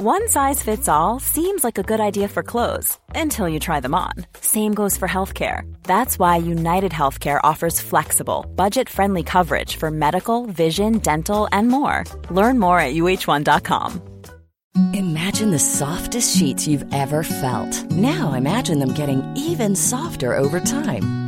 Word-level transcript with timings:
One 0.00 0.28
size 0.28 0.62
fits 0.62 0.86
all 0.86 1.18
seems 1.18 1.64
like 1.64 1.76
a 1.76 1.82
good 1.82 1.98
idea 1.98 2.28
for 2.28 2.44
clothes 2.44 2.96
until 3.16 3.48
you 3.48 3.58
try 3.58 3.80
them 3.80 3.96
on. 3.96 4.12
Same 4.40 4.72
goes 4.72 4.96
for 4.96 5.08
healthcare. 5.08 5.62
That's 5.82 6.20
why 6.20 6.36
United 6.36 6.92
Healthcare 6.92 7.40
offers 7.42 7.80
flexible, 7.80 8.46
budget 8.54 8.88
friendly 8.88 9.24
coverage 9.24 9.74
for 9.74 9.90
medical, 9.90 10.46
vision, 10.46 10.98
dental, 10.98 11.48
and 11.50 11.66
more. 11.66 12.04
Learn 12.30 12.60
more 12.60 12.78
at 12.78 12.94
uh1.com. 12.94 14.00
Imagine 14.94 15.50
the 15.50 15.58
softest 15.58 16.36
sheets 16.36 16.68
you've 16.68 16.86
ever 16.94 17.24
felt. 17.24 17.90
Now 17.90 18.34
imagine 18.34 18.78
them 18.78 18.92
getting 18.92 19.24
even 19.36 19.74
softer 19.74 20.36
over 20.36 20.60
time. 20.60 21.27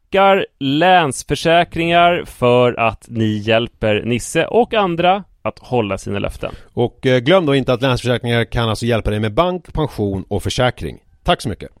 Länsförsäkringar 0.59 2.23
för 2.25 2.79
att 2.79 3.05
ni 3.07 3.37
hjälper 3.37 4.01
Nisse 4.05 4.45
och 4.45 4.73
andra 4.73 5.23
att 5.41 5.59
hålla 5.59 5.97
sina 5.97 6.19
löften. 6.19 6.51
Och 6.73 7.05
eh, 7.05 7.19
glöm 7.19 7.45
då 7.45 7.55
inte 7.55 7.73
att 7.73 7.81
Länsförsäkringar 7.81 8.45
kan 8.45 8.69
alltså 8.69 8.85
hjälpa 8.85 9.09
dig 9.09 9.19
med 9.19 9.33
bank, 9.33 9.73
pension 9.73 10.25
och 10.27 10.43
försäkring. 10.43 10.97
Tack 11.23 11.41
så 11.41 11.49
mycket! 11.49 11.80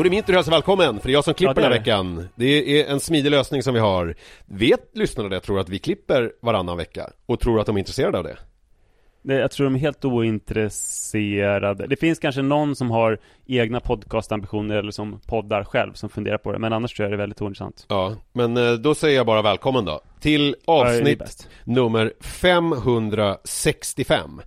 Då 0.00 0.02
är 0.02 0.04
det 0.04 0.10
min 0.16 0.22
tur 0.22 0.32
att 0.32 0.36
hälsa 0.36 0.50
välkommen, 0.50 1.00
för 1.00 1.08
det 1.08 1.12
är 1.12 1.14
jag 1.14 1.24
som 1.24 1.34
klipper 1.34 1.50
Ja, 1.50 1.54
den 1.54 1.64
här 1.72 1.78
veckan. 1.78 2.28
Det 2.34 2.80
är 2.80 2.90
en 2.90 3.00
smidig 3.00 3.30
lösning 3.30 3.62
som 3.62 3.74
vi 3.74 3.80
har. 3.80 4.14
Vet 4.46 4.90
lyssnarna 4.94 5.28
det, 5.28 5.40
tror 5.40 5.60
att 5.60 5.68
vi 5.68 5.78
klipper 5.78 6.32
varannan 6.42 6.76
vecka? 6.76 7.10
Och 7.26 7.40
tror 7.40 7.60
att 7.60 7.66
de 7.66 7.76
är 7.76 7.78
intresserade 7.78 8.18
av 8.18 8.24
det? 8.24 8.36
Jag 9.22 9.50
tror 9.50 9.64
de 9.64 9.74
är 9.74 9.78
helt 9.78 10.04
ointresserade. 10.04 11.86
Det 11.86 11.96
finns 11.96 12.18
kanske 12.18 12.42
någon 12.42 12.76
som 12.76 12.90
har 12.90 13.18
egna 13.46 13.80
podcastambitioner 13.80 14.76
eller 14.76 14.90
som 14.90 15.20
poddar 15.26 15.64
själv 15.64 15.92
som 15.92 16.08
funderar 16.08 16.38
på 16.38 16.52
det. 16.52 16.58
Men 16.58 16.72
annars 16.72 16.94
tror 16.94 17.04
jag 17.04 17.12
det 17.12 17.16
är 17.16 17.18
väldigt 17.18 17.42
ointressant. 17.42 17.84
Ja, 17.88 18.16
men 18.32 18.56
eh, 18.56 18.72
då 18.72 18.94
säger 18.94 19.16
jag 19.16 19.26
bara 19.26 19.42
välkommen 19.42 19.84
då. 19.84 20.00
Till 20.20 20.56
Ja, 20.66 20.72
avsnitt 20.72 21.18
bäst. 21.18 21.48
nummer 21.64 22.12
565. 22.20 24.40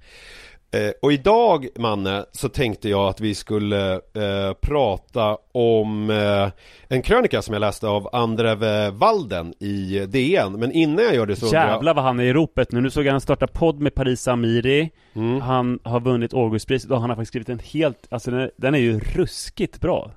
Eh, 0.74 0.92
och 1.02 1.14
idag, 1.14 1.68
Manne, 1.76 2.26
så 2.32 2.50
tänkte 2.50 2.90
jag 2.90 3.08
att 3.10 3.22
vi 3.22 3.36
skulle 3.36 3.94
eh, 3.94 4.54
prata 4.62 5.38
om 5.52 6.10
eh, 6.10 6.50
en 6.88 7.02
krönika 7.02 7.42
som 7.42 7.54
jag 7.54 7.62
läste 7.62 7.88
av 7.88 8.10
Andrev 8.14 8.90
Walden 8.94 9.54
i 9.60 10.06
DN. 10.10 10.54
Men 10.60 10.72
innan 10.72 11.06
jag 11.06 11.16
gör 11.16 11.26
det 11.26 11.36
så 11.36 11.46
undrar 11.46 11.60
jag- 11.68 11.70
Jävlar 11.76 11.94
vad 11.94 12.04
han 12.04 12.20
är 12.20 12.24
i 12.24 12.34
ropet 12.34 12.72
nu. 12.72 12.82
Nu 12.82 12.90
såg 12.90 13.06
jag 13.06 13.12
han 13.12 13.22
starta 13.22 13.48
podd 13.48 13.80
med 13.80 13.96
Paris 13.96 14.28
Amiri. 14.28 14.90
Mm. 15.16 15.42
Han 15.42 15.80
har 15.84 16.00
vunnit 16.00 16.34
Augustpriset 16.34 16.92
och 16.92 17.02
han 17.02 17.10
har 17.10 17.16
faktiskt 17.18 17.30
skrivit 17.30 17.50
en 17.50 17.60
helt, 17.60 18.08
alltså 18.10 18.32
den 18.32 18.40
är, 18.40 18.52
den 18.58 18.76
är 18.76 18.80
ju 18.80 19.00
ruskigt 19.00 19.82
bra. 19.82 20.12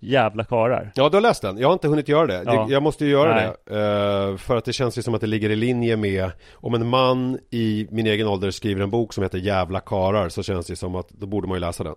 Jävla 0.00 0.44
karar. 0.44 0.92
Ja, 0.94 1.08
du 1.08 1.16
har 1.16 1.22
läst 1.22 1.42
den. 1.42 1.58
Jag 1.58 1.68
har 1.68 1.72
inte 1.72 1.88
hunnit 1.88 2.08
göra 2.08 2.26
det. 2.26 2.42
Ja. 2.46 2.66
Jag 2.70 2.82
måste 2.82 3.04
ju 3.04 3.10
göra 3.10 3.34
Nej. 3.34 3.50
det. 3.64 4.30
eh, 4.30 4.36
för 4.36 4.56
att 4.56 4.64
det 4.64 4.72
känns 4.72 4.98
ju 4.98 5.02
som 5.02 5.14
att 5.14 5.20
det 5.20 5.26
ligger 5.26 5.50
i 5.50 5.56
linje 5.56 5.96
med 5.96 6.30
om 6.54 6.74
en 6.74 6.86
man 6.86 7.38
i 7.50 7.86
min 7.90 8.06
egen 8.06 8.26
ålder 8.26 8.50
skriver 8.50 8.82
en 8.82 8.90
bok 8.90 9.12
som 9.12 9.22
heter 9.22 9.38
Jävla 9.38 9.80
karar 9.80 10.28
så 10.28 10.42
känns 10.42 10.66
det 10.66 10.76
som 10.76 10.94
att 10.94 11.08
då 11.08 11.26
borde 11.26 11.48
man 11.48 11.56
ju 11.56 11.60
läsa 11.60 11.84
den. 11.84 11.94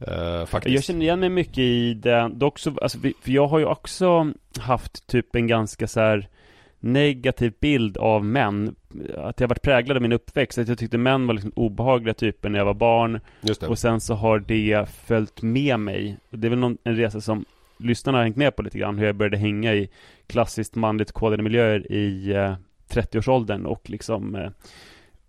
Eh, 0.00 0.46
faktiskt. 0.46 0.74
Jag 0.74 0.84
känner 0.84 1.02
igen 1.02 1.20
mig 1.20 1.28
mycket 1.28 1.58
i 1.58 1.94
den, 1.94 2.38
dock 2.38 2.58
så, 2.58 2.72
alltså, 2.82 2.98
för 2.98 3.30
jag 3.30 3.46
har 3.46 3.58
ju 3.58 3.64
också 3.64 4.32
haft 4.60 5.06
typ 5.06 5.34
en 5.34 5.46
ganska 5.46 5.86
så 5.86 6.00
här 6.00 6.28
negativ 6.80 7.52
bild 7.60 7.96
av 7.96 8.24
män. 8.24 8.74
Att 9.16 9.40
jag 9.40 9.48
varit 9.48 9.62
präglad 9.62 9.96
av 9.96 10.02
min 10.02 10.12
uppväxt, 10.12 10.58
att 10.58 10.68
jag 10.68 10.78
tyckte 10.78 10.98
män 10.98 11.26
var 11.26 11.34
liksom 11.34 11.52
obehagliga 11.56 12.14
typer 12.14 12.48
när 12.48 12.58
jag 12.58 12.66
var 12.66 12.74
barn. 12.74 13.20
Och 13.68 13.78
sen 13.78 14.00
så 14.00 14.14
har 14.14 14.38
det 14.38 14.88
följt 14.88 15.42
med 15.42 15.80
mig. 15.80 16.18
Och 16.30 16.38
det 16.38 16.48
är 16.48 16.50
väl 16.50 16.58
någon, 16.58 16.78
en 16.84 16.96
resa 16.96 17.20
som 17.20 17.44
lyssnarna 17.78 18.18
har 18.18 18.22
hängt 18.22 18.36
med 18.36 18.56
på 18.56 18.62
lite 18.62 18.78
grann. 18.78 18.98
Hur 18.98 19.06
jag 19.06 19.16
började 19.16 19.36
hänga 19.36 19.74
i 19.74 19.90
klassiskt 20.26 20.74
manligt 20.74 21.12
kodade 21.12 21.42
miljöer 21.42 21.92
i 21.92 22.32
eh, 22.32 22.54
30-årsåldern 22.88 23.66
och 23.66 23.90
liksom 23.90 24.34
eh, 24.34 24.50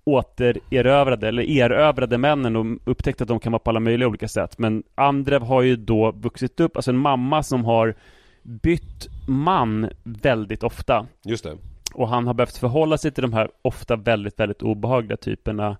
återerövrade, 0.03 1.27
eller 1.27 1.43
erövrade 1.43 2.17
männen 2.17 2.55
och 2.55 2.65
upptäckte 2.85 3.23
att 3.23 3.27
de 3.27 3.39
kan 3.39 3.51
vara 3.51 3.59
på 3.59 3.69
alla 3.69 3.79
möjliga 3.79 4.07
olika 4.07 4.27
sätt. 4.27 4.57
Men 4.57 4.83
Andrev 4.95 5.41
har 5.41 5.61
ju 5.61 5.75
då 5.75 6.11
vuxit 6.11 6.59
upp, 6.59 6.75
alltså 6.75 6.91
en 6.91 6.97
mamma 6.97 7.43
som 7.43 7.65
har 7.65 7.95
bytt 8.43 9.07
man 9.29 9.89
väldigt 10.03 10.63
ofta. 10.63 11.07
Just 11.23 11.43
det. 11.43 11.57
Och 11.93 12.07
han 12.07 12.27
har 12.27 12.33
behövt 12.33 12.57
förhålla 12.57 12.97
sig 12.97 13.11
till 13.11 13.21
de 13.21 13.33
här 13.33 13.49
ofta 13.61 13.95
väldigt, 13.95 14.39
väldigt 14.39 14.61
obehagliga 14.61 15.17
typerna. 15.17 15.77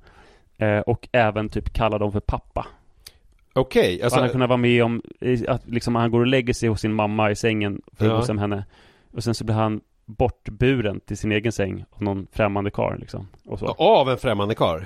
Eh, 0.58 0.80
och 0.80 1.08
även 1.12 1.50
typ 1.50 1.74
kalla 1.74 1.98
dem 1.98 2.12
för 2.12 2.20
pappa. 2.20 2.68
Okej, 3.54 3.98
Och 3.98 4.04
alltså, 4.04 4.20
han 4.20 4.26
har 4.28 4.32
kunnat 4.32 4.50
vara 4.50 4.58
med 4.58 4.84
om 4.84 5.02
att 5.48 5.68
liksom 5.70 5.96
han 5.96 6.12
går 6.12 6.20
och 6.20 6.28
lägger 6.28 6.54
sig 6.54 6.70
hos 6.70 6.82
sin 6.82 6.94
mamma 6.94 7.32
i 7.32 7.36
sängen 7.36 7.82
för 7.94 8.06
att 8.06 8.12
Ja. 8.12 8.18
gosa 8.18 8.34
med 8.34 8.42
henne. 8.42 8.66
Och 9.14 9.24
sen 9.24 9.34
så 9.36 9.44
blir 9.44 9.56
han 9.56 9.82
bortburen 10.06 11.00
till 11.00 11.18
sin 11.18 11.32
egen 11.32 11.52
säng 11.52 11.86
av 11.92 12.04
någon 12.04 12.28
främmande 12.32 12.72
karl 12.72 13.00
liksom. 13.00 13.28
Och 13.46 13.60
så. 13.60 13.66
av 13.68 14.10
en 14.10 14.18
främmande 14.18 14.56
karl 14.56 14.82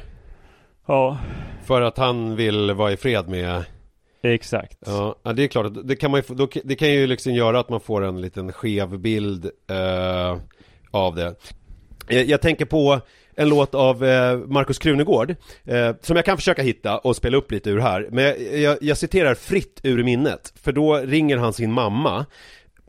Ja, 0.86 1.18
För 1.63 1.81
att 1.81 1.98
han 1.98 2.36
vill 2.36 2.71
vara 2.74 2.92
i 2.92 2.98
fred 2.98 3.30
med 3.30 3.63
exakt. 4.23 4.77
Ja, 4.85 5.15
det 5.35 5.43
är 5.43 5.47
klart, 5.47 5.71
det 5.83 5.95
kan 5.95 6.11
man 6.11 6.21
ju, 6.27 6.35
då, 6.35 6.47
det 6.63 6.75
kan 6.75 6.91
ju 6.91 7.07
liksom 7.07 7.33
göra 7.33 7.59
att 7.59 7.69
man 7.69 7.79
får 7.79 8.03
en 8.03 8.21
liten 8.21 8.51
skev 8.51 8.99
bild 8.99 9.45
eh, 9.69 10.37
av 10.91 11.15
det. 11.15 11.35
Eh, 12.07 12.21
Jag 12.21 12.41
tänker 12.41 12.65
på 12.65 12.99
en 13.35 13.49
låt 13.49 13.75
av 13.75 14.05
eh, 14.05 14.37
Markus 14.37 14.79
Krunegård 14.79 15.35
eh, 15.63 15.91
Som 16.01 16.15
jag 16.15 16.25
kan 16.25 16.37
försöka 16.37 16.61
hitta 16.61 16.97
och 16.97 17.15
spela 17.15 17.37
upp 17.37 17.51
lite 17.51 17.69
ur 17.69 17.79
här. 17.79 18.07
Men 18.11 18.23
jag, 18.23 18.57
jag, 18.59 18.77
jag 18.81 18.97
citerar 18.97 19.35
fritt 19.35 19.79
ur 19.83 20.03
minnet 20.03 20.53
För 20.63 20.71
då 20.71 20.95
ringer 20.97 21.37
han 21.37 21.53
sin 21.53 21.71
mamma 21.71 22.25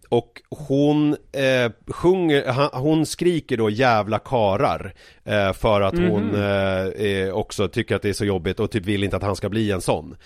och 0.08 0.42
hon 0.50 1.16
eh, 1.32 1.72
sjunger, 1.86 2.46
han, 2.46 2.68
hon 2.72 3.06
skriker 3.06 3.56
då 3.56 3.70
jävla 3.70 4.18
karar 4.18 4.94
eh, 5.24 5.52
För 5.52 5.80
att 5.80 5.98
hon 5.98 6.34
eh, 6.34 6.86
eh, 6.86 7.34
också 7.34 7.68
tycker 7.68 7.96
att 7.96 8.02
det 8.02 8.08
är 8.08 8.12
så 8.12 8.24
jobbigt 8.24 8.60
och 8.60 8.70
typ 8.70 8.84
vill 8.84 9.04
inte 9.04 9.16
att 9.16 9.22
han 9.22 9.36
ska 9.36 9.48
bli 9.48 9.70
en 9.70 9.80
sån 9.80 10.16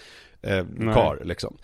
eh, 0.42 0.64
kar 0.94 1.24
liksom 1.24 1.56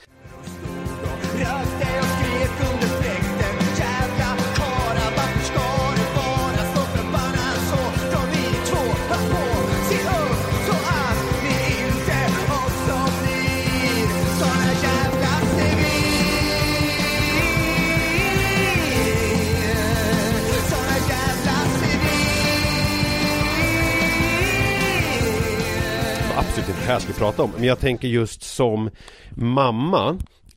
här 26.95 27.01
ska 27.01 27.13
vi 27.13 27.19
prata 27.19 27.43
om. 27.43 27.51
Men 27.57 27.65
jag 27.65 27.81
tänker 27.81 28.09
just 28.09 28.43
som 28.43 28.91
mamma 29.31 30.09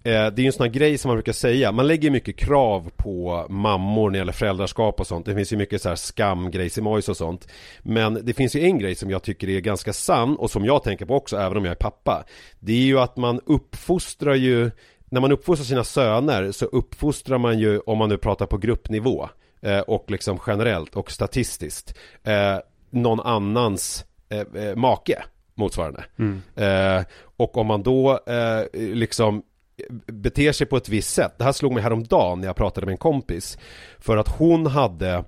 eh, 0.04 0.12
det 0.12 0.12
är 0.12 0.40
ju 0.40 0.46
en 0.46 0.54
sån 0.54 0.66
här 0.66 0.74
grej 0.74 0.98
som 0.98 1.10
man 1.10 1.16
brukar 1.16 1.34
säga. 1.34 1.72
Man 1.72 1.88
lägger 1.88 2.10
mycket 2.10 2.38
krav 2.38 2.92
på 2.98 3.46
mammor 3.50 4.10
när 4.10 4.12
det 4.12 4.18
gäller 4.18 4.34
föräldraskap 4.34 5.00
och 5.00 5.08
sånt. 5.08 5.26
Det 5.26 5.36
finns 5.36 5.54
ju 5.54 5.58
mycket 5.58 5.82
så 5.82 5.90
här 5.90 5.96
skamgrejsimojs 5.96 7.10
och 7.10 7.18
sånt. 7.18 7.48
Men 7.82 8.26
det 8.26 8.34
finns 8.34 8.56
ju 8.56 8.64
en 8.64 8.80
grej 8.80 8.96
som 8.96 9.10
jag 9.10 9.24
tycker 9.24 9.50
är 9.50 9.60
ganska 9.60 9.94
sann 9.94 10.36
Och 10.36 10.52
som 10.52 10.66
jag 10.66 10.84
tänker 10.84 11.06
på 11.06 11.16
också 11.16 11.38
även 11.38 11.58
om 11.58 11.66
jag 11.66 11.72
är 11.72 11.76
pappa. 11.76 12.24
Det 12.60 12.74
är 12.74 12.86
ju 12.86 13.00
att 13.00 13.18
man 13.18 13.40
uppfostrar 13.46 14.36
ju 14.36 14.72
När 15.10 15.22
man 15.22 15.32
uppfostrar 15.32 15.66
sina 15.66 15.84
söner 15.84 16.52
så 16.52 16.66
uppfostrar 16.66 17.38
man 17.38 17.60
ju 17.60 17.80
Om 17.80 17.98
man 17.98 18.10
nu 18.10 18.18
pratar 18.18 18.46
på 18.46 18.58
gruppnivå 18.58 19.30
eh, 19.62 19.80
Och 19.80 20.12
liksom 20.12 20.40
generellt 20.48 20.96
och 20.96 21.12
statistiskt 21.12 21.98
eh, 22.24 22.58
Någon 22.90 23.20
annans 23.20 24.06
make 24.76 25.24
motsvarande. 25.58 26.04
Eh, 26.56 27.06
och 27.38 27.58
om 27.58 27.68
man 27.68 27.84
då 27.84 28.20
eh, 28.28 28.64
liksom 28.74 29.44
beter 30.06 30.52
sig 30.52 30.68
på 30.68 30.78
ett 30.78 30.90
visst 30.90 31.14
sätt. 31.14 31.38
Det 31.38 31.44
här 31.44 31.52
slog 31.52 31.74
mig 31.74 31.84
häromdagen 31.84 32.40
när 32.40 32.48
jag 32.48 32.56
pratade 32.56 32.86
med 32.86 32.92
en 32.92 32.98
kompis. 32.98 33.58
För 34.00 34.18
att 34.18 34.28
hon 34.28 34.66
hade 34.66 35.24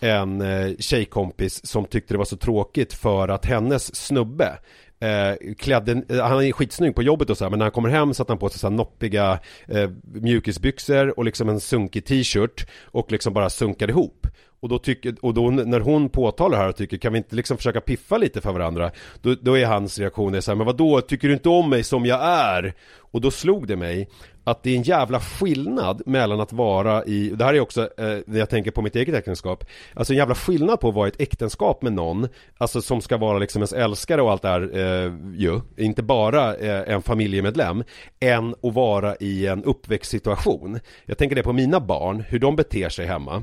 en 0.00 0.40
eh, 0.40 0.76
tjejkompis 0.78 1.66
som 1.66 1.84
tyckte 1.84 2.14
det 2.14 2.18
var 2.18 2.24
så 2.24 2.36
tråkigt 2.36 2.92
för 2.92 3.28
att 3.28 3.46
hennes 3.46 3.96
snubbe 3.96 4.58
Eh, 5.02 5.54
klädde, 5.58 6.02
eh, 6.08 6.24
han 6.24 6.44
är 6.44 6.52
skitsnygg 6.52 6.94
på 6.94 7.02
jobbet 7.02 7.30
och 7.30 7.38
så 7.38 7.44
här, 7.44 7.50
men 7.50 7.58
när 7.58 7.66
han 7.66 7.72
kommer 7.72 7.88
hem 7.88 8.14
satte 8.14 8.32
han 8.32 8.38
på 8.38 8.48
sig 8.48 8.58
så 8.58 8.68
här 8.68 8.76
noppiga 8.76 9.38
eh, 9.68 9.90
mjukisbyxor 10.02 11.18
och 11.18 11.24
liksom 11.24 11.48
en 11.48 11.60
sunkig 11.60 12.04
t-shirt 12.04 12.66
och 12.84 13.12
liksom 13.12 13.32
bara 13.32 13.50
sunkade 13.50 13.92
ihop. 13.92 14.26
Och 14.62 14.68
då, 14.68 14.78
tycker, 14.78 15.14
och 15.22 15.34
då 15.34 15.50
när 15.50 15.80
hon 15.80 16.08
påtalar 16.08 16.56
det 16.56 16.62
här 16.62 16.68
och 16.68 16.76
tycker 16.76 16.96
kan 16.96 17.12
vi 17.12 17.18
inte 17.18 17.36
liksom 17.36 17.56
försöka 17.56 17.80
piffa 17.80 18.18
lite 18.18 18.40
för 18.40 18.52
varandra? 18.52 18.90
Då, 19.22 19.34
då 19.40 19.58
är 19.58 19.66
hans 19.66 19.98
reaktion 19.98 20.34
är 20.34 20.40
så 20.40 20.50
här, 20.50 20.56
men 20.56 20.66
vadå, 20.66 21.00
tycker 21.00 21.28
du 21.28 21.34
inte 21.34 21.48
om 21.48 21.70
mig 21.70 21.82
som 21.82 22.06
jag 22.06 22.20
är? 22.22 22.74
Och 23.12 23.20
då 23.20 23.30
slog 23.30 23.66
det 23.66 23.76
mig 23.76 24.08
att 24.44 24.62
det 24.62 24.70
är 24.70 24.76
en 24.76 24.82
jävla 24.82 25.20
skillnad 25.20 26.02
mellan 26.06 26.40
att 26.40 26.52
vara 26.52 27.04
i, 27.04 27.30
det 27.30 27.44
här 27.44 27.54
är 27.54 27.60
också 27.60 27.80
eh, 27.82 28.18
när 28.26 28.38
jag 28.38 28.50
tänker 28.50 28.70
på 28.70 28.82
mitt 28.82 28.96
eget 28.96 29.14
äktenskap 29.14 29.64
Alltså 29.94 30.12
en 30.12 30.16
jävla 30.16 30.34
skillnad 30.34 30.80
på 30.80 30.88
att 30.88 30.94
vara 30.94 31.06
i 31.06 31.10
ett 31.10 31.20
äktenskap 31.20 31.82
med 31.82 31.92
någon 31.92 32.28
Alltså 32.58 32.82
som 32.82 33.00
ska 33.00 33.16
vara 33.16 33.38
liksom 33.38 33.60
ens 33.60 33.72
älskare 33.72 34.22
och 34.22 34.30
allt 34.30 34.42
det 34.42 34.48
här 34.48 34.70
eh, 34.78 35.12
ju 35.34 35.60
Inte 35.76 36.02
bara 36.02 36.54
eh, 36.56 36.94
en 36.94 37.02
familjemedlem 37.02 37.84
Än 38.20 38.54
att 38.62 38.74
vara 38.74 39.16
i 39.16 39.46
en 39.46 39.64
uppväxtsituation. 39.64 40.80
Jag 41.04 41.18
tänker 41.18 41.36
det 41.36 41.42
på 41.42 41.52
mina 41.52 41.80
barn, 41.80 42.24
hur 42.28 42.38
de 42.38 42.56
beter 42.56 42.88
sig 42.88 43.06
hemma. 43.06 43.42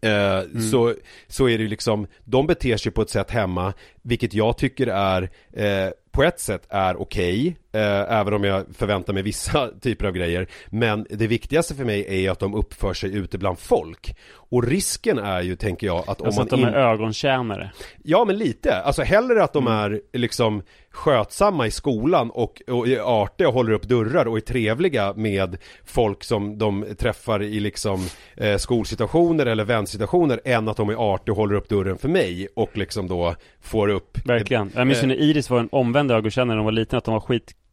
Eh, 0.00 0.60
så, 0.70 0.94
så 1.26 1.48
är 1.48 1.58
det 1.58 1.62
ju 1.62 1.68
liksom, 1.68 2.06
de 2.24 2.46
beter 2.46 2.76
sig 2.76 2.92
på 2.92 3.02
ett 3.02 3.10
sätt 3.10 3.30
hemma, 3.30 3.72
vilket 4.02 4.34
jag 4.34 4.58
tycker 4.58 4.86
är 4.86 5.30
eh, 5.52 5.90
på 6.10 6.22
ett 6.22 6.40
sätt 6.40 6.66
är 6.68 7.00
okej, 7.00 7.56
även 7.72 8.34
om 8.34 8.44
jag 8.44 8.64
förväntar 8.74 9.12
mig 9.12 9.22
vissa 9.22 9.68
typer 9.80 10.06
av 10.06 10.12
grejer. 10.12 10.46
Men 10.66 11.06
det 11.10 11.26
viktigaste 11.26 11.74
för 11.74 11.84
mig 11.84 12.04
är 12.08 12.20
ju 12.20 12.28
att 12.28 12.38
de 12.38 12.54
uppför 12.54 12.94
sig 12.94 13.14
ute 13.16 13.38
bland 13.38 13.58
folk. 13.58 14.16
Och 14.50 14.62
risken 14.64 15.18
är 15.18 15.42
ju, 15.42 15.56
tänker 15.56 15.86
jag, 15.86 16.04
att 16.06 16.20
om 16.20 16.26
Alltså 16.26 16.40
man 16.40 16.44
att 16.46 16.50
de 16.50 16.64
är 16.64 16.68
in- 16.68 16.74
ögontjänare. 16.74 17.70
Ja 18.04 18.24
men 18.24 18.38
lite, 18.38 18.76
alltså 18.82 19.02
hellre 19.02 19.44
att 19.44 19.52
de 19.52 19.66
Mm. 19.66 19.78
är 19.92 20.00
liksom 20.18 20.62
skötsamma 20.90 21.66
i 21.66 21.70
skolan 21.70 22.30
och, 22.30 22.62
och 22.68 22.88
är 22.88 23.22
artiga 23.22 23.48
och 23.48 23.54
håller 23.54 23.72
upp 23.72 23.82
dörrar 23.88 24.26
och 24.28 24.36
är 24.36 24.40
trevliga 24.40 25.12
med 25.16 25.56
folk 25.84 26.24
som 26.24 26.58
de 26.58 26.86
träffar 26.98 27.42
i 27.42 27.60
liksom 27.60 28.06
eh, 28.36 28.56
skolsituationer 28.56 29.46
eller 29.46 29.64
vänsituationer 29.64 30.40
än 30.44 30.68
att 30.68 30.76
de 30.76 30.88
är 30.88 31.14
artiga 31.14 31.32
och 31.32 31.36
håller 31.38 31.54
upp 31.54 31.68
dörren 31.68 31.98
för 31.98 32.08
mig 32.08 32.48
och 32.56 32.76
liksom 32.76 33.08
då 33.08 33.34
får 33.60 33.88
upp 33.88 34.18
Verkligen. 34.26 34.72
Jag 34.74 34.86
minns 34.86 34.98
ju 34.98 35.02
Eh, 35.02 35.08
när 35.08 35.14
Iris 35.16 35.50
var 35.50 35.60
en 35.60 35.68
omvänd 35.72 36.10
ögontjänare 36.12 36.46
när 36.48 36.56
hon 36.56 36.64
var 36.64 36.72
liten, 36.72 36.96
att 36.98 37.06
hon 37.06 37.12
var 37.12 37.20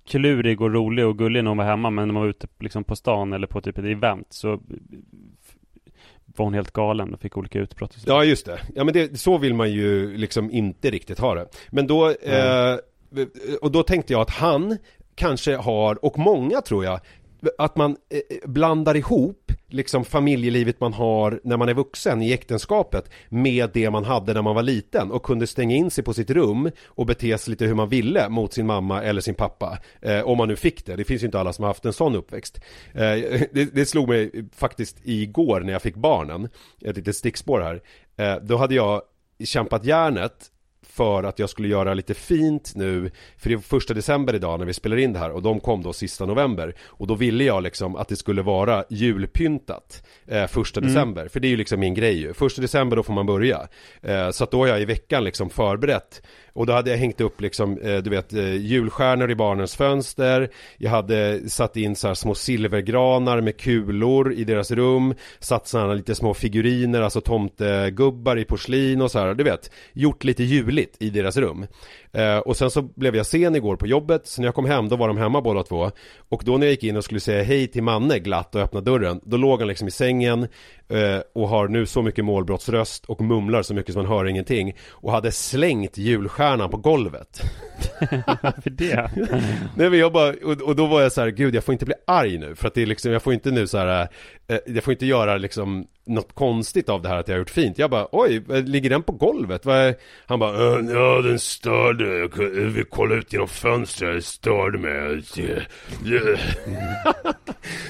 skitklurig 0.05 0.61
och 0.61 0.73
rolig 0.73 1.05
och 1.05 1.17
gullig 1.17 1.43
när 1.43 1.51
hon 1.51 1.57
var 1.57 1.65
hemma, 1.65 1.89
men 1.89 2.07
när 2.07 2.13
man 2.13 2.23
var 2.23 2.29
ute 2.29 2.47
liksom 2.59 2.83
på 2.83 2.95
stan 2.95 3.33
eller 3.33 3.47
på 3.47 3.61
typ 3.61 3.77
ett 3.77 3.85
event 3.85 4.27
så 4.29 4.49
var 6.25 6.45
hon 6.45 6.53
helt 6.53 6.71
galen 6.71 7.13
och 7.13 7.21
fick 7.21 7.37
olika 7.37 7.59
utbrott. 7.59 7.97
Ja 8.05 8.23
just 8.23 8.45
det, 8.45 8.59
ja 8.75 8.83
men 8.83 8.93
det, 8.93 9.19
så 9.19 9.37
vill 9.37 9.53
man 9.53 9.71
ju 9.71 10.17
liksom 10.17 10.51
inte 10.51 10.91
riktigt 10.91 11.19
ha 11.19 11.35
det. 11.35 11.47
Men 11.69 11.87
då, 11.87 12.09
eh, 12.09 12.77
och 13.61 13.71
då 13.71 13.83
tänkte 13.83 14.13
jag 14.13 14.21
att 14.21 14.29
han 14.29 14.77
kanske 15.15 15.55
har, 15.55 16.05
och 16.05 16.17
många 16.19 16.61
tror 16.61 16.85
jag 16.85 16.99
att 17.57 17.75
man 17.75 17.97
eh, 18.09 18.49
blandar 18.49 18.95
ihop 18.95 19.51
liksom 19.67 20.05
familjelivet 20.05 20.79
man 20.79 20.93
har 20.93 21.39
när 21.43 21.57
man 21.57 21.69
är 21.69 21.73
vuxen 21.73 22.21
i 22.21 22.31
äktenskapet 22.31 23.09
med 23.29 23.69
det 23.73 23.89
man 23.89 24.03
hade 24.03 24.33
när 24.33 24.41
man 24.41 24.55
var 24.55 24.63
liten 24.63 25.11
och 25.11 25.23
kunde 25.23 25.47
stänga 25.47 25.75
in 25.75 25.91
sig 25.91 26.03
på 26.03 26.13
sitt 26.13 26.29
rum 26.29 26.71
och 26.85 27.05
bete 27.05 27.37
sig 27.37 27.51
lite 27.51 27.65
hur 27.65 27.75
man 27.75 27.89
ville 27.89 28.29
mot 28.29 28.53
sin 28.53 28.65
mamma 28.65 29.03
eller 29.03 29.21
sin 29.21 29.35
pappa. 29.35 29.79
Eh, 30.01 30.21
om 30.21 30.37
man 30.37 30.47
nu 30.47 30.55
fick 30.55 30.85
det, 30.85 30.95
det 30.95 31.03
finns 31.03 31.21
ju 31.21 31.25
inte 31.25 31.39
alla 31.39 31.53
som 31.53 31.63
har 31.63 31.69
haft 31.69 31.85
en 31.85 31.93
sån 31.93 32.15
uppväxt. 32.15 32.59
Eh, 32.93 32.99
det, 33.51 33.73
det 33.73 33.85
slog 33.85 34.09
mig 34.09 34.31
faktiskt 34.55 34.97
igår 35.03 35.59
när 35.61 35.73
jag 35.73 35.81
fick 35.81 35.95
barnen, 35.95 36.49
ett 36.81 36.97
litet 36.97 37.15
stickspår 37.15 37.61
här. 37.61 37.81
Eh, 38.17 38.41
då 38.43 38.57
hade 38.57 38.75
jag 38.75 39.01
kämpat 39.43 39.85
järnet 39.85 40.51
för 40.95 41.23
att 41.23 41.39
jag 41.39 41.49
skulle 41.49 41.67
göra 41.67 41.93
lite 41.93 42.13
fint 42.13 42.71
nu 42.75 43.11
För 43.37 43.49
det 43.49 43.55
är 43.55 43.59
första 43.59 43.93
december 43.93 44.35
idag 44.35 44.59
när 44.59 44.65
vi 44.65 44.73
spelar 44.73 44.97
in 44.97 45.13
det 45.13 45.19
här 45.19 45.31
och 45.31 45.41
de 45.41 45.59
kom 45.59 45.83
då 45.83 45.93
sista 45.93 46.25
november. 46.25 46.75
Och 46.85 47.07
då 47.07 47.15
ville 47.15 47.43
jag 47.43 47.63
liksom 47.63 47.95
att 47.95 48.07
det 48.07 48.15
skulle 48.15 48.41
vara 48.41 48.83
julpyntat 48.89 50.03
eh, 50.27 50.47
Första 50.47 50.81
december, 50.81 51.27
för 51.27 51.39
det 51.39 51.47
är 51.47 51.49
ju 51.49 51.57
liksom 51.57 51.79
min 51.79 51.93
grej 51.93 52.17
ju. 52.17 52.33
Första 52.33 52.61
december 52.61 52.97
då 52.97 53.03
får 53.03 53.13
man 53.13 53.25
börja. 53.25 53.67
Eh, 54.01 54.29
Så 54.31 54.43
att 54.43 54.51
då 54.51 54.59
har 54.59 54.67
jag 54.67 54.81
i 54.81 54.85
veckan 54.85 55.23
liksom 55.23 55.49
förberett 55.49 56.21
och 56.55 56.65
då 56.65 56.73
hade 56.73 56.89
jag 56.91 56.97
hängt 56.97 57.21
upp 57.21 57.41
liksom, 57.41 57.77
eh, 57.77 57.97
du 57.97 58.09
vet, 58.09 58.33
eh, 58.33 58.55
julstjärnor 58.55 59.31
i 59.31 59.35
barnens 59.35 59.75
fönster. 59.75 60.49
Jag 60.77 60.91
hade 60.91 61.49
satt 61.49 61.77
in 61.77 61.95
så 61.95 62.07
här 62.07 62.13
små 62.13 62.35
silvergranar 62.35 63.41
med 63.41 63.57
kulor 63.57 64.33
i 64.33 64.43
deras 64.43 64.71
rum. 64.71 65.13
Satt 65.39 65.67
sådana 65.67 65.93
lite 65.93 66.15
små 66.15 66.33
figuriner, 66.33 67.01
alltså 67.01 67.21
tomtegubbar 67.21 68.37
i 68.37 68.45
porslin 68.45 69.01
och 69.01 69.11
så 69.11 69.19
här, 69.19 69.33
du 69.33 69.43
vet 69.43 69.71
Gjort 69.93 70.23
lite 70.23 70.43
juligt 70.43 70.95
i 70.99 71.09
deras 71.09 71.37
rum 71.37 71.67
eh, 72.15 72.37
Och 72.37 72.57
sen 72.57 72.69
så 72.69 72.81
blev 72.81 73.15
jag 73.15 73.25
sen 73.25 73.55
igår 73.55 73.75
på 73.75 73.87
jobbet, 73.87 74.27
så 74.27 74.41
när 74.41 74.47
jag 74.47 74.55
kom 74.55 74.65
hem 74.65 74.89
då 74.89 74.95
var 74.95 75.07
de 75.07 75.17
hemma 75.17 75.41
båda 75.41 75.63
två. 75.63 75.91
Och 76.29 76.41
då 76.45 76.57
när 76.57 76.65
jag 76.65 76.71
gick 76.71 76.83
in 76.83 76.97
och 76.97 77.03
skulle 77.03 77.19
säga 77.19 77.43
hej 77.43 77.67
till 77.67 77.83
Manne 77.83 78.19
glatt 78.19 78.55
och 78.55 78.61
öppna 78.61 78.81
dörren 78.81 79.21
Då 79.23 79.37
låg 79.37 79.59
han 79.59 79.67
liksom 79.67 79.87
i 79.87 79.91
sängen 79.91 80.47
eh, 80.87 81.19
och 81.35 81.49
har 81.49 81.67
nu 81.67 81.85
så 81.85 82.01
mycket 82.01 82.25
målbrottsröst 82.25 83.05
och 83.05 83.21
mumlar 83.21 83.61
så 83.61 83.73
mycket 83.73 83.93
som 83.93 84.03
man 84.03 84.11
hör 84.11 84.25
ingenting. 84.25 84.73
Och 84.89 85.11
hade 85.11 85.31
slängt 85.31 85.97
julstjärnan 85.97 86.69
på 86.69 86.77
golvet. 86.77 87.41
Varför 88.41 88.69
det? 88.69 89.11
Nej 89.75 89.89
men 89.89 89.99
jag 89.99 90.13
bara, 90.13 90.33
och, 90.43 90.61
och 90.61 90.75
då 90.75 90.85
var 90.85 91.01
jag 91.01 91.11
så 91.11 91.21
här, 91.21 91.27
gud 91.29 91.55
jag 91.55 91.63
får 91.63 91.73
inte 91.73 91.85
bli 91.85 91.95
arg 92.07 92.37
nu. 92.37 92.55
För 92.55 92.67
att 92.67 92.73
det 92.73 92.81
är 92.81 92.85
liksom, 92.85 93.11
jag 93.11 93.21
får 93.23 93.33
inte 93.33 93.51
nu 93.51 93.67
så 93.67 93.77
här, 93.77 94.07
eh, 94.47 94.57
jag 94.65 94.83
får 94.83 94.93
inte 94.93 95.05
göra 95.05 95.37
liksom 95.37 95.87
något 96.05 96.33
konstigt 96.35 96.89
av 96.89 97.01
det 97.01 97.09
här 97.09 97.17
att 97.17 97.27
jag 97.27 97.35
har 97.35 97.39
gjort 97.39 97.49
fint. 97.49 97.77
Jag 97.77 97.89
bara, 97.89 98.07
oj, 98.11 98.43
ligger 98.65 98.89
den 98.89 99.03
på 99.03 99.11
golvet? 99.11 99.61
Han 100.25 100.39
bara, 100.39 100.55
"Eh, 100.79 100.85
ja 100.85 101.21
den 101.21 101.39
störde, 101.39 102.17
jag 102.17 102.31
kunde- 102.31 102.65
vi 102.65 102.83
kollade 102.83 103.19
ut 103.19 103.33
genom 103.33 103.47
fönstret, 103.47 104.15
det 104.15 104.21
störde 104.21 104.77
mig. 104.77 105.21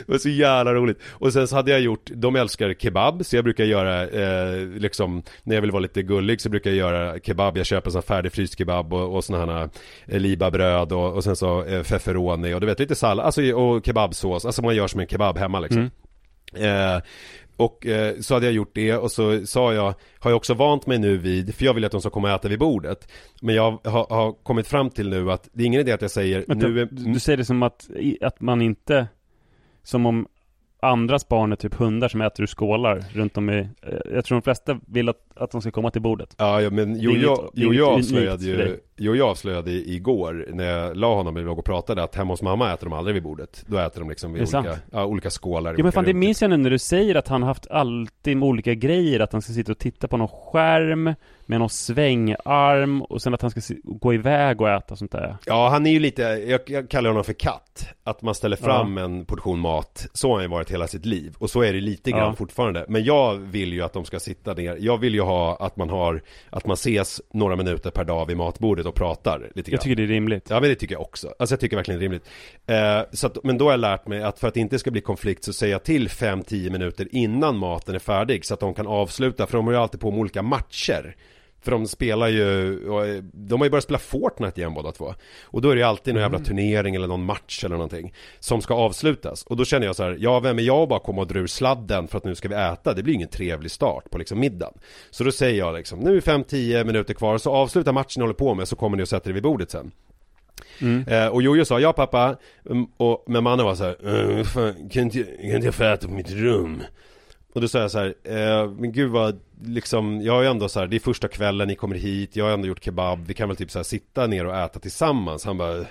Det 0.06 0.12
var 0.12 0.18
så 0.18 0.30
jävla 0.30 0.74
roligt. 0.74 1.00
Och 1.12 1.34
sen 1.34 1.48
så 1.48 1.56
hade 1.56 1.72
jag 1.72 1.82
gjort, 1.82 2.10
de 2.14 2.36
älskar 2.36 2.74
kebab, 2.74 3.26
så 3.26 3.36
jag 3.36 3.44
brukar 3.44 3.64
göra, 3.64 4.02
eh, 4.08 4.68
liksom, 4.68 5.24
när 5.44 5.56
jag 5.56 5.62
vill 5.62 5.72
vara 5.72 5.80
lite 5.82 6.02
gullig 6.04 6.42
så 6.42 6.50
brukar 6.50 6.70
jag 6.70 6.78
göra 6.78 7.20
kebab. 7.20 7.58
Jag 7.58 7.66
köper 7.66 7.90
sån 7.92 8.02
färdigfryst 8.02 8.58
kebab 8.58 8.94
och, 8.94 9.16
och 9.16 9.24
såna 9.24 9.46
här 9.60 9.70
eh, 10.08 10.20
libabröd 10.20 10.92
och, 10.92 11.14
och 11.14 11.24
sen 11.24 11.36
så 11.36 11.64
eh, 11.64 11.84
feferoni 11.84 12.54
och 12.54 12.62
du 12.62 12.68
vet 12.68 12.80
lite 12.80 12.96
sallad, 12.96 13.26
alltså 13.26 13.42
och 13.54 13.86
kebabsås, 13.86 14.46
alltså 14.46 14.62
man 14.62 14.76
gör 14.76 14.88
som 14.88 15.00
en 15.00 15.08
kebab 15.08 15.38
hemma 15.38 15.60
liksom. 15.60 15.82
Eh, 16.56 17.02
Och 17.58 17.86
eh, 17.86 18.16
så 18.20 18.34
hade 18.34 18.46
jag 18.46 18.56
gjort 18.56 18.76
det 18.76 18.96
och 18.96 19.12
så 19.12 19.46
sa 19.46 19.74
jag, 19.74 19.94
har 20.20 20.32
jag 20.32 20.38
också 20.38 20.54
vant 20.54 20.88
mig 20.88 21.00
nu 21.00 21.18
vid, 21.18 21.56
för 21.56 21.66
jag 21.66 21.74
vill 21.74 21.86
att 21.86 21.92
de 21.92 22.02
ska 22.02 22.10
komma 22.10 22.28
och 22.28 22.36
äta 22.36 22.48
vid 22.48 22.60
bordet. 22.60 23.12
Men 23.42 23.56
jag 23.56 23.80
har, 23.84 24.08
har 24.10 24.44
kommit 24.44 24.68
fram 24.68 24.90
till 24.90 25.10
nu 25.10 25.32
att 25.32 25.50
det 25.54 25.64
är 25.64 25.68
ingen 25.68 25.82
idé 25.82 25.92
att 25.92 26.02
jag 26.02 26.12
säger, 26.12 26.46
Vänta, 26.48 26.68
nu 26.68 26.82
är, 26.82 26.86
du, 26.86 27.14
du 27.14 27.20
säger 27.20 27.38
det 27.38 27.46
som 27.46 27.64
att, 27.64 27.90
att 28.22 28.42
man 28.42 28.62
inte 28.62 29.08
Som 29.84 30.06
om 30.06 30.28
andras 30.82 31.28
barn 31.28 31.52
är 31.52 31.56
typ 31.56 31.74
hundar 31.74 32.08
som 32.08 32.22
äter 32.22 32.44
ur 32.44 32.48
skålar 32.48 33.06
runt 33.14 33.38
om 33.38 33.50
i 33.50 33.60
eh, 33.60 33.68
Jag 34.14 34.26
tror 34.26 34.36
de 34.36 34.42
flesta 34.42 34.80
vill 34.88 35.10
att, 35.10 35.25
att 35.36 35.52
de 35.52 35.62
ska 35.62 35.72
komma 35.72 35.92
till 35.92 36.02
bordet 36.02 36.36
Ja, 36.38 36.62
ja 36.62 36.70
men 36.70 37.00
jo, 37.00 37.12
inget- 37.12 37.24
jag, 37.24 37.50
jo, 37.54 37.74
jag 37.74 37.90
avslöjade 37.94 38.46
ju, 38.46 38.80
jo, 38.98 39.16
jag 39.16 39.30
avslöjade 39.30 39.72
igår 39.72 40.46
när 40.54 40.66
jag 40.66 40.98
la 40.98 41.16
honom 41.16 41.38
i 41.38 41.42
låg 41.42 41.60
och 41.60 41.66
pratade 41.66 42.04
att 42.04 42.16
hemma 42.16 42.34
hos 42.34 42.42
mamma 42.42 42.74
äter 42.74 42.86
de 42.90 42.94
aldrig 42.94 43.14
vid 43.14 43.24
bordet. 43.24 43.64
Då 43.68 43.78
äter 43.78 44.00
de 44.00 44.10
liksom 44.10 44.34
vid 44.34 44.42
olika, 44.56 44.78
ja, 44.92 45.06
olika 45.06 45.30
skålar. 45.30 45.76
Ja 45.78 45.84
men 45.84 45.92
fan 45.92 46.04
det 46.04 46.10
rum. 46.12 46.20
minns 46.20 46.42
jag 46.42 46.50
nu 46.50 46.58
när 46.58 46.70
du 46.70 46.80
säger 46.80 47.16
att 47.16 47.28
han 47.28 47.44
haft 47.44 47.68
alltid 47.68 48.38
med 48.38 48.48
olika 48.48 48.74
grejer 48.74 49.20
Att 49.20 49.32
han 49.34 49.42
ska 49.42 49.54
sitta 49.54 49.72
och 49.72 49.78
titta 49.78 50.08
på 50.08 50.18
någon 50.18 50.28
skärm 50.28 51.14
Med 51.46 51.60
någon 51.60 51.70
svängarm 51.70 53.02
Och 53.02 53.22
sen 53.22 53.34
att 53.34 53.42
han 53.42 53.52
ska 53.52 53.62
gå 53.84 54.14
iväg 54.14 54.62
och 54.62 54.70
äta 54.70 54.96
sånt 54.96 55.12
där 55.12 55.38
Ja, 55.46 55.70
han 55.70 55.86
är 55.88 55.92
ju 55.92 56.00
lite, 56.00 56.22
jag, 56.22 56.62
jag 56.68 56.90
kallar 56.90 57.10
honom 57.10 57.24
för 57.24 57.34
katt. 57.34 57.88
Att 58.04 58.22
man 58.22 58.36
ställer 58.36 58.56
fram 58.58 58.98
en 58.98 59.26
portion 59.26 59.60
mat, 59.60 60.08
så 60.14 60.28
har 60.28 60.36
han 60.36 60.44
ju 60.44 60.50
varit 60.50 60.72
hela 60.72 60.88
sitt 60.88 61.06
liv. 61.06 61.36
Och 61.38 61.50
så 61.50 61.62
är 61.64 61.74
det 61.74 61.82
lite 61.82 62.12
grann 62.12 62.20
Ja. 62.22 62.36
fortfarande. 62.36 62.86
Men 62.90 63.04
jag 63.04 63.36
vill 63.36 63.74
ju 63.74 63.82
att 63.82 63.94
de 63.94 64.06
ska 64.06 64.20
sitta 64.20 64.54
ner. 64.54 64.78
Jag 64.80 64.98
vill 64.98 65.14
ju 65.14 65.22
ha 65.26 65.56
att 65.56 65.78
man 65.78 65.90
har, 65.90 66.22
att 66.50 66.66
man 66.66 66.74
ses 66.74 67.22
några 67.34 67.56
minuter 67.56 67.92
per 67.92 68.04
dag 68.04 68.26
vid 68.26 68.38
matbordet 68.38 68.86
och 68.86 68.96
pratar 68.96 69.40
lite 69.40 69.72
grann. 69.72 69.76
Jag 69.76 69.82
tycker 69.82 69.96
det 69.96 70.04
är 70.04 70.08
rimligt 70.08 70.50
Ja 70.50 70.60
men 70.60 70.70
det 70.70 70.76
tycker 70.76 70.96
jag 70.96 71.02
också. 71.02 71.34
Alltså 71.40 71.54
jag 71.54 71.60
tycker 71.60 71.76
verkligen 71.76 72.00
det 72.00 72.06
är 72.06 72.10
rimligt. 72.10 72.28
Eh, 72.68 73.16
så 73.16 73.28
att, 73.28 73.44
men 73.44 73.58
då 73.58 73.66
har 73.66 73.72
jag 73.72 73.80
lärt 73.80 74.08
mig 74.08 74.24
att 74.24 74.40
för 74.40 74.48
att 74.48 74.54
det 74.54 74.60
inte 74.60 74.80
ska 74.80 74.92
bli 74.92 75.02
konflikt 75.02 75.44
så 75.44 75.54
säger 75.54 75.74
jag 75.74 75.84
till 75.84 76.08
5-10 76.08 76.70
minuter 76.70 77.08
innan 77.12 77.58
maten 77.58 77.96
är 77.96 78.00
färdig 78.00 78.46
så 78.46 78.54
att 78.54 78.60
de 78.60 78.74
kan 78.74 78.88
avsluta, 78.88 79.48
för 79.48 79.58
de 79.58 79.66
har 79.66 79.74
ju 79.74 79.80
alltid 79.80 80.00
på 80.00 80.12
med 80.12 80.20
olika 80.20 80.42
matcher. 80.42 81.16
För 81.66 81.72
de 81.72 81.88
spelar 81.88 82.28
ju, 82.28 82.74
eh, 82.74 83.24
de 83.34 83.60
har 83.62 83.66
ju 83.66 83.70
börjat 83.70 83.84
spela 83.84 84.00
Fortnite 84.00 84.62
igen 84.62 84.74
båda 84.74 84.92
två. 84.92 85.14
Och 85.44 85.62
då 85.62 85.70
är 85.70 85.76
det 85.76 85.80
ju 85.80 85.88
alltid 85.88 86.14
någon 86.14 86.24
jävla 86.24 86.40
turnering 86.40 86.96
eller 86.96 87.08
någon 87.08 87.26
match 87.26 87.64
eller 87.64 87.76
någonting 87.76 88.14
som 88.40 88.62
ska 88.62 88.74
avslutas. 88.74 89.44
Och 89.44 89.58
då 89.58 89.66
känner 89.66 89.86
jag 89.88 89.96
så 89.96 90.04
här, 90.04 90.18
ja 90.20 90.40
vem 90.40 90.60
är 90.60 90.64
jag 90.64 90.78
att 90.78 90.90
bara 90.90 91.00
komma 91.00 91.22
och 91.22 91.28
dra 91.28 91.40
ur 91.40 91.48
sladden 91.48 92.08
för 92.08 92.18
att 92.18 92.26
nu 92.26 92.36
ska 92.36 92.48
vi 92.48 92.56
äta? 92.56 92.94
Det 92.94 93.04
blir 93.04 93.14
ingen 93.14 93.30
trevlig 93.30 93.72
start 93.72 94.10
på 94.10 94.18
liksom 94.18 94.40
middagen. 94.40 94.74
Så 95.12 95.24
då 95.24 95.32
säger 95.32 95.60
jag 95.60 95.76
liksom, 95.76 96.00
nu 96.00 96.18
är 96.18 96.22
5-10 96.22 96.84
minuter 96.84 97.14
kvar, 97.14 97.38
så 97.38 97.52
avsluta 97.52 97.92
matchen 97.92 98.20
ni 98.20 98.24
håller 98.24 98.34
på 98.34 98.54
med 98.54 98.68
så 98.68 98.76
kommer 98.76 98.98
ni 98.98 99.04
och 99.04 99.10
sätter 99.10 99.30
er 99.30 99.34
vid 99.34 99.44
bordet 99.44 99.72
sen. 99.72 99.92
Eh, 101.08 101.28
och 101.28 101.42
Jojo 101.42 101.66
sa 101.66 101.80
ja 101.80 101.94
pappa, 101.94 102.36
Mm, 102.70 102.86
och, 102.98 103.24
men 103.28 103.44
mannen 103.44 103.66
var 103.66 103.76
så 103.76 103.84
här, 103.84 103.96
eh, 104.40 104.44
fan, 104.44 104.90
kan, 104.90 105.04
inte, 105.04 105.24
kan 105.24 105.56
inte 105.56 105.68
jag 105.68 105.76
få 105.76 105.84
äta 105.84 106.08
på 106.08 106.14
mitt 106.14 106.32
rum? 106.32 106.84
Och 107.56 107.62
då 107.62 107.68
sa 107.68 107.80
jag 107.80 107.92
så 107.92 108.00
här, 108.00 108.14
eh, 108.24 108.72
men 108.72 108.92
gud 108.92 109.12
vad, 109.12 109.40
liksom, 109.64 110.22
jag 110.22 110.34
har 110.34 110.42
ju 110.42 110.48
ändå 110.48 110.70
så 110.70 110.80
här, 110.80 110.88
det 110.88 110.96
är 110.96 111.00
första 111.00 111.28
kvällen 111.28 111.68
ni 111.68 111.76
kommer 111.76 111.96
hit, 111.96 112.36
jag 112.36 112.46
har 112.46 112.52
ändå 112.52 112.68
gjort 112.68 112.84
kebab, 112.84 113.28
vi 113.28 113.34
kan 113.34 113.48
väl 113.48 113.58
typ 113.58 113.72
så 113.72 113.80
här 113.80 113.84
sitta 113.84 114.28
ner 114.28 114.46
och 114.46 114.56
äta 114.56 114.80
tillsammans. 114.80 115.46
Han 115.46 115.58
bara, 115.58 115.86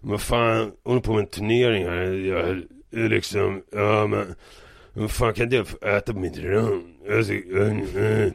vad 0.00 0.20
fan, 0.20 0.72
håller 0.84 1.00
på 1.00 1.12
med 1.12 1.20
en 1.20 1.26
turnering 1.26 1.84
här, 1.84 2.12
jag 2.12 2.62
är 3.04 3.08
liksom, 3.08 3.62
ja 3.72 4.06
men, 4.06 4.34
vad 4.92 5.10
fan 5.10 5.34
kan 5.34 5.44
inte 5.44 5.56
jag 5.56 5.66
få 5.66 5.86
äta 5.86 6.12
på 6.12 6.18
mitt 6.18 6.38
rum? 6.38 6.94
Alltså, 7.16 7.32
eh, 7.32 8.04
eh. 8.04 8.32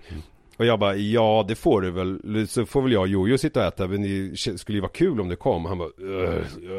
Och 0.59 0.65
jag 0.65 0.79
bara, 0.79 0.95
ja 0.95 1.45
det 1.47 1.55
får 1.55 1.81
du 1.81 1.91
väl, 1.91 2.47
så 2.47 2.65
får 2.65 2.81
väl 2.81 2.91
jag 2.91 3.01
och 3.01 3.07
Jojo 3.07 3.37
sitta 3.37 3.59
och 3.59 3.65
äta, 3.65 3.87
men 3.87 4.01
det 4.31 4.37
skulle 4.37 4.77
ju 4.77 4.81
vara 4.81 4.91
kul 4.91 5.21
om 5.21 5.29
det 5.29 5.35
kom. 5.35 5.65
Han 5.65 5.77
bara, 5.77 5.89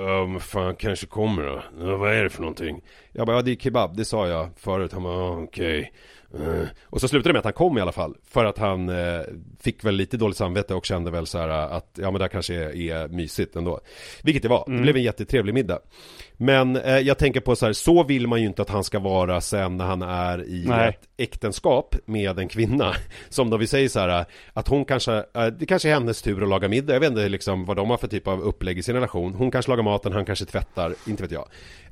ja 0.07 0.27
men 0.27 0.41
fan 0.41 0.75
kanske 0.77 1.07
kommer 1.07 1.43
då. 1.43 1.63
Ja, 1.81 1.97
vad 1.97 2.13
är 2.13 2.23
det 2.23 2.31
för 2.31 2.41
någonting? 2.41 2.83
Jag 3.13 3.27
bara, 3.27 3.37
ja 3.37 3.43
det 3.43 3.51
är 3.51 3.57
kebab, 3.57 3.97
det 3.97 4.05
sa 4.05 4.29
jag 4.29 4.49
förut. 4.57 4.93
Han 4.93 5.03
bara, 5.03 5.15
"Ja, 5.15 5.39
okej. 5.43 5.93
Eh. 6.35 6.69
Och 6.85 7.01
så 7.01 7.09
slutade 7.09 7.29
det 7.29 7.33
med 7.33 7.39
att 7.39 7.45
han 7.45 7.53
kom 7.53 7.79
i 7.79 7.81
alla 7.81 7.93
fall. 7.93 8.17
För 8.31 8.45
att 8.45 8.59
han 8.59 8.89
eh, 8.89 9.21
fick 9.61 9.85
väl 9.85 9.95
lite 9.95 10.17
dåligt 10.17 10.37
samvete 10.37 10.75
och 10.75 10.87
kände 10.87 11.11
väl 11.11 11.27
så 11.27 11.39
här 11.39 11.49
att, 11.49 11.91
ja 11.95 12.11
men 12.11 12.19
det 12.19 12.25
här 12.25 12.29
kanske 12.29 12.55
är, 12.55 12.77
är 12.77 13.09
mysigt 13.09 13.57
ändå. 13.57 13.81
Vilket 14.23 14.43
det 14.43 14.49
var, 14.49 14.65
det 14.67 14.83
blev 14.83 14.97
en 14.97 15.03
jättetrevlig 15.03 15.55
middag. 15.55 15.79
Men 16.37 16.77
eh, 16.77 16.99
jag 16.99 17.19
tänker 17.19 17.41
på 17.41 17.57
så 17.57 17.67
här, 17.67 17.73
så 17.73 18.05
vill 18.05 18.27
man 18.27 18.41
ju 18.41 18.47
inte 18.47 18.63
att 18.63 18.71
han 18.71 18.85
ska 18.85 18.99
vara 18.99 19.41
sen 19.41 19.77
när 19.77 19.85
han 19.85 20.03
är 20.03 20.45
i 20.49 20.65
Nej. 20.67 20.89
ett 20.89 21.09
äktenskap 21.17 21.97
med 22.05 22.39
en 22.39 22.49
kvinna. 22.49 22.95
Som 23.29 23.51
då 23.51 23.57
vi 23.57 23.67
säger 23.67 23.89
så 23.89 24.01
här, 24.01 24.25
att 24.53 24.69
hon 24.69 24.85
kanske, 24.85 25.25
eh, 25.35 25.47
det 25.47 25.67
kanske 25.67 25.89
är 25.89 25.95
hennes 25.95 26.23
tur 26.23 26.43
att 26.43 26.49
laga 26.49 26.69
middag. 26.69 26.93
Jag 26.93 27.01
vet 27.01 27.11
inte 27.11 27.29
liksom 27.29 27.65
vad 27.65 27.77
de 27.77 27.91
har 27.91 27.97
för 27.97 28.09
typ 28.09 28.29
av 28.29 28.41
upplägg 28.41 28.79
i 28.79 28.83
sin 28.83 28.95
relation. 28.95 29.35
Hon 29.35 29.51
kanske 29.51 29.71
lagar 29.71 29.83
maten, 29.83 30.13
han 30.13 30.25
kanske 30.25 30.45
tvättar, 30.45 30.95
inte 31.07 31.23
vet 31.23 31.33
jag. 31.33 31.49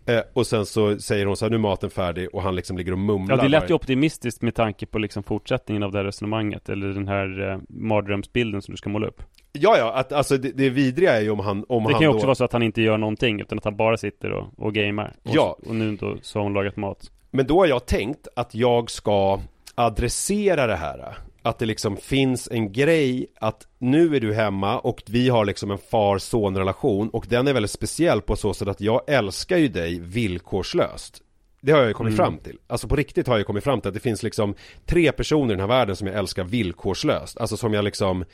Eh, 0.09 0.21
och 0.33 0.47
sen 0.47 0.67
så 0.67 0.99
säger 0.99 1.27
hon 1.27 1.37
så 1.37 1.45
här, 1.45 1.50
nu 1.50 1.57
är 1.57 1.61
maten 1.61 1.91
färdig 1.91 2.29
och 2.35 2.43
han 2.43 2.57
liksom 2.57 2.79
ligger 2.79 2.93
och 2.93 2.99
mumlar. 2.99 3.37
Ja 3.37 3.43
det 3.43 3.49
lät 3.49 3.71
ju 3.71 3.75
optimistiskt 3.75 4.43
med 4.43 4.55
tanke 4.55 4.87
på 4.87 4.99
liksom 4.99 5.23
fortsättningen 5.23 5.83
av 5.83 5.93
det 5.93 5.99
här 5.99 6.05
resonemanget 6.05 6.69
Eller 6.69 6.88
den 6.88 7.09
här 7.09 7.50
eh, 7.50 7.59
mardrömsbilden 7.69 8.62
som 8.62 8.73
du 8.73 8.79
ska 8.79 8.88
måla 8.91 9.07
upp 9.07 9.23
Ja, 9.53 9.79
ja, 9.79 9.93
att, 9.93 10.12
alltså 10.12 10.37
det, 10.37 10.53
det 10.53 10.71
vidriga 10.71 11.17
är 11.17 11.21
ju 11.21 11.31
om 11.31 11.41
han, 11.41 11.65
om 11.69 11.83
Det 11.83 11.91
han 11.91 11.93
kan 11.93 12.03
ju 12.03 12.09
då... 12.09 12.15
också 12.15 12.27
vara 12.27 12.35
så 12.35 12.45
att 12.45 12.53
han 12.53 12.62
inte 12.62 12.83
gör 12.83 12.99
någonting 12.99 13.41
utan 13.41 13.59
att 13.59 13.65
han 13.65 13.77
bara 13.77 13.97
sitter 13.97 14.31
och, 14.33 14.47
och 14.57 14.75
gamer 14.75 15.12
och, 15.23 15.31
Ja. 15.35 15.59
och 15.67 15.75
nu 15.75 15.97
då 15.97 16.17
så 16.23 16.38
har 16.38 16.45
hon 16.45 16.53
lagat 16.53 16.77
mat 16.77 17.11
Men 17.31 17.47
då 17.47 17.59
har 17.61 17.67
jag 17.67 17.87
tänkt 17.87 18.29
att 18.37 18.55
jag 18.55 18.91
ska 18.91 19.41
adressera 19.75 20.67
det 20.67 20.77
här. 20.77 21.17
Att 21.42 21.59
det 21.59 21.66
liksom 21.66 21.97
finns 21.97 22.49
en 22.52 22.73
grej 22.73 23.26
att 23.40 23.66
nu 23.78 24.16
är 24.16 24.21
du 24.21 24.35
hemma 24.35 24.78
och 24.78 25.02
vi 25.07 25.28
har 25.28 25.45
liksom 25.45 25.71
en 25.71 25.78
far-son 25.78 26.57
relation 26.57 27.09
och 27.11 27.26
den 27.28 27.49
är 27.49 27.52
väldigt 27.52 27.71
speciell 27.71 28.21
på 28.21 28.37
så 28.37 28.54
sätt 28.54 28.68
att 28.68 28.80
jag 28.80 29.02
älskar 29.07 29.57
ju 29.57 29.68
dig 29.68 30.00
villkorslöst. 30.00 31.23
Det 31.61 31.73
har 31.73 31.78
jag 31.78 31.88
ju 31.88 31.95
kommit 31.95 32.16
fram 32.16 32.38
till. 32.38 32.59
Alltså 32.66 32.88
på 32.88 32.97
riktigt 32.97 33.26
har 33.26 33.37
jag 33.37 33.47
kommit 33.47 33.64
fram 33.64 33.80
till 33.80 33.88
att 33.88 33.95
det 33.95 34.00
finns 34.00 34.23
liksom 34.23 34.54
tre 34.87 35.12
personer 35.12 35.47
i 35.47 35.57
den 35.57 35.61
här 35.61 35.66
världen 35.66 35.97
som 35.97 36.07
jag 36.07 36.16
älskar 36.16 36.45
villkorslöst. 36.45 37.38
Alltså 37.40 37.57
som 37.57 37.75
jag 37.75 37.85
liksom, 37.85 38.25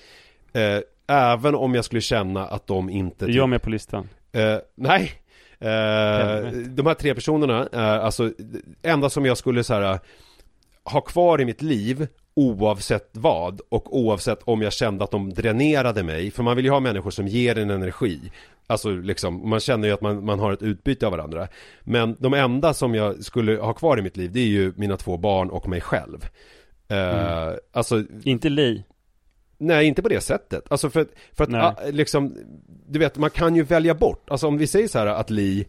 eh, 0.53 0.79
även 1.07 1.55
om 1.55 1.75
jag 1.75 1.85
skulle 1.85 2.01
känna 2.01 2.47
att 2.47 2.67
de 2.67 2.91
inte... 2.91 3.25
Är 3.25 3.29
jag 3.29 3.49
med 3.49 3.63
på 3.63 3.71
listan? 3.71 4.09
Eh, 4.33 4.57
nej. 4.75 5.13
Eh, 5.59 5.69
Helvete. 5.69 6.59
de 6.69 6.87
här 6.87 6.95
tre 6.95 7.15
personerna 7.15 7.69
är 7.73 7.99
alltså 7.99 8.33
det 8.83 8.89
enda 8.89 9.11
som 9.11 9.25
jag 9.27 9.39
skulle 9.39 9.65
så 9.65 9.75
här 9.75 9.99
ha 10.85 11.01
kvar 11.01 11.41
i 11.41 11.45
mitt 11.45 11.63
liv 11.63 12.07
oavsett 12.37 13.09
vad 13.13 13.61
och 13.69 13.99
oavsett 13.99 14.43
om 14.45 14.63
jag 14.63 14.73
kände 14.73 15.05
att 15.05 15.11
de 15.11 15.31
dränerade 15.35 16.03
mig. 16.03 16.31
För 16.31 16.43
man 16.43 16.57
vill 16.57 16.65
ju 16.65 16.71
ha 16.71 16.81
människor 16.81 17.11
som 17.11 17.29
ger 17.29 17.59
en 17.59 17.71
energi. 17.71 18.21
Alltså 18.67 18.91
liksom, 18.91 19.49
man 19.49 19.61
känner 19.61 19.89
ju 19.89 19.95
att 19.95 20.01
man, 20.01 20.25
man 20.25 20.39
har 20.39 20.53
ett 20.53 20.63
utbyte 20.63 21.07
av 21.07 21.13
varandra. 21.13 21.49
Men 21.83 22.17
de 22.19 22.35
enda 22.35 22.75
som 22.75 22.95
jag 22.95 23.25
skulle 23.25 23.57
ha 23.57 23.73
kvar 23.73 23.99
i 23.99 24.03
mitt 24.03 24.17
liv 24.17 24.33
det 24.33 24.41
är 24.41 24.47
ju 24.47 24.73
mina 24.77 24.97
två 24.97 25.17
barn 25.17 25.51
och 25.51 25.69
mig 25.69 25.81
själv. 25.81 26.29
Eh, 26.89 27.53
Alltså 27.73 28.05
Inte 28.23 28.49
Li? 28.49 28.85
Nej, 29.59 29.87
inte 29.87 30.03
på 30.03 30.09
det 30.09 30.21
sättet. 30.21 30.65
Alltså 30.73 30.91
för, 30.91 31.07
för 31.33 31.45
att 31.45 31.51
Nej. 31.51 31.61
ah, 31.61 31.75
liksom, 31.91 32.37
du 32.89 32.99
vet, 32.99 33.17
man 33.19 33.31
kan 33.31 33.57
ju 33.57 33.63
välja 33.63 33.95
bort. 33.95 34.31
Alltså 34.31 34.47
om 34.47 34.59
vi 34.59 34.67
säger 34.67 34.89
så 34.89 34.99
här 34.99 35.07
att 35.07 35.31
Li 35.31 35.67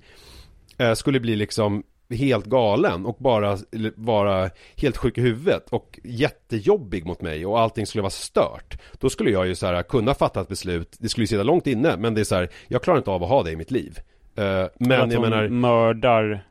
eh, 0.78 0.94
skulle 0.94 1.20
bli 1.20 1.36
liksom 1.36 1.84
helt 2.10 2.46
galen 2.46 3.06
och 3.06 3.18
bara 3.20 3.58
vara 3.96 4.50
helt 4.76 4.98
sjuk 4.98 5.18
i 5.18 5.22
huvudet 5.22 5.70
och 5.70 6.00
jättejobbig 6.04 7.06
mot 7.06 7.22
mig 7.22 7.46
och 7.46 7.60
allting 7.60 7.86
skulle 7.86 8.02
vara 8.02 8.10
stört. 8.10 8.82
Då 9.00 9.10
skulle 9.10 9.30
jag 9.30 9.48
ju 9.48 9.56
så 9.56 9.66
här 9.66 9.84
kunna 9.84 10.14
fatta 10.14 10.42
ett 10.42 10.48
beslut, 10.48 10.96
det 11.00 11.10
skulle 11.10 11.24
ju 11.24 11.28
sitta 11.28 11.44
långt 11.44 11.68
inne, 11.68 11.98
men 11.98 12.14
det 12.14 12.22
är 12.22 12.26
så 12.26 12.36
här, 12.36 12.50
jag 12.68 12.84
klarar 12.84 12.98
inte 12.98 13.12
av 13.12 13.24
att 13.24 13.30
ha 13.30 13.44
det 13.44 13.52
i 13.52 13.56
mitt 13.56 13.72
liv. 13.72 14.00
Eh, 14.36 14.66
men 14.80 15.12
jag 15.12 15.22
menar, 15.22 15.48
mördar 15.48 16.48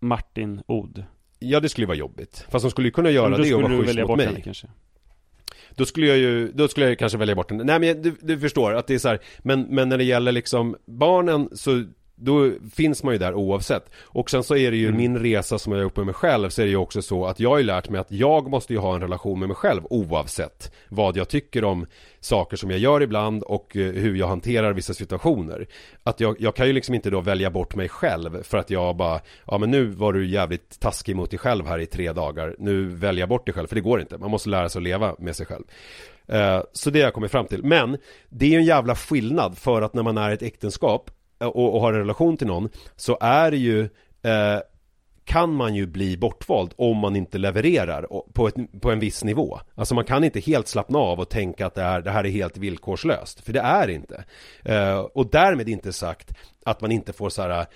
Martin 0.00 0.62
Od 0.66 1.04
ja 1.38 1.60
det 1.60 1.68
skulle 1.68 1.82
ju 1.82 1.86
vara 1.86 1.96
jobbigt. 1.96 2.46
Fast 2.48 2.62
hon 2.62 2.70
skulle 2.70 2.88
ju 2.88 2.92
kunna 2.92 3.10
göra 3.10 3.36
det 3.36 3.54
och 3.54 3.62
vara 3.62 3.78
schysst 3.82 3.98
mot 3.98 4.16
mig. 4.16 4.26
henne 4.26 4.40
kanske 4.40 4.66
Då 5.74 5.84
skulle 5.84 6.06
jag 6.06 6.16
ju, 6.16 6.52
då 6.52 6.68
skulle 6.68 6.86
jag 6.86 6.98
kanske 6.98 7.18
välja 7.18 7.34
bort 7.34 7.48
den. 7.48 7.58
Nej 7.64 7.78
men 7.80 8.02
du, 8.02 8.16
du 8.20 8.40
förstår 8.40 8.74
att 8.74 8.86
det 8.86 8.94
är 8.94 8.98
så 8.98 9.08
här, 9.08 9.20
men, 9.38 9.62
men 9.62 9.88
när 9.88 9.98
det 9.98 10.04
gäller 10.04 10.32
liksom 10.32 10.76
barnen 10.86 11.48
så 11.52 11.84
då 12.18 12.50
finns 12.74 13.02
man 13.02 13.14
ju 13.14 13.18
där 13.18 13.34
oavsett. 13.34 13.90
Och 14.04 14.30
sen 14.30 14.42
så 14.42 14.56
är 14.56 14.70
det 14.70 14.76
ju 14.76 14.86
Mm. 14.86 14.96
min 14.98 15.18
resa 15.18 15.58
som 15.58 15.72
jag 15.72 15.78
har 15.78 15.82
gjort 15.82 15.96
med 15.96 16.06
mig 16.06 16.14
själv 16.14 16.48
så 16.48 16.60
är 16.62 16.66
det 16.66 16.70
ju 16.70 16.76
också 16.76 17.02
så 17.02 17.26
att 17.26 17.40
jag 17.40 17.50
har 17.50 17.58
ju 17.58 17.64
lärt 17.64 17.88
mig 17.88 18.00
att 18.00 18.12
jag 18.12 18.50
måste 18.50 18.72
ju 18.72 18.78
ha 18.78 18.94
en 18.94 19.00
relation 19.00 19.38
med 19.38 19.48
mig 19.48 19.56
själv 19.56 19.82
oavsett 19.90 20.72
vad 20.88 21.16
jag 21.16 21.28
tycker 21.28 21.64
om 21.64 21.86
saker 22.20 22.56
som 22.56 22.70
jag 22.70 22.78
gör 22.80 23.00
ibland 23.02 23.42
och 23.42 23.76
eh, 23.76 23.92
hur 23.92 24.16
jag 24.16 24.28
hanterar 24.28 24.72
vissa 24.72 24.94
situationer. 24.94 25.66
Att 26.02 26.20
jag, 26.20 26.36
jag 26.40 26.54
kan 26.56 26.66
ju 26.66 26.72
liksom 26.72 26.94
inte 26.94 27.10
då 27.10 27.20
välja 27.20 27.50
bort 27.50 27.74
mig 27.74 27.88
själv 27.88 28.42
för 28.42 28.58
att 28.58 28.70
jag 28.70 28.96
bara, 28.96 29.20
ja 29.46 29.58
men 29.58 29.70
nu 29.70 29.84
var 29.84 30.12
du 30.12 30.26
jävligt 30.26 30.80
taskig 30.80 31.16
mot 31.16 31.30
dig 31.30 31.38
själv 31.38 31.66
här 31.66 31.78
i 31.78 31.86
tre 31.86 32.12
dagar, 32.12 32.56
nu 32.58 32.84
väljer 32.88 33.22
jag 33.22 33.28
bort 33.28 33.46
dig 33.46 33.54
själv, 33.54 33.66
för 33.66 33.74
det 33.74 33.80
går 33.80 34.00
inte. 34.00 34.18
Man 34.18 34.30
måste 34.30 34.48
lära 34.48 34.68
sig 34.68 34.78
att 34.78 34.82
leva 34.82 35.14
med 35.18 35.36
sig 35.36 35.46
själv. 35.46 35.64
Eh, 36.28 36.62
Så 36.72 36.90
det 36.90 36.98
har 36.98 37.04
jag 37.06 37.14
kommit 37.14 37.30
fram 37.30 37.46
till. 37.46 37.64
Men 37.64 37.96
det 38.28 38.46
är 38.46 38.50
ju 38.50 38.56
en 38.56 38.64
jävla 38.64 38.94
skillnad 38.94 39.58
för 39.58 39.82
att 39.82 39.94
när 39.94 40.02
man 40.02 40.18
är 40.18 40.30
i 40.30 40.34
ett 40.34 40.42
äktenskap 40.42 41.10
och, 41.38 41.74
och 41.74 41.80
har 41.80 41.92
en 41.92 41.98
relation 41.98 42.36
till 42.36 42.46
någon 42.46 42.68
så 42.96 43.18
är 43.20 43.50
det 43.50 43.56
ju 43.56 43.82
eh, 44.22 44.60
kan 45.26 45.54
man 45.54 45.74
ju 45.74 45.86
bli 45.86 46.16
bortvald 46.16 46.74
om 46.76 46.96
man 46.96 47.16
inte 47.16 47.38
levererar 47.38 48.06
på, 48.32 48.48
ett, 48.48 48.54
på 48.80 48.90
en 48.90 48.98
viss 48.98 49.24
nivå. 49.24 49.60
Alltså 49.74 49.94
man 49.94 50.04
kan 50.04 50.24
inte 50.24 50.40
helt 50.40 50.68
slappna 50.68 50.98
av 50.98 51.20
och 51.20 51.28
tänka 51.28 51.66
att 51.66 51.74
det, 51.74 51.82
är, 51.82 52.00
det 52.00 52.10
här 52.10 52.24
är 52.26 52.30
helt 52.30 52.56
villkorslöst, 52.56 53.40
för 53.40 53.52
det 53.52 53.60
är 53.60 53.88
inte. 53.88 54.24
Eh, 54.64 54.98
och 54.98 55.30
därmed 55.30 55.68
inte 55.68 55.92
sagt 55.92 56.34
att 56.64 56.80
man 56.80 56.92
inte 56.92 57.12
får 57.12 57.28
så 57.28 57.42
här 57.42 57.66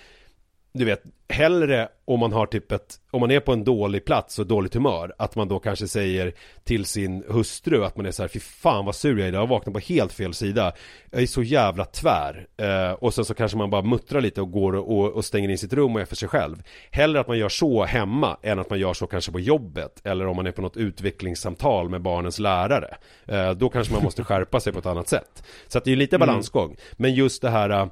du 0.73 0.85
vet, 0.85 1.03
hellre 1.29 1.89
om 2.05 2.19
man 2.19 2.33
har 2.33 2.45
typ 2.45 2.71
ett, 2.71 2.99
om 3.11 3.19
man 3.19 3.31
är 3.31 3.39
på 3.39 3.53
en 3.53 3.63
dålig 3.63 4.05
plats 4.05 4.39
och 4.39 4.47
dåligt 4.47 4.73
humör, 4.73 5.13
att 5.17 5.35
man 5.35 5.47
då 5.47 5.59
kanske 5.59 5.87
säger 5.87 6.33
till 6.63 6.85
sin 6.85 7.23
hustru 7.27 7.85
att 7.85 7.97
man 7.97 8.05
är 8.05 8.11
så 8.11 8.23
här, 8.23 8.27
fy 8.27 8.39
fan 8.39 8.85
vad 8.85 8.95
sur 8.95 9.17
jag 9.17 9.25
är 9.25 9.27
idag, 9.27 9.41
jag 9.41 9.47
vaknar 9.47 9.73
på 9.73 9.79
helt 9.79 10.13
fel 10.13 10.33
sida. 10.33 10.73
Jag 11.11 11.21
är 11.21 11.27
så 11.27 11.43
jävla 11.43 11.85
tvär. 11.85 12.47
Eh, 12.57 12.91
och 12.91 13.13
sen 13.13 13.25
så 13.25 13.33
kanske 13.33 13.57
man 13.57 13.69
bara 13.69 13.81
muttrar 13.81 14.21
lite 14.21 14.41
och 14.41 14.51
går 14.51 14.75
och, 14.75 15.11
och 15.11 15.25
stänger 15.25 15.49
in 15.49 15.57
sitt 15.57 15.73
rum 15.73 15.95
och 15.95 16.01
är 16.01 16.05
för 16.05 16.15
sig 16.15 16.29
själv. 16.29 16.63
Hellre 16.91 17.19
att 17.19 17.27
man 17.27 17.37
gör 17.37 17.49
så 17.49 17.83
hemma 17.83 18.37
än 18.41 18.59
att 18.59 18.69
man 18.69 18.79
gör 18.79 18.93
så 18.93 19.07
kanske 19.07 19.31
på 19.31 19.39
jobbet, 19.39 20.01
eller 20.03 20.27
om 20.27 20.35
man 20.35 20.47
är 20.47 20.51
på 20.51 20.61
något 20.61 20.77
utvecklingssamtal 20.77 21.89
med 21.89 22.01
barnens 22.01 22.39
lärare. 22.39 22.95
Eh, 23.25 23.51
då 23.51 23.69
kanske 23.69 23.93
man 23.93 24.03
måste 24.03 24.23
skärpa 24.23 24.59
sig 24.59 24.73
på 24.73 24.79
ett 24.79 24.85
annat 24.85 25.07
sätt. 25.07 25.43
Så 25.67 25.77
att 25.77 25.83
det 25.83 25.91
är 25.91 25.95
lite 25.95 26.17
balansgång. 26.17 26.75
Men 26.93 27.13
just 27.13 27.41
det 27.41 27.49
här 27.49 27.69
eh, 27.69 27.85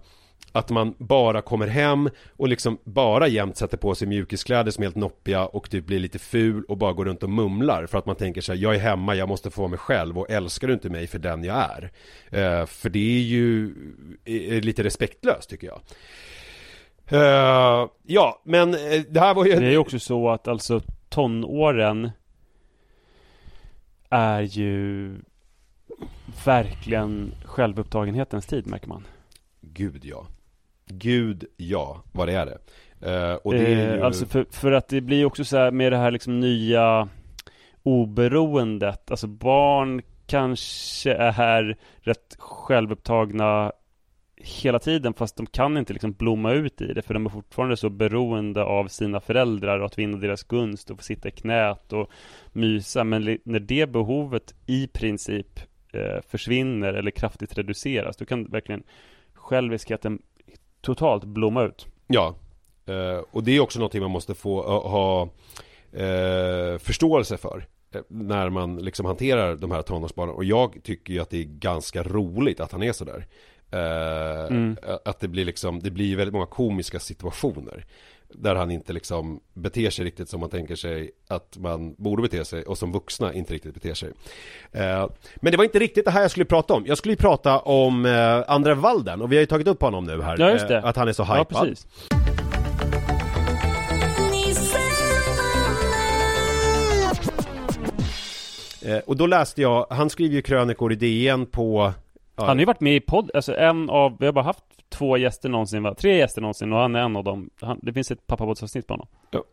att 0.52 0.70
man 0.70 0.96
bara 0.98 1.42
kommer 1.42 1.68
hem 1.68 2.10
och 2.38 2.48
liksom 2.48 2.78
bara 2.84 3.28
jämt 3.28 3.58
sätter 3.58 3.78
på 3.78 3.96
sig 3.96 4.08
mjukiskläder 4.08 4.72
som 4.72 4.82
är 4.82 4.86
helt 4.86 4.96
noppiga 4.96 5.46
och 5.46 5.70
typ 5.70 5.86
blir 5.86 6.00
lite 6.00 6.20
ful 6.20 6.64
och 6.64 6.78
bara 6.78 6.94
går 6.94 7.06
runt 7.06 7.24
och 7.24 7.30
mumlar 7.30 7.86
för 7.86 7.98
att 7.98 8.06
man 8.06 8.16
tänker 8.16 8.42
så 8.42 8.52
här 8.52 8.60
jag 8.60 8.76
är 8.76 8.80
hemma, 8.80 9.16
jag 9.16 9.30
måste 9.30 9.50
få 9.50 9.62
vara 9.62 9.70
mig 9.70 9.80
själv 9.80 10.20
och 10.20 10.30
älskar 10.30 10.68
du 10.68 10.74
inte 10.74 10.90
mig 10.90 11.08
för 11.08 11.20
den 11.20 11.44
jag 11.44 11.58
är? 11.58 11.92
Eh, 12.32 12.66
för 12.66 12.90
det 12.90 13.18
är 13.18 13.22
ju 13.22 13.76
är 14.26 14.62
lite 14.62 14.84
respektlöst 14.84 15.50
tycker 15.50 15.68
jag. 15.68 15.82
Eh, 17.12 17.90
ja, 18.04 18.42
men 18.44 18.74
eh, 18.74 19.02
det 19.10 19.20
här 19.20 19.34
var 19.34 19.46
ju... 19.46 19.56
Det 19.56 19.66
är 19.66 19.72
ju 19.72 19.78
också 19.78 20.00
så 20.00 20.30
att 20.30 20.48
alltså 20.48 20.82
tonåren 21.10 22.12
är 24.10 24.42
ju 24.42 25.16
verkligen 26.46 27.32
självupptagenhetens 27.46 28.46
tid 28.46 28.68
märker 28.68 28.88
man. 28.88 29.04
Gud 29.74 30.06
ja. 30.06 30.28
Gud 30.86 31.46
ja, 31.58 32.04
vad 32.12 32.28
det 32.28 32.34
är 32.34 32.46
det. 32.46 32.60
Eh, 33.12 33.34
och 33.34 33.54
det 33.54 33.60
är 33.60 33.90
Eh, 33.90 33.96
ju... 33.96 34.02
Alltså 34.02 34.26
för, 34.26 34.46
för 34.52 34.72
att 34.72 34.88
det 34.88 35.02
blir 35.02 35.26
också 35.26 35.46
så 35.46 35.58
här 35.58 35.72
med 35.72 35.92
det 35.92 35.98
här 35.98 36.12
liksom 36.12 36.40
nya 36.40 37.10
oberoendet. 37.84 39.12
Alltså 39.12 39.28
barn 39.28 40.02
kanske 40.26 41.14
är 41.14 41.78
rätt 42.02 42.36
självupptagna 42.40 43.72
hela 44.42 44.80
tiden 44.80 45.14
fast 45.14 45.36
de 45.36 45.46
kan 45.46 45.78
inte 45.78 45.94
liksom 45.94 46.12
blomma 46.12 46.52
ut 46.52 46.82
i 46.82 46.94
det 46.94 47.02
för 47.02 47.14
de 47.14 47.26
är 47.26 47.30
fortfarande 47.30 47.78
så 47.78 47.90
beroende 47.90 48.64
av 48.64 48.88
sina 48.88 49.20
föräldrar 49.20 49.80
och 49.80 49.86
att 49.86 49.98
vinna 49.98 50.18
deras 50.18 50.44
gunst 50.44 50.90
och 50.90 50.98
få 50.98 51.04
sitta 51.04 51.28
i 51.28 51.32
knät 51.32 51.94
och 51.94 52.10
mysa. 52.52 53.04
Men 53.04 53.38
när 53.44 53.60
det 53.60 53.92
behovet 53.92 54.56
i 54.66 54.88
princip 54.88 55.60
eh, 55.94 56.22
försvinner 56.28 56.94
eller 56.94 57.12
kraftigt 57.12 57.58
reduceras 57.58 58.18
då 58.18 58.26
kan 58.26 58.44
verkligen 58.44 58.84
själviskheten 59.50 60.22
totalt 60.82 61.24
blomma 61.24 61.64
ut. 61.64 61.88
Ja, 62.08 62.36
eh, 62.86 63.24
och 63.32 63.44
det 63.44 63.52
är 63.52 63.60
också 63.60 63.80
någonting 63.80 64.02
man 64.02 64.12
måste 64.12 64.36
få 64.36 64.62
ha 64.80 65.22
eh, 65.92 66.78
förståelse 66.78 67.38
för 67.38 67.68
eh, 67.92 68.02
när 68.08 68.50
man 68.50 68.78
liksom 68.78 69.06
hanterar 69.06 69.56
de 69.56 69.72
här 69.72 69.82
tonårsbarnen 69.82 70.36
och 70.36 70.44
jag 70.44 70.80
tycker 70.84 71.14
ju 71.14 71.20
att 71.20 71.30
det 71.30 71.40
är 71.40 71.44
ganska 71.44 72.04
roligt 72.04 72.60
att 72.60 72.72
han 72.72 72.84
är 72.84 72.92
sådär 72.92 73.26
eh, 73.72 74.46
Mm. 74.50 74.78
Att 75.06 75.20
det 75.20 75.28
blir 75.28 75.46
liksom, 75.46 75.80
det 75.80 75.92
blir 75.92 76.16
väldigt 76.16 76.34
många 76.34 76.46
komiska 76.46 77.00
situationer 77.00 77.86
Där 78.34 78.56
han 78.56 78.72
inte 78.72 78.94
liksom 78.94 79.40
beter 79.54 79.90
sig 79.90 80.06
riktigt 80.06 80.30
som 80.30 80.40
man 80.40 80.50
tänker 80.50 80.76
sig 80.76 81.12
att 81.28 81.58
man 81.60 81.96
borde 81.98 82.22
bete 82.22 82.46
sig 82.46 82.64
och 82.64 82.78
som 82.78 82.92
vuxna 82.92 83.34
inte 83.34 83.54
riktigt 83.54 83.74
beter 83.74 83.94
sig 83.94 84.10
eh, 84.72 85.08
Men 85.36 85.52
det 85.52 85.58
var 85.58 85.64
inte 85.64 85.80
riktigt 85.80 86.06
det 86.06 86.12
här 86.12 86.22
jag 86.22 86.32
skulle 86.32 86.46
prata 86.46 86.74
om 86.74 86.84
Jag 86.88 86.98
skulle 86.98 87.12
ju 87.14 87.18
prata 87.18 87.60
om 87.60 88.06
eh, 88.06 88.44
Andra 88.48 88.76
Walden 88.76 89.22
och 89.22 89.32
vi 89.32 89.36
har 89.36 89.42
ju 89.42 89.46
tagit 89.46 89.68
upp 89.68 89.82
honom 89.82 90.06
nu 90.06 90.22
här 90.22 90.36
Ja, 90.40 90.50
just 90.52 90.68
det. 90.68 90.78
eh, 90.78 90.86
Att 90.86 90.96
han 90.96 91.08
är 91.08 91.14
så 91.14 91.26
Ja, 91.30 91.36
hypad 91.40 91.48
precis. 91.68 91.88
Eh, 98.82 98.98
och 98.98 99.18
då 99.18 99.26
läste 99.28 99.62
jag, 99.62 99.86
han 99.90 100.10
skriver 100.10 100.36
ju 100.36 100.42
krönikor 100.42 100.92
i 100.92 100.96
DN 100.96 101.46
på 101.46 101.94
ja, 102.36 102.46
Han 102.46 102.58
har 102.58 102.60
ju 102.60 102.66
varit 102.66 102.80
med 102.80 102.96
i 102.96 103.00
podd, 103.00 103.32
alltså 103.34 103.56
en 103.56 103.90
av, 103.90 104.18
vi 104.20 104.26
har 104.26 104.34
bara 104.34 104.44
haft 104.46 104.64
två 104.90 105.18
gäster 105.18 105.50
någonsin 105.50 105.84
va? 105.84 105.94
Tre 105.96 106.18
gäster 106.18 106.42
någonsin 106.42 106.74
och 106.74 106.80
han 106.80 106.96
är 106.96 107.00
en 107.00 107.16
av 107.16 107.24
dem. 107.24 107.50
Han, 107.62 107.80
det 107.82 107.94
finns 107.94 108.12
ett 108.12 108.28
pappabåtsavsnitt 108.28 108.88
på 108.88 108.94
honom. 108.94 109.08
ja, 109.32 109.44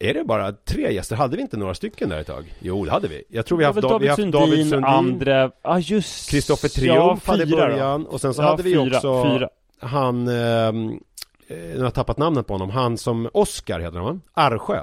Är 0.00 0.14
det 0.14 0.24
bara 0.24 0.52
tre 0.52 0.92
gäster? 0.94 1.16
Hade 1.16 1.36
vi 1.36 1.42
inte 1.42 1.56
några 1.56 1.74
stycken 1.74 2.08
där 2.08 2.20
ett 2.20 2.26
tag? 2.26 2.54
Jo, 2.60 2.84
det 2.84 2.90
hade 2.90 3.08
vi. 3.08 3.22
Jag 3.28 3.46
tror 3.46 3.58
vi 3.58 3.64
har 3.64 3.72
haft, 3.72 3.84
vi 3.84 3.88
David 3.88 4.08
haft 4.08 4.16
Sundin, 4.22 4.40
David 4.40 4.58
Sundin, 4.68 4.84
Andre, 4.84 5.50
ja 5.62 5.78
just 5.78 6.30
Kristoffer 6.30 6.68
Triumf 6.68 7.22
ja, 7.26 7.32
hade 7.32 7.44
då. 7.44 7.56
början 7.56 8.06
och 8.06 8.20
sen 8.20 8.34
så 8.34 8.42
Ja, 8.42 8.46
hade 8.46 8.62
vi 8.62 8.72
fyra, 8.74 8.96
också 8.96 9.24
fyra. 9.24 9.48
han, 9.80 10.28
ehm, 10.28 11.00
eh, 11.48 11.56
jag 11.76 11.82
har 11.84 11.90
tappat 11.90 12.18
namnet 12.18 12.46
på 12.46 12.54
honom, 12.54 12.70
han 12.70 12.98
som 12.98 13.28
Oscar 13.32 13.80
heter 13.80 13.98
han 13.98 14.04
va? 14.14 14.20
Arsjö 14.34 14.82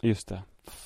Just 0.00 0.28
det. 0.28 0.42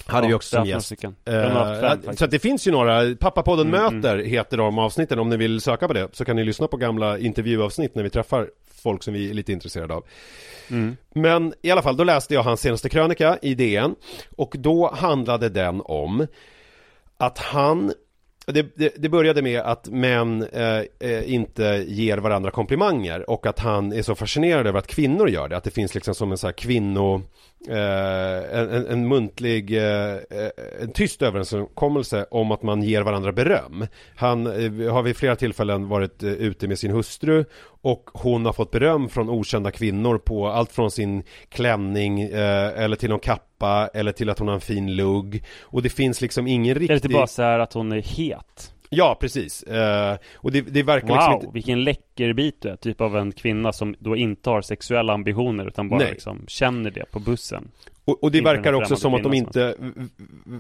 Hade 0.07 0.27
vi 0.27 0.31
Ja, 0.31 0.37
också 0.37 0.57
som 0.57 0.67
gäst. 0.67 0.93
Eh, 1.03 1.81
fem, 1.81 2.17
så 2.17 2.27
det 2.27 2.39
finns 2.39 2.67
ju 2.67 2.71
några, 2.71 3.15
Pappapodden 3.15 3.75
Mm, 3.75 3.95
möter 4.01 4.19
heter 4.19 4.57
de 4.57 4.79
avsnitten 4.79 5.19
om 5.19 5.29
ni 5.29 5.37
vill 5.37 5.61
söka 5.61 5.87
på 5.87 5.93
det 5.93 6.09
så 6.13 6.25
kan 6.25 6.37
ni 6.37 6.45
lyssna 6.45 6.69
på 6.69 6.77
gamla 6.77 7.19
intervjuavsnitt 7.19 7.95
när 7.95 8.03
vi 8.03 8.11
träffar 8.11 8.49
folk 8.83 9.03
som 9.03 9.15
vi 9.15 9.31
är 9.31 9.35
lite 9.35 9.53
intresserade 9.53 9.95
av. 9.95 10.05
Mm. 10.71 10.97
Men 11.15 11.55
i 11.63 11.71
alla 11.71 11.83
fall, 11.83 11.97
då 11.97 12.05
läste 12.05 12.35
jag 12.35 12.43
hans 12.43 12.61
senaste 12.61 12.89
krönika 12.89 13.39
i 13.43 13.55
DN 13.55 13.95
och 14.37 14.55
då 14.59 14.91
handlade 14.95 15.49
den 15.49 15.83
om 15.85 16.27
att 17.17 17.39
han 17.39 17.93
det, 18.47 18.77
det, 18.77 18.95
det 18.97 19.09
började 19.09 19.43
med 19.43 19.61
att 19.61 19.89
män 19.89 20.43
eh, 20.53 20.83
eh, 21.01 21.33
inte 21.35 21.85
ger 21.89 22.19
varandra 22.19 22.51
komplimanger 22.51 23.31
och 23.31 23.47
att 23.47 23.59
han 23.59 23.93
är 23.93 24.03
så 24.03 24.15
fascinerad 24.15 24.67
över 24.67 24.79
att 24.79 24.87
kvinnor 24.87 25.29
gör 25.29 25.49
det. 25.49 25.57
Att 25.57 25.65
det 25.65 25.71
finns 25.71 25.95
liksom 25.95 26.15
som 26.15 26.31
en 26.31 26.39
sån 26.39 26.49
här 26.49 26.53
kvinno... 26.53 27.23
Eh, 27.69 28.59
en, 28.59 28.87
en, 28.87 29.09
muntlig, 29.09 29.77
eh, 29.77 30.15
eh, 30.15 30.51
en 30.83 30.93
tyst 30.93 31.23
överenskommelse 31.23 32.27
om 32.31 32.53
att 32.53 32.63
man 32.63 32.83
ger 32.83 33.03
varandra 33.03 33.33
beröm. 33.33 33.87
Han 34.17 34.47
eh, 34.47 34.93
har 34.93 35.03
vid 35.03 35.17
flera 35.17 35.37
tillfällen 35.37 35.89
varit 35.89 36.23
eh, 36.23 36.33
ute 36.33 36.69
med 36.69 36.79
sin 36.79 36.91
hustru 36.91 37.45
och 37.83 38.11
hon 38.13 38.47
har 38.47 38.53
fått 38.53 38.71
beröm 38.71 39.09
från 39.09 39.31
okända 39.31 39.71
kvinnor 39.71 40.19
på 40.19 40.47
allt 40.49 40.73
från 40.73 40.91
sin 40.91 41.23
klänning 41.49 42.21
eh, 42.23 42.83
eller 42.83 42.97
till 42.97 43.11
någon 43.11 43.19
kappa 43.19 43.54
eller 43.95 44.13
till 44.13 44.31
att 44.31 44.39
hon 44.39 44.49
har 44.49 44.55
en 44.55 44.61
fin 44.61 44.97
lugg. 44.97 45.43
Och 45.63 45.83
det 45.83 45.89
finns 45.91 46.21
liksom 46.21 46.47
ingen 46.47 46.75
Det 46.75 46.79
är 46.79 46.81
riktig... 46.81 46.95
inte 46.95 47.09
bara 47.09 47.27
så 47.27 47.43
här 47.43 47.59
att 47.59 47.73
hon 47.73 47.93
är 47.93 48.03
het. 48.03 48.71
Ja, 48.91 49.17
precis. 49.21 49.63
Eh, 49.63 50.17
och 50.35 50.53
det, 50.53 50.61
det 50.61 50.83
verkar 50.83 51.09
Wow, 51.09 51.17
liksom 51.17 51.35
inte... 51.35 51.47
vilken 51.53 51.85
läcker 51.85 52.33
bit 52.33 52.57
du 52.63 52.69
är. 52.69 52.77
Typ 52.77 53.01
av 53.01 53.17
en 53.17 53.33
kvinna 53.33 53.73
som 53.73 53.95
då 53.99 54.17
inte 54.17 54.51
har 54.51 54.63
sexuella 54.63 55.13
ambitioner 55.13 55.67
utan 55.67 55.89
bara 55.89 55.99
Nej. 56.01 56.11
liksom 56.11 56.45
känner 56.49 56.91
det 56.91 57.05
på 57.11 57.19
bussen. 57.21 57.69
Och, 58.07 58.25
och 58.25 58.31
det 58.31 58.41
verkar 58.41 58.73
också 58.73 58.97
som 58.97 59.15
att 59.15 59.23
de 59.23 59.35
inte 59.35 59.75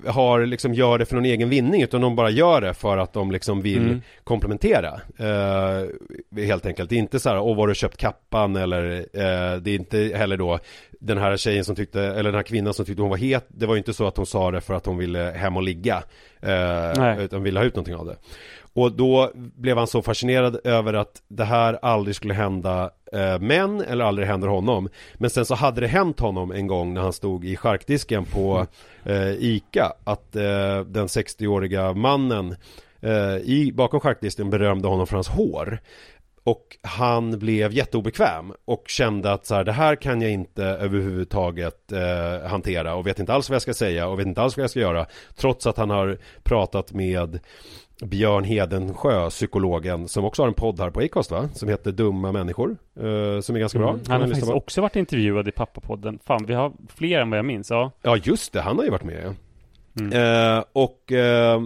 har, 0.07 0.46
liksom, 0.46 0.74
gör 0.74 0.98
det 0.98 1.07
för 1.07 1.14
någon 1.16 1.24
egen 1.24 1.48
vinning 1.48 1.83
utan 1.83 2.00
de 2.00 2.16
bara 2.16 2.30
gör 2.30 2.61
det 2.61 2.74
för 2.74 2.98
att 2.98 3.12
de 3.12 3.30
liksom 3.30 3.62
vill 3.62 3.83
Mm. 3.85 4.00
komplementera. 4.24 5.00
Eh, 5.18 6.42
helt 6.44 6.66
enkelt. 6.66 6.90
Det 6.90 6.96
är 6.96 6.98
inte 6.98 7.20
så 7.20 7.28
här, 7.28 7.38
åh 7.38 7.57
var 7.57 7.68
du 7.68 7.74
köpt 7.74 7.96
kappan 7.96 8.57
eller 8.57 8.98
eh, 8.98 9.57
det 9.61 9.70
är 9.70 9.74
inte 9.74 9.98
heller 10.16 10.37
då 10.37 10.59
den 11.00 11.18
här 11.18 11.37
tjejen 11.37 11.64
som 11.64 11.76
tyckte, 11.76 12.02
eller 12.02 12.22
den 12.24 12.35
här 12.35 12.42
kvinnan 12.42 12.74
som 12.74 12.85
tyckte 12.85 13.02
hon 13.02 13.11
var 13.11 13.16
het. 13.16 13.44
Det 13.48 13.66
var 13.66 13.74
ju 13.74 13.78
inte 13.78 13.92
så 13.94 14.07
att 14.07 14.16
hon 14.16 14.26
sa 14.26 14.50
det 14.50 14.61
för 14.61 14.74
att 14.74 14.87
hon 14.87 14.96
ville 14.98 15.18
hem 15.37 15.57
och 15.57 15.62
ligga. 15.62 16.02
Eh, 16.42 16.92
Nej. 16.96 17.24
utan 17.24 17.42
ville 17.42 17.61
ha 17.61 17.64
ut 17.66 17.74
någonting 17.74 17.94
av 17.94 18.07
det. 18.07 18.16
Och 18.74 18.92
då 18.92 19.30
blev 19.34 19.76
han 19.78 19.87
så 19.87 20.02
fascinerad 20.02 20.60
över 20.64 20.94
att 20.94 21.22
det 21.28 21.44
här 21.44 21.78
aldrig 21.82 22.16
skulle 22.16 22.34
hända 22.34 22.90
eh, 23.12 23.38
män 23.38 23.80
eller 23.80 24.04
aldrig 24.04 24.28
händer 24.28 24.48
honom. 24.48 24.88
Men 25.14 25.30
sen 25.30 25.46
så 25.46 25.54
hade 25.54 25.80
det 25.80 25.87
hänt 25.87 26.20
honom 26.20 26.52
en 26.52 26.66
gång 26.66 26.94
när 26.94 27.00
han 27.00 27.12
stod 27.12 27.44
i 27.44 27.56
charkdisken 27.56 28.24
på 28.24 28.66
eh, 29.04 29.30
ICA 29.30 29.92
att 30.04 30.37
eh, 30.37 30.80
den 30.87 31.06
60-åriga 31.06 31.92
mannen 31.92 32.56
eh, 33.00 33.37
i, 33.37 33.72
bakom 33.74 34.00
charkdisken 34.00 34.50
berömde 34.50 34.88
honom 34.88 35.06
för 35.06 35.14
hans 35.14 35.28
hår. 35.28 35.78
Och 36.44 36.76
han 36.82 37.38
blev 37.38 37.72
jätteobekväm 37.72 38.52
och 38.64 38.84
kände 38.88 39.32
att 39.32 39.46
så 39.46 39.54
här, 39.54 39.64
det 39.64 39.72
här 39.72 39.96
kan 39.96 40.22
jag 40.22 40.30
inte 40.30 40.64
överhuvudtaget 40.64 41.92
eh, 41.92 42.48
hantera 42.48 42.94
och 42.94 43.06
vet 43.06 43.18
inte 43.18 43.32
alls 43.32 43.50
vad 43.50 43.54
jag 43.54 43.62
ska 43.62 43.74
säga 43.74 44.08
och 44.08 44.18
vet 44.18 44.26
inte 44.26 44.42
alls 44.42 44.56
vad 44.56 44.62
jag 44.62 44.70
ska 44.70 44.80
göra. 44.80 45.06
Trots 45.34 45.66
att 45.66 45.76
han 45.76 45.90
har 45.90 46.18
pratat 46.42 46.92
med 46.92 47.38
Björn 48.04 48.44
Hedensjö, 48.44 49.30
psykologen, 49.30 50.08
som 50.08 50.24
också 50.24 50.42
har 50.42 50.48
en 50.48 50.54
podd 50.54 50.80
här 50.80 50.90
på 50.90 51.00
Acast 51.00 51.30
va? 51.30 51.48
Som 51.54 51.68
heter 51.68 51.92
Dumma 51.92 52.32
människor, 52.32 52.76
eh, 52.96 53.40
som 53.40 53.56
är 53.56 53.60
ganska 53.60 53.78
bra. 53.78 53.90
Mm. 53.90 54.04
Kan 54.04 54.12
Han 54.12 54.20
har 54.20 54.28
faktiskt 54.28 54.52
också 54.52 54.80
varit 54.80 54.96
intervjuad 54.96 55.48
i 55.48 55.52
pappapodden. 55.52 56.18
Fan, 56.24 56.44
vi 56.46 56.54
har 56.54 56.72
fler 56.96 57.20
än 57.20 57.30
vad 57.30 57.38
jag 57.38 57.46
minns. 57.46 57.70
Ja. 57.70 57.92
Ja 58.02 58.16
just 58.16 58.52
det, 58.52 58.60
han 58.60 58.76
har 58.76 58.84
ju 58.84 58.90
varit 58.90 59.04
med 59.04 59.22
ja. 59.24 59.34
Mm. 60.00 60.12
Eh, 60.12 60.64
och, 60.72 61.12
eh, 61.12 61.62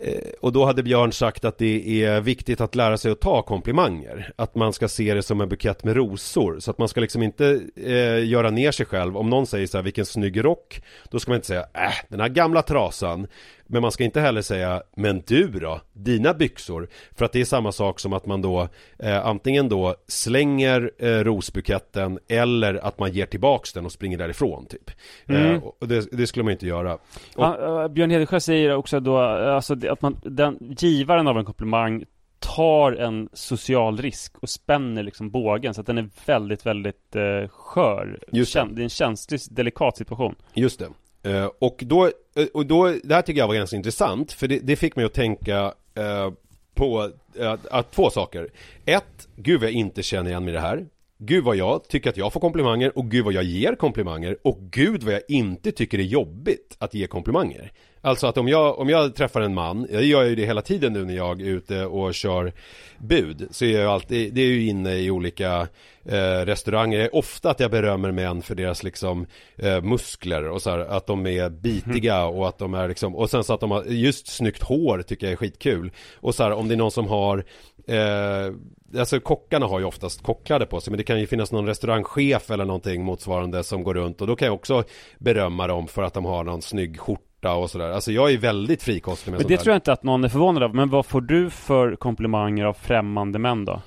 eh, 0.00 0.22
och 0.40 0.52
då 0.52 0.64
hade 0.64 0.82
Björn 0.82 1.12
sagt 1.12 1.44
att 1.44 1.58
det 1.58 2.04
är 2.04 2.20
viktigt 2.20 2.60
att 2.60 2.74
lära 2.74 2.96
sig 2.96 3.12
att 3.12 3.20
ta 3.20 3.42
komplimanger. 3.42 4.32
Att 4.36 4.54
man 4.54 4.72
ska 4.72 4.88
se 4.88 5.14
det 5.14 5.22
som 5.22 5.40
en 5.40 5.48
bukett 5.48 5.84
med 5.84 5.96
rosor. 5.96 6.60
Så 6.60 6.70
att 6.70 6.78
man 6.78 6.88
ska 6.88 7.00
liksom 7.00 7.22
inte 7.22 7.60
eh, 7.76 8.28
göra 8.28 8.50
ner 8.50 8.72
sig 8.72 8.86
själv. 8.86 9.16
Om 9.16 9.30
någon 9.30 9.46
säger 9.46 9.66
så 9.66 9.78
här, 9.78 9.82
vilken 9.82 10.06
snygg 10.06 10.44
rock. 10.44 10.82
Då 11.10 11.18
ska 11.18 11.30
man 11.30 11.36
inte 11.36 11.46
säga, 11.46 11.66
äh, 11.74 11.94
den 12.08 12.20
här 12.20 12.28
gamla 12.28 12.62
trasan. 12.62 13.26
Men 13.70 13.82
man 13.82 13.92
ska 13.92 14.04
inte 14.04 14.20
heller 14.20 14.42
säga 14.42 14.82
Men 14.96 15.22
du 15.26 15.46
då? 15.46 15.80
Dina 15.92 16.34
byxor? 16.34 16.88
För 17.16 17.24
att 17.24 17.32
det 17.32 17.40
är 17.40 17.44
samma 17.44 17.72
sak 17.72 18.00
som 18.00 18.12
att 18.12 18.26
man 18.26 18.42
då 18.42 18.68
eh, 18.98 19.26
Antingen 19.26 19.68
då 19.68 19.94
slänger 20.08 20.90
eh, 20.98 21.08
rosbuketten 21.08 22.18
Eller 22.28 22.74
att 22.74 22.98
man 22.98 23.12
ger 23.12 23.26
tillbaks 23.26 23.72
den 23.72 23.84
och 23.84 23.92
springer 23.92 24.18
därifrån 24.18 24.66
typ 24.66 24.90
Mm. 25.28 25.54
eh, 25.54 25.62
det, 25.80 26.08
det 26.12 26.26
skulle 26.26 26.42
man 26.42 26.52
inte 26.52 26.66
göra 26.66 26.98
och, 27.36 27.44
Han, 27.44 27.82
äh, 27.82 27.88
Björn 27.88 28.10
Hedensjö 28.10 28.40
säger 28.40 28.76
också 28.76 29.00
då, 29.00 29.16
äh, 29.18 29.54
alltså 29.54 29.76
att 29.88 30.02
man, 30.02 30.20
den 30.22 30.58
givaren 30.78 31.28
av 31.28 31.38
en 31.38 31.44
komplimang 31.44 32.04
tar 32.38 32.92
en 32.92 33.28
social 33.32 33.98
risk 33.98 34.38
och 34.38 34.48
spänner 34.48 35.02
liksom 35.02 35.30
bågen 35.30 35.74
så 35.74 35.80
att 35.80 35.86
den 35.86 35.98
är 35.98 36.08
väldigt, 36.26 36.66
väldigt 36.66 37.16
eh, 37.16 37.48
skör. 37.48 38.18
Just 38.32 38.54
det. 38.54 38.68
Det 38.72 38.80
är 38.80 38.82
en 38.82 38.88
känslig, 38.88 39.40
delikat 39.50 39.96
situation. 39.96 40.34
Just 40.54 40.78
det. 40.78 40.88
Eh, 41.22 41.50
och 41.58 41.82
då, 41.86 42.06
eh, 42.06 42.46
och 42.54 42.66
då, 42.66 42.94
det 43.04 43.14
här 43.14 43.22
tycker 43.22 43.40
jag 43.40 43.48
var 43.48 43.54
ganska 43.54 43.76
intressant, 43.76 44.32
för 44.32 44.48
det, 44.48 44.58
det 44.58 44.76
fick 44.76 44.96
mig 44.96 45.04
att 45.04 45.14
tänka 45.14 45.74
eh, 45.94 46.32
på 46.74 47.10
eh, 47.38 47.56
att 47.70 47.92
två 47.92 48.10
saker. 48.10 48.48
Ett, 48.84 49.28
gud 49.36 49.60
vad 49.60 49.68
jag 49.68 49.76
inte 49.76 50.02
känner 50.02 50.30
igen 50.30 50.44
mig 50.44 50.52
i 50.52 50.54
det 50.54 50.60
här. 50.60 50.86
Gud 51.22 51.44
vad 51.44 51.56
jag 51.56 51.88
tycker 51.88 52.10
att 52.10 52.16
jag 52.16 52.32
får 52.32 52.40
komplimanger 52.40 52.98
och 52.98 53.10
gud 53.10 53.24
vad 53.24 53.34
jag 53.34 53.44
ger 53.44 53.74
komplimanger 53.74 54.36
och 54.44 54.58
gud 54.60 55.02
vad 55.02 55.14
jag 55.14 55.22
inte 55.28 55.72
tycker 55.72 55.98
det 55.98 56.04
är 56.04 56.06
jobbigt 56.06 56.76
att 56.78 56.94
ge 56.94 57.06
komplimanger. 57.06 57.72
Alltså 58.00 58.26
att 58.26 58.38
om 58.38 58.48
jag, 58.48 58.78
om 58.78 58.88
jag 58.88 59.14
träffar 59.14 59.40
en 59.40 59.54
man, 59.54 59.86
jag 59.90 60.04
gör 60.04 60.24
ju 60.24 60.34
det 60.34 60.46
hela 60.46 60.62
tiden 60.62 60.92
nu 60.92 61.04
när 61.04 61.14
jag 61.14 61.40
är 61.40 61.46
ute 61.46 61.86
och 61.86 62.14
kör 62.14 62.52
bud, 62.98 63.48
så 63.50 63.64
är 63.64 63.80
jag 63.80 63.92
alltid, 63.92 64.34
det 64.34 64.40
är 64.40 64.46
ju 64.46 64.66
inne 64.66 64.96
i 64.96 65.10
olika 65.10 65.68
eh, 66.04 66.44
restauranger, 66.44 66.98
är 66.98 67.14
ofta 67.14 67.50
att 67.50 67.60
jag 67.60 67.70
berömmer 67.70 68.12
män 68.12 68.42
för 68.42 68.54
deras 68.54 68.82
liksom 68.82 69.26
eh, 69.56 69.82
muskler 69.82 70.48
och 70.48 70.62
så 70.62 70.70
här, 70.70 70.78
att 70.78 71.06
de 71.06 71.26
är 71.26 71.50
bitiga 71.50 72.24
och 72.24 72.48
att 72.48 72.58
de 72.58 72.74
är 72.74 72.88
liksom, 72.88 73.16
och 73.16 73.30
sen 73.30 73.44
så 73.44 73.54
att 73.54 73.60
de 73.60 73.70
har 73.70 73.84
just 73.84 74.26
snyggt 74.26 74.62
hår 74.62 75.02
tycker 75.02 75.26
jag 75.26 75.32
är 75.32 75.36
skitkul. 75.36 75.92
Och 76.14 76.34
så 76.34 76.42
här, 76.42 76.52
om 76.52 76.68
det 76.68 76.74
är 76.74 76.78
någon 76.78 76.90
som 76.90 77.08
har 77.08 77.44
Eh, 77.86 79.00
alltså 79.00 79.20
kockarna 79.20 79.66
har 79.66 79.78
ju 79.78 79.84
oftast 79.84 80.22
kockkläder 80.22 80.66
på 80.66 80.80
sig 80.80 80.90
men 80.90 80.98
det 80.98 81.04
kan 81.04 81.20
ju 81.20 81.26
finnas 81.26 81.52
någon 81.52 81.66
restaurangchef 81.66 82.50
eller 82.50 82.64
någonting 82.64 83.04
motsvarande 83.04 83.64
som 83.64 83.82
går 83.82 83.94
runt 83.94 84.20
och 84.20 84.26
då 84.26 84.36
kan 84.36 84.46
jag 84.46 84.54
också 84.54 84.84
berömma 85.18 85.66
dem 85.66 85.88
för 85.88 86.02
att 86.02 86.14
de 86.14 86.24
har 86.24 86.44
någon 86.44 86.62
snygg 86.62 87.00
skjorta 87.00 87.54
och 87.54 87.70
sådär. 87.70 87.90
Alltså 87.90 88.12
jag 88.12 88.32
är 88.32 88.38
väldigt 88.38 88.82
frikostig 88.82 89.30
med 89.30 89.40
Men 89.40 89.48
det 89.48 89.56
tror 89.56 89.72
jag 89.72 89.76
inte 89.76 89.92
att 89.92 90.02
någon 90.02 90.24
är 90.24 90.28
förvånad 90.28 90.62
av. 90.62 90.74
Men 90.74 90.90
vad 90.90 91.06
får 91.06 91.20
du 91.20 91.50
för 91.50 91.96
komplimanger 91.96 92.64
av 92.64 92.72
främmande 92.72 93.38
män 93.38 93.64
då? 93.64 93.72
Eh, 93.72 93.80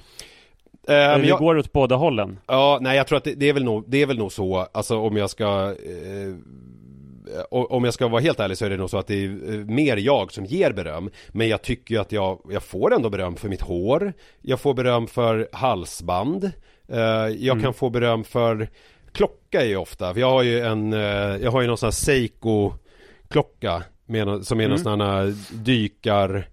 men 0.87 1.11
Eller 1.11 1.25
jag, 1.25 1.39
går 1.39 1.53
det 1.53 1.59
åt 1.59 1.73
båda 1.73 1.95
hållen? 1.95 2.39
Ja, 2.47 2.77
nej 2.81 2.97
jag 2.97 3.07
tror 3.07 3.17
att 3.17 3.23
det, 3.23 3.33
det, 3.35 3.49
är 3.49 3.53
väl 3.53 3.63
nog, 3.63 3.83
det 3.87 4.01
är 4.01 4.05
väl 4.05 4.17
nog 4.17 4.31
så, 4.31 4.67
alltså 4.71 4.99
om 4.99 5.17
jag 5.17 5.29
ska 5.29 5.69
eh, 5.69 6.35
om 7.51 7.83
jag 7.83 7.93
ska 7.93 8.07
vara 8.07 8.21
helt 8.21 8.39
ärlig 8.39 8.57
så 8.57 8.65
är 8.65 8.69
det 8.69 8.77
nog 8.77 8.89
så 8.89 8.97
att 8.97 9.07
det 9.07 9.25
är 9.25 9.53
eh, 9.53 9.65
mer 9.65 9.97
jag 9.97 10.31
som 10.31 10.45
ger 10.45 10.71
beröm. 10.71 11.09
Men 11.29 11.47
jag 11.47 11.61
tycker 11.61 11.95
ju 11.95 12.01
att 12.01 12.11
jag, 12.11 12.39
jag 12.51 12.63
får 12.63 12.93
ändå 12.93 13.09
beröm 13.09 13.35
för 13.35 13.49
mitt 13.49 13.61
hår. 13.61 14.13
Jag 14.41 14.59
får 14.59 14.73
beröm 14.73 15.07
för 15.07 15.49
halsband. 15.51 16.51
Eh, 16.87 16.99
Jag 17.37 17.61
kan 17.61 17.73
få 17.73 17.89
beröm 17.89 18.23
för 18.23 18.69
Klocka 19.11 19.61
är 19.61 19.65
ju 19.65 19.75
ofta, 19.77 20.13
för 20.13 20.19
jag 20.19 20.29
har 20.29 20.43
ju 20.43 20.59
en, 20.61 20.93
eh, 20.93 20.99
jag 21.41 21.51
har 21.51 21.61
ju 21.61 21.67
någon 21.67 21.77
sån 21.77 21.87
här 21.87 21.91
Seiko 21.91 22.71
klocka 23.27 23.83
med, 24.05 24.27
nå- 24.27 24.43
som 24.43 24.61
är 24.61 24.67
någon 24.67 24.79
sån 24.79 25.01
här 25.01 25.33
dykar 25.53 26.47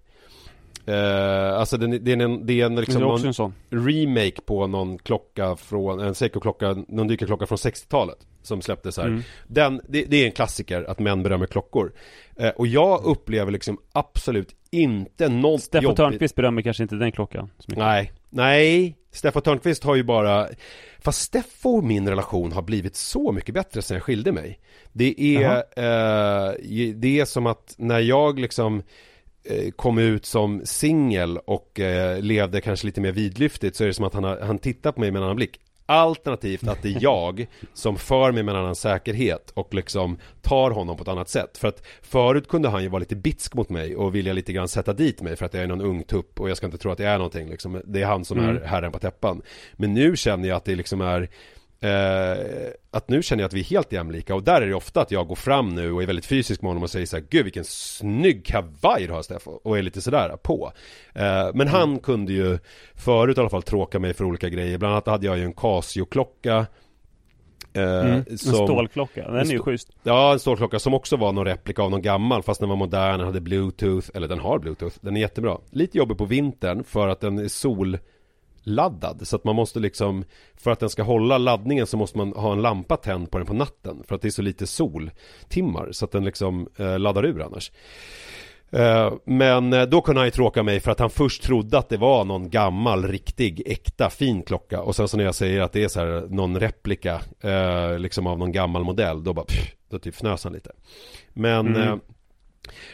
eh, 0.85 1.53
Alltså 1.59 1.77
det 1.77 2.11
är 2.11 2.21
en, 2.21 2.45
det 2.45 2.61
är 2.61 2.65
en 2.65 2.75
Det 2.75 2.81
liksom 2.81 3.01
är 3.01 3.05
också 3.29 3.43
någon, 3.43 3.53
en 3.69 3.87
remake 3.89 4.41
på 4.45 4.67
någon 4.67 4.97
klocka 4.97 5.55
från, 5.55 5.99
en 5.99 6.15
Seiko-klocka, 6.15 6.85
någon 6.87 7.07
dykarklocka 7.07 7.45
från 7.45 7.57
60-talet 7.57 8.17
Som 8.41 8.61
släpptes 8.61 8.97
här. 8.97 9.07
Mm. 9.07 9.21
Den, 9.47 9.81
det, 9.87 10.03
det 10.03 10.17
är 10.17 10.25
en 10.25 10.31
klassiker 10.31 10.83
att 10.83 10.99
män 10.99 11.23
berömmer 11.23 11.45
klockor. 11.45 11.91
Eh, 12.37 12.49
Och 12.49 12.67
jag 12.67 13.03
upplever 13.03 13.51
liksom 13.51 13.77
absolut 13.91 14.55
inte 14.69 15.29
något 15.29 15.61
Steffo 15.63 15.83
jobbigt 15.83 15.97
Törnqvist 15.97 16.35
berömmer 16.35 16.61
kanske 16.61 16.83
inte 16.83 16.95
den 16.95 17.11
klockan. 17.11 17.49
Nej, 17.67 18.11
nej. 18.29 18.97
Steffo 19.11 19.41
Törnqvist 19.41 19.83
har 19.83 19.95
ju 19.95 20.03
bara 20.03 20.47
Fast 20.99 21.21
Steffo 21.21 21.69
och 21.69 21.83
min 21.83 22.09
relation 22.09 22.51
har 22.51 22.61
blivit 22.61 22.95
så 22.95 23.31
mycket 23.31 23.55
bättre 23.55 23.81
sen 23.81 23.95
jag 23.95 24.03
skilde 24.03 24.31
mig. 24.31 24.59
Det 24.93 25.35
är, 25.37 25.55
eh, 25.55 26.53
det 26.95 27.19
är 27.19 27.25
som 27.25 27.45
att 27.45 27.75
när 27.77 27.99
jag 27.99 28.39
liksom 28.39 28.83
eh, 29.43 29.71
kom 29.71 29.97
ut 29.97 30.25
som 30.25 30.61
singel 30.65 31.37
och 31.37 31.79
eh, 31.79 32.21
levde 32.21 32.61
kanske 32.61 32.85
lite 32.85 33.01
mer 33.01 33.11
vidlyftigt 33.11 33.75
så 33.75 33.83
är 33.83 33.87
det 33.87 33.93
som 33.93 34.05
att 34.05 34.13
han, 34.13 34.23
har, 34.23 34.39
han 34.39 34.59
tittar 34.59 34.91
på 34.91 34.99
mig 34.99 35.11
med 35.11 35.19
en 35.19 35.23
annan 35.23 35.35
blick 35.35 35.59
Alternativt 35.85 36.67
att 36.67 36.81
det 36.81 36.89
är 36.89 36.97
jag 37.01 37.47
som 37.73 37.97
för 37.97 38.31
mig 38.31 38.43
med 38.43 38.55
en 38.55 38.61
annan 38.61 38.75
säkerhet 38.75 39.51
och 39.53 39.73
liksom 39.73 40.17
tar 40.41 40.71
honom 40.71 40.97
på 40.97 41.01
ett 41.03 41.07
annat 41.07 41.29
sätt. 41.29 41.57
För 41.57 41.67
att 41.67 41.83
förut 42.01 42.47
kunde 42.47 42.69
han 42.69 42.83
ju 42.83 42.89
vara 42.89 42.99
lite 42.99 43.15
bitsk 43.15 43.53
mot 43.53 43.69
mig 43.69 43.95
och 43.95 44.15
vilja 44.15 44.33
lite 44.33 44.53
grann 44.53 44.67
sätta 44.67 44.93
dit 44.93 45.21
mig 45.21 45.35
för 45.35 45.45
att 45.45 45.53
jag 45.53 45.63
är 45.63 45.67
någon 45.67 45.81
ung 45.81 46.03
tupp 46.03 46.39
och 46.39 46.49
jag 46.49 46.57
ska 46.57 46.65
inte 46.65 46.77
tro 46.77 46.91
att 46.91 46.99
jag 46.99 47.11
är 47.11 47.17
någonting 47.17 47.49
liksom. 47.49 47.81
Det 47.85 48.01
är 48.01 48.05
han 48.05 48.25
som 48.25 48.39
är 48.39 48.61
herren 48.65 48.91
på 48.91 48.99
täppan. 48.99 49.41
Men 49.73 49.93
nu 49.93 50.17
känner 50.17 50.47
jag 50.47 50.55
att 50.57 50.65
det 50.65 50.75
liksom 50.75 51.01
är 51.01 51.29
Eh, 51.83 52.71
att 52.91 53.09
nu 53.09 53.23
känner 53.23 53.41
jag 53.43 53.47
att 53.47 53.53
vi 53.53 53.59
är 53.59 53.63
helt 53.63 53.91
jämlika 53.91 54.35
och 54.35 54.43
där 54.43 54.61
är 54.61 54.67
det 54.67 54.73
ofta 54.75 55.01
att 55.01 55.11
jag 55.11 55.27
går 55.27 55.35
fram 55.35 55.75
nu 55.75 55.91
och 55.91 56.03
är 56.03 56.07
väldigt 56.07 56.25
fysisk 56.25 56.61
med 56.61 56.69
honom 56.69 56.83
och 56.83 56.89
säger 56.89 57.05
så 57.05 57.17
här 57.17 57.23
Gud 57.29 57.43
vilken 57.43 57.63
snygg 57.63 58.45
kavaj 58.45 59.07
du 59.07 59.13
har 59.13 59.21
Steffo 59.21 59.51
och 59.51 59.77
är 59.77 59.81
lite 59.81 60.01
sådär 60.01 60.37
på 60.43 60.71
eh, 61.13 61.49
Men 61.53 61.67
han 61.67 61.99
kunde 61.99 62.33
ju 62.33 62.59
förut 62.95 63.37
i 63.37 63.39
alla 63.39 63.49
fall 63.49 63.63
tråka 63.63 63.99
mig 63.99 64.13
för 64.13 64.23
olika 64.23 64.49
grejer 64.49 64.77
Bland 64.77 64.93
annat 64.93 65.07
hade 65.07 65.25
jag 65.25 65.37
ju 65.37 65.43
en 65.43 65.53
Casio-klocka 65.53 66.65
eh, 67.73 67.83
Mm. 67.83 68.23
En 68.29 68.37
som- 68.37 68.53
stålklocka, 68.53 69.27
den 69.27 69.35
är 69.49 69.51
ju 69.53 69.59
schysst. 69.59 69.89
Ja, 70.03 70.33
en 70.33 70.39
stålklocka 70.39 70.79
som 70.79 70.93
också 70.93 71.17
var 71.17 71.31
någon 71.31 71.45
replika 71.45 71.81
av 71.81 71.91
någon 71.91 72.01
gammal 72.01 72.43
fast 72.43 72.59
den 72.59 72.69
var 72.69 72.75
modern, 72.75 73.17
den 73.17 73.27
hade 73.27 73.41
bluetooth, 73.41 74.09
eller 74.13 74.27
den 74.27 74.39
har 74.39 74.59
bluetooth, 74.59 74.95
den 75.01 75.17
är 75.17 75.21
jättebra. 75.21 75.57
Lite 75.69 75.97
jobbig 75.97 76.17
på 76.17 76.25
vintern 76.25 76.83
för 76.83 77.07
att 77.07 77.19
den 77.19 77.37
är 77.39 77.47
solladdad 78.65 79.27
så 79.27 79.35
att 79.35 79.43
man 79.43 79.55
måste 79.55 79.79
liksom 79.79 80.23
För 80.55 80.71
att 80.71 80.79
den 80.79 80.89
ska 80.89 81.03
hålla 81.03 81.37
laddningen 81.37 81.87
så 81.87 81.97
måste 81.97 82.17
man 82.17 82.33
ha 82.33 82.53
en 82.53 82.61
lampa 82.61 82.97
tänd 82.97 83.31
på 83.31 83.37
den 83.37 83.47
på 83.47 83.53
natten 83.53 84.03
för 84.07 84.15
att 84.15 84.21
det 84.21 84.27
är 84.27 84.29
så 84.29 84.41
lite 84.41 84.67
soltimmar 84.67 85.91
så 85.91 86.05
att 86.05 86.11
den 86.11 86.25
liksom 86.25 86.67
eh, 86.77 86.99
laddar 86.99 87.25
ur 87.25 87.41
annars. 87.41 87.71
Eh, 88.71 89.13
Men 89.25 89.73
eh, 89.73 89.83
då 89.83 90.01
kunde 90.01 90.21
han 90.21 90.27
ju 90.27 90.31
tråka 90.31 90.63
mig 90.63 90.79
för 90.79 90.91
att 90.91 90.99
han 90.99 91.09
först 91.09 91.43
trodde 91.43 91.77
att 91.77 91.89
det 91.89 91.97
var 91.97 92.25
någon 92.25 92.49
gammal, 92.49 93.07
riktig, 93.07 93.63
äkta, 93.65 94.09
fin 94.09 94.43
klocka 94.43 94.81
Och 94.81 94.95
sen 94.95 95.07
så 95.07 95.17
när 95.17 95.23
jag 95.23 95.35
säger 95.35 95.61
att 95.61 95.71
det 95.73 95.83
är 95.83 95.87
så 95.87 95.99
här 95.99 96.27
någon 96.29 96.59
replika 96.59 97.21
eh, 97.41 97.99
Liksom 97.99 98.27
av 98.27 98.39
någon 98.39 98.51
gammal 98.51 98.83
modell 98.83 99.23
Då 99.23 99.33
bara, 99.33 99.45
pff, 99.45 99.75
då 99.89 99.99
typ 99.99 100.15
fnös 100.15 100.43
han 100.43 100.53
lite 100.53 100.71
Men 101.33 101.67
Mm. 101.67 101.81
eh, 101.87 101.95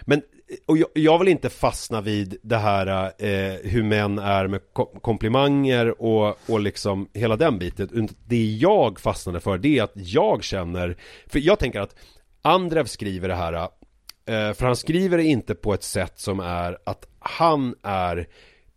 Men, 0.01 0.21
och 0.65 0.77
jag, 0.77 0.87
jag 0.93 1.19
vill 1.19 1.27
inte 1.27 1.49
fastna 1.49 2.01
vid 2.01 2.37
det 2.43 2.57
här 2.57 3.11
eh, 3.17 3.53
hur 3.63 3.83
män 3.83 4.19
är 4.19 4.47
med 4.47 4.61
komplimanger 5.01 6.01
och, 6.01 6.37
och 6.47 6.59
liksom 6.59 7.09
hela 7.13 7.35
den 7.35 7.59
biten. 7.59 8.09
Det 8.25 8.45
jag 8.45 8.99
fastnade 8.99 9.39
för 9.39 9.57
det 9.57 9.79
är 9.79 9.83
att 9.83 9.91
jag 9.95 10.43
känner 10.43 10.97
För 11.27 11.39
jag 11.39 11.59
tänker 11.59 11.79
att 11.79 11.95
Andrev 12.41 12.85
skriver 12.85 13.27
det 13.27 13.35
här 13.35 13.53
eh, 13.53 14.53
För 14.53 14.65
han 14.65 14.75
skriver 14.75 15.17
det 15.17 15.23
inte 15.23 15.55
på 15.55 15.73
ett 15.73 15.83
sätt 15.83 16.19
som 16.19 16.39
är 16.39 16.77
att 16.83 17.07
han 17.19 17.75
är 17.83 18.27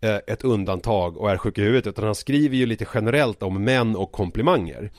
eh, 0.02 0.18
ett 0.26 0.44
undantag 0.44 1.16
och 1.16 1.30
är 1.30 1.36
sjuk 1.36 1.58
i 1.58 1.62
huvudet 1.62 1.86
utan 1.86 2.04
han 2.04 2.14
skriver 2.14 2.56
ju 2.56 2.66
lite 2.66 2.86
generellt 2.94 3.42
om 3.42 3.64
män 3.64 3.96
och 3.96 4.12
komplimanger 4.12 4.90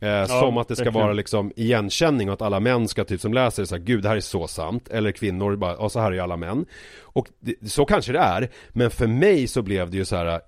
eh, 0.00 0.24
Som 0.26 0.56
att 0.58 0.68
det 0.68 0.76
ska 0.76 0.84
verkligen. 0.84 1.04
vara 1.04 1.12
liksom 1.12 1.52
igenkänning 1.56 2.28
och 2.28 2.34
att 2.34 2.42
alla 2.42 2.60
män 2.60 2.88
ska 2.88 3.04
typ 3.04 3.20
som 3.20 3.34
läser 3.34 3.64
så 3.64 3.74
här, 3.76 3.82
gud 3.82 4.02
det 4.02 4.08
här 4.08 4.16
är 4.16 4.20
så 4.20 4.46
sant 4.48 4.88
Eller 4.88 5.12
kvinnor 5.12 5.56
bara, 5.56 5.76
ja 5.78 5.88
så 5.88 6.00
här 6.00 6.12
är 6.12 6.20
alla 6.20 6.36
män 6.36 6.66
Och 7.02 7.26
det, 7.40 7.70
så 7.70 7.84
kanske 7.84 8.12
det 8.12 8.18
är 8.18 8.50
Men 8.68 8.90
för 8.90 9.06
mig 9.06 9.46
så 9.46 9.62
blev 9.62 9.90
det 9.90 9.96
ju 9.96 10.04
så 10.04 10.16
här 10.16 10.40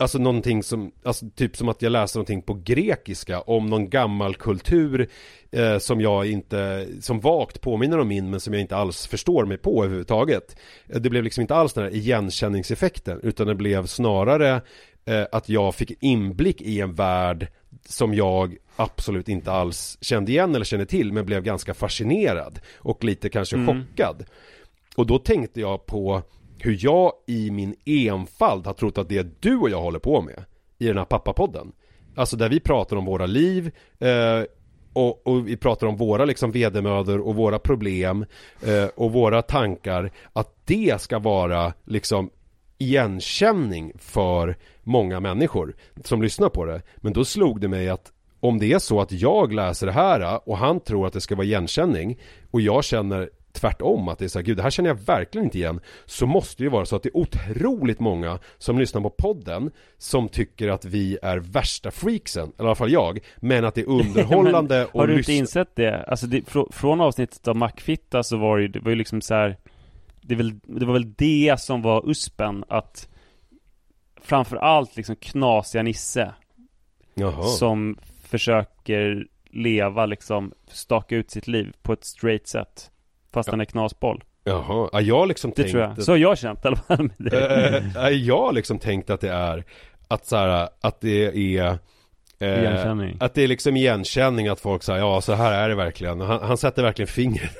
Alltså 0.00 0.18
någonting 0.18 0.62
som, 0.62 0.92
alltså 1.02 1.26
typ 1.36 1.56
som 1.56 1.68
att 1.68 1.82
jag 1.82 1.90
läste 1.92 2.18
någonting 2.18 2.42
på 2.42 2.54
grekiska 2.54 3.40
om 3.40 3.66
någon 3.66 3.90
gammal 3.90 4.34
kultur 4.34 5.08
eh, 5.52 5.78
som 5.78 6.00
jag 6.00 6.26
inte, 6.26 6.86
som 7.00 7.20
vagt 7.20 7.60
påminner 7.60 7.98
om 7.98 8.08
min 8.08 8.30
men 8.30 8.40
som 8.40 8.52
jag 8.54 8.60
inte 8.60 8.76
alls 8.76 9.06
förstår 9.06 9.44
mig 9.44 9.58
på 9.58 9.84
överhuvudtaget. 9.84 10.56
Eh, 10.88 11.00
Det 11.00 11.10
blev 11.10 11.24
liksom 11.24 11.40
inte 11.40 11.54
alls 11.54 11.72
den 11.72 11.84
här 11.84 11.94
igenkänningseffekten 11.94 13.20
utan 13.22 13.46
det 13.46 13.54
blev 13.54 13.86
snarare 13.86 14.60
eh, 15.04 15.24
att 15.32 15.48
jag 15.48 15.74
fick 15.74 15.92
inblick 16.02 16.60
i 16.62 16.80
en 16.80 16.94
värld 16.94 17.48
som 17.88 18.14
jag 18.14 18.56
absolut 18.76 19.28
inte 19.28 19.52
alls 19.52 19.98
kände 20.00 20.32
igen 20.32 20.54
eller 20.54 20.64
kände 20.64 20.86
till 20.86 21.12
men 21.12 21.26
blev 21.26 21.42
ganska 21.42 21.74
fascinerad 21.74 22.60
och 22.78 23.04
lite 23.04 23.28
kanske 23.28 23.66
chockad. 23.66 24.24
Och 24.96 25.06
då 25.06 25.18
tänkte 25.18 25.60
jag 25.60 25.86
på 25.86 26.22
hur 26.58 26.78
jag 26.80 27.12
i 27.26 27.50
min 27.50 27.74
enfald 27.84 28.66
har 28.66 28.72
trott 28.72 28.98
att 28.98 29.08
det 29.08 29.42
du 29.42 29.56
och 29.56 29.70
jag 29.70 29.80
håller 29.80 29.98
på 29.98 30.22
med 30.22 30.44
i 30.78 30.86
den 30.86 30.98
här 30.98 31.04
pappapodden. 31.04 31.72
Alltså 32.14 32.36
där 32.36 32.48
vi 32.48 32.60
pratar 32.60 32.96
om 32.96 33.04
våra 33.04 33.26
liv 33.26 33.70
eh, 33.98 34.42
och, 34.92 35.26
och 35.26 35.48
vi 35.48 35.56
pratar 35.56 35.86
om 35.86 35.96
våra 35.96 36.24
liksom 36.24 36.50
vedermödor 36.52 37.18
och 37.18 37.34
våra 37.34 37.58
problem 37.58 38.26
eh, 38.66 38.86
och 38.94 39.12
våra 39.12 39.42
tankar. 39.42 40.10
Att 40.32 40.56
det 40.64 41.00
ska 41.00 41.18
vara 41.18 41.72
liksom 41.84 42.30
igenkänning 42.78 43.92
för 43.98 44.56
många 44.82 45.20
människor 45.20 45.74
som 46.04 46.22
lyssnar 46.22 46.48
på 46.48 46.64
det. 46.64 46.82
Men 46.96 47.12
då 47.12 47.24
slog 47.24 47.60
det 47.60 47.68
mig 47.68 47.88
att 47.88 48.12
om 48.40 48.58
det 48.58 48.72
är 48.72 48.78
så 48.78 49.00
att 49.00 49.12
jag 49.12 49.52
läser 49.52 49.86
det 49.86 49.92
här 49.92 50.48
och 50.48 50.58
han 50.58 50.80
tror 50.80 51.06
att 51.06 51.12
det 51.12 51.20
ska 51.20 51.36
vara 51.36 51.46
igenkänning 51.46 52.18
och 52.50 52.60
jag 52.60 52.84
känner 52.84 53.30
tvärtom 53.52 54.08
att 54.08 54.18
det 54.18 54.24
är 54.24 54.28
så 54.28 54.38
här, 54.38 54.46
gud 54.46 54.56
det 54.56 54.62
här 54.62 54.70
känner 54.70 54.90
jag 54.90 55.00
verkligen 55.06 55.44
inte 55.44 55.58
igen 55.58 55.80
Så 56.04 56.26
måste 56.26 56.62
det 56.62 56.64
ju 56.64 56.70
vara 56.70 56.86
så 56.86 56.96
att 56.96 57.02
det 57.02 57.08
är 57.08 57.16
otroligt 57.16 58.00
många 58.00 58.38
som 58.58 58.78
lyssnar 58.78 59.00
på 59.00 59.10
podden 59.10 59.70
Som 59.98 60.28
tycker 60.28 60.68
att 60.68 60.84
vi 60.84 61.18
är 61.22 61.38
värsta 61.38 61.90
freaksen, 61.90 62.52
eller 62.58 62.64
i 62.64 62.68
alla 62.68 62.74
fall 62.74 62.92
jag 62.92 63.18
Men 63.36 63.64
att 63.64 63.74
det 63.74 63.80
är 63.80 63.88
underhållande 64.00 64.76
Men 64.76 64.86
och 64.86 65.00
Har 65.00 65.06
du 65.06 65.18
inte 65.18 65.32
insett 65.32 65.76
det? 65.76 66.02
Alltså 66.02 66.26
det, 66.26 66.50
frå, 66.50 66.68
från 66.72 67.00
avsnittet 67.00 67.48
av 67.48 67.56
Mackfitta 67.56 68.22
så 68.22 68.36
var 68.36 68.58
det 68.58 68.68
det 68.68 68.80
var 68.80 68.90
ju 68.90 68.96
liksom 68.96 69.20
så 69.20 69.34
här. 69.34 69.56
Det, 70.28 70.34
väl, 70.34 70.58
det 70.62 70.86
var 70.86 70.92
väl 70.92 71.12
det 71.14 71.60
som 71.60 71.82
var 71.82 72.10
uspen 72.10 72.64
att 72.68 73.08
Framförallt 74.20 74.96
liksom 74.96 75.16
knasiga 75.16 75.82
Nisse 75.82 76.34
Jaha. 77.14 77.42
Som 77.42 77.98
försöker 78.22 79.26
leva 79.50 80.06
liksom 80.06 80.52
Staka 80.70 81.16
ut 81.16 81.30
sitt 81.30 81.46
liv 81.48 81.72
på 81.82 81.92
ett 81.92 82.04
straight 82.04 82.48
sätt 82.48 82.90
Fast 83.32 83.48
han 83.48 83.60
är 83.60 83.64
knasboll 83.64 84.24
Jaha, 84.44 84.88
ja, 84.92 85.00
jag 85.00 85.28
liksom 85.28 85.52
Det 85.56 85.64
tror 85.68 85.82
jag, 85.82 85.90
att- 85.90 86.04
så 86.04 86.12
har 86.12 86.16
jag 86.16 86.38
känt 86.38 86.64
i 86.64 86.68
alla 86.68 86.76
fall 86.76 87.02
med 87.02 87.32
det. 87.32 87.76
Eh, 87.76 87.84
nej, 87.94 88.26
jag 88.26 88.38
har 88.38 88.52
liksom 88.52 88.78
tänkt 88.78 89.10
att 89.10 89.20
det 89.20 89.32
är 89.32 89.64
Att 90.08 90.26
så 90.26 90.36
här, 90.36 90.68
att 90.80 91.00
det 91.00 91.24
är 91.58 91.78
eh. 92.38 93.16
Att 93.20 93.34
det 93.34 93.42
är 93.42 93.48
liksom 93.48 93.76
igenkänning 93.76 94.48
att 94.48 94.60
folk 94.60 94.82
säger 94.82 94.98
ja 95.00 95.20
så 95.20 95.32
här 95.32 95.52
är 95.52 95.68
det 95.68 95.74
verkligen 95.74 96.20
Han, 96.20 96.42
han 96.42 96.56
sätter 96.56 96.82
verkligen 96.82 97.08
fingret 97.08 97.50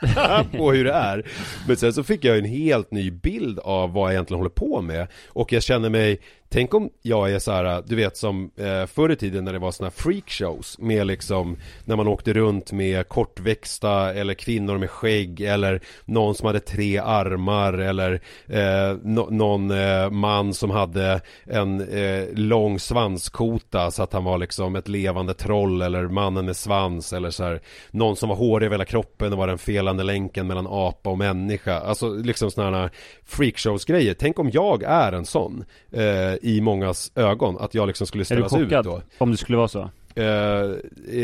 på 0.52 0.72
hur 0.72 0.84
det 0.84 0.92
är. 0.92 1.26
Men 1.66 1.76
sen 1.76 1.92
så 1.92 2.04
fick 2.04 2.24
jag 2.24 2.38
en 2.38 2.44
helt 2.44 2.90
ny 2.90 3.10
bild 3.10 3.58
av 3.58 3.92
vad 3.92 4.08
jag 4.08 4.12
egentligen 4.12 4.38
håller 4.38 4.50
på 4.50 4.80
med. 4.80 5.06
Och 5.28 5.52
jag 5.52 5.62
känner 5.62 5.90
mig 5.90 6.20
Tänk 6.50 6.74
om 6.74 6.90
jag 7.02 7.32
är 7.32 7.38
så 7.38 7.52
här, 7.52 7.64
äh, 7.64 7.84
du 7.86 7.96
vet 7.96 8.16
som 8.16 8.50
eh, 8.56 8.86
förr 8.86 9.12
i 9.12 9.16
tiden 9.16 9.44
när 9.44 9.52
det 9.52 9.58
var 9.58 9.72
såna 9.72 9.86
här 9.86 10.02
freakshows 10.02 10.78
Med 10.78 11.06
liksom 11.06 11.56
När 11.84 11.96
man 11.96 12.08
åkte 12.08 12.32
runt 12.32 12.72
med 12.72 13.08
kortväxta 13.08 14.14
eller 14.14 14.34
kvinnor 14.34 14.78
med 14.78 14.90
skägg 14.90 15.40
Eller 15.40 15.80
någon 16.04 16.34
som 16.34 16.46
hade 16.46 16.60
tre 16.60 16.98
armar 16.98 17.72
Eller 17.72 18.20
äh, 18.46 18.58
eh, 18.58 18.96
no 19.02 19.30
någon 19.30 19.70
eh, 19.70 20.10
man 20.10 20.54
som 20.54 20.70
hade 20.70 21.20
en 21.44 21.88
eh, 21.88 22.24
lång 22.34 22.78
svanskota 22.78 23.90
Så 23.90 24.02
att 24.02 24.12
han 24.12 24.24
var 24.24 24.38
liksom 24.38 24.76
ett 24.76 24.88
levande 24.88 25.34
troll 25.34 25.82
Eller 25.82 26.08
mannen 26.08 26.46
med 26.46 26.56
svans 26.56 27.12
Eller 27.12 27.30
så 27.30 27.44
här. 27.44 27.60
Någon 27.90 28.16
som 28.16 28.28
var 28.28 28.36
hårig 28.36 28.66
över 28.66 28.74
hela 28.74 28.84
kroppen 28.84 29.32
och 29.32 29.38
var 29.38 29.46
den 29.46 29.58
felande 29.58 30.04
länken 30.04 30.46
mellan 30.46 30.66
apa 30.70 31.10
och 31.10 31.18
människa. 31.18 31.80
Alltså 31.80 32.14
liksom 32.14 32.50
sådana 32.50 32.78
här 32.78 32.90
freakshows 33.24 33.84
grejer 33.84 34.14
Tänk 34.14 34.38
om 34.38 34.50
jag 34.50 34.82
är 34.82 35.12
en 35.12 35.24
sån. 35.24 35.64
Eh, 35.92 36.37
i 36.42 36.60
mångas 36.60 37.12
ögon 37.14 37.56
Att 37.60 37.74
jag 37.74 37.86
liksom 37.86 38.06
skulle 38.06 38.20
Är 38.20 38.22
du 38.22 38.24
ställas 38.24 38.52
ut 38.52 38.60
chockad? 38.64 38.84
då 38.84 39.02
Om 39.18 39.30
det 39.30 39.36
skulle 39.36 39.58
vara 39.58 39.68
så? 39.68 39.90
Eh, 40.14 40.24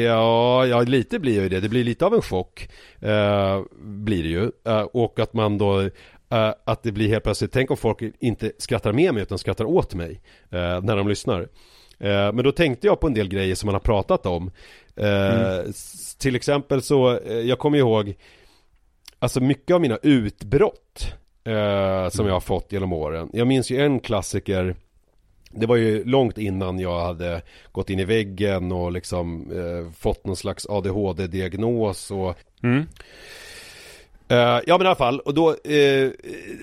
ja, 0.03 0.67
ja, 0.67 0.81
lite 0.83 1.19
blir 1.19 1.43
ju 1.43 1.49
det. 1.49 1.61
Det 1.61 1.69
blir 1.69 1.85
lite 1.85 2.07
av 2.07 2.15
en 2.15 2.23
chock. 2.23 2.69
eh, 3.01 3.61
blir 3.81 4.23
det 4.23 4.29
ju. 4.29 4.51
Eh, 4.67 4.81
och 4.83 5.19
att 5.21 5.33
man 5.35 5.59
då 5.59 5.91
att 6.65 6.83
det 6.83 6.93
blir 6.93 7.09
helt 7.09 7.25
plötsligt, 7.25 7.53
tänk 7.53 7.71
om 7.71 7.77
folk 7.77 8.03
inte 8.21 8.53
skrattar 8.59 8.93
med 8.93 9.15
mig 9.15 9.23
utan 9.23 9.39
skrattar 9.39 9.65
åt 9.65 9.95
mig 9.95 10.21
när 10.51 10.97
de 10.97 11.09
lyssnar. 11.09 11.49
Men 12.33 12.37
då 12.37 12.53
tänkte 12.53 12.87
jag 12.87 13.01
på 13.01 13.07
en 13.07 13.15
del 13.15 13.29
grejer 13.29 13.55
som 13.55 13.67
man 13.67 13.75
har 13.75 13.81
pratat 13.81 14.27
om. 14.27 14.51
S- 15.69 16.17
Till 16.19 16.37
exempel 16.37 16.83
så, 16.83 17.19
jag 17.45 17.59
kommer 17.59 17.79
ihåg 17.79 18.15
Alltså 19.19 19.41
mycket 19.41 19.75
av 19.75 19.81
mina 19.81 19.99
utbrott 20.03 21.15
Som 22.11 22.27
jag 22.27 22.33
har 22.35 22.41
fått 22.41 22.73
genom 22.73 22.93
åren 22.93 23.31
Jag 23.33 23.47
minns 23.47 23.71
ju 23.71 23.81
en 23.85 24.01
klassiker 24.01 24.77
Det 25.57 25.67
var 25.67 25.77
ju 25.77 26.05
långt 26.05 26.39
innan 26.39 26.79
jag 26.79 27.01
hade 27.01 27.43
gått 27.73 27.91
in 27.91 27.99
i 28.01 28.05
väggen 28.05 28.73
och 28.73 28.93
liksom 28.93 29.51
eh, 29.53 29.93
fått 29.93 30.27
någon 30.27 30.37
slags 30.37 30.67
ADHD-diagnos 30.67 32.11
och 32.11 32.35
Mm. 32.63 32.87
Eh, 34.29 34.39
ja 34.67 34.79
men 34.79 34.83
i 34.83 34.87
alla 34.89 34.95
fall, 34.95 35.21
och 35.21 35.35
då 35.35 35.49
eh, 35.51 36.11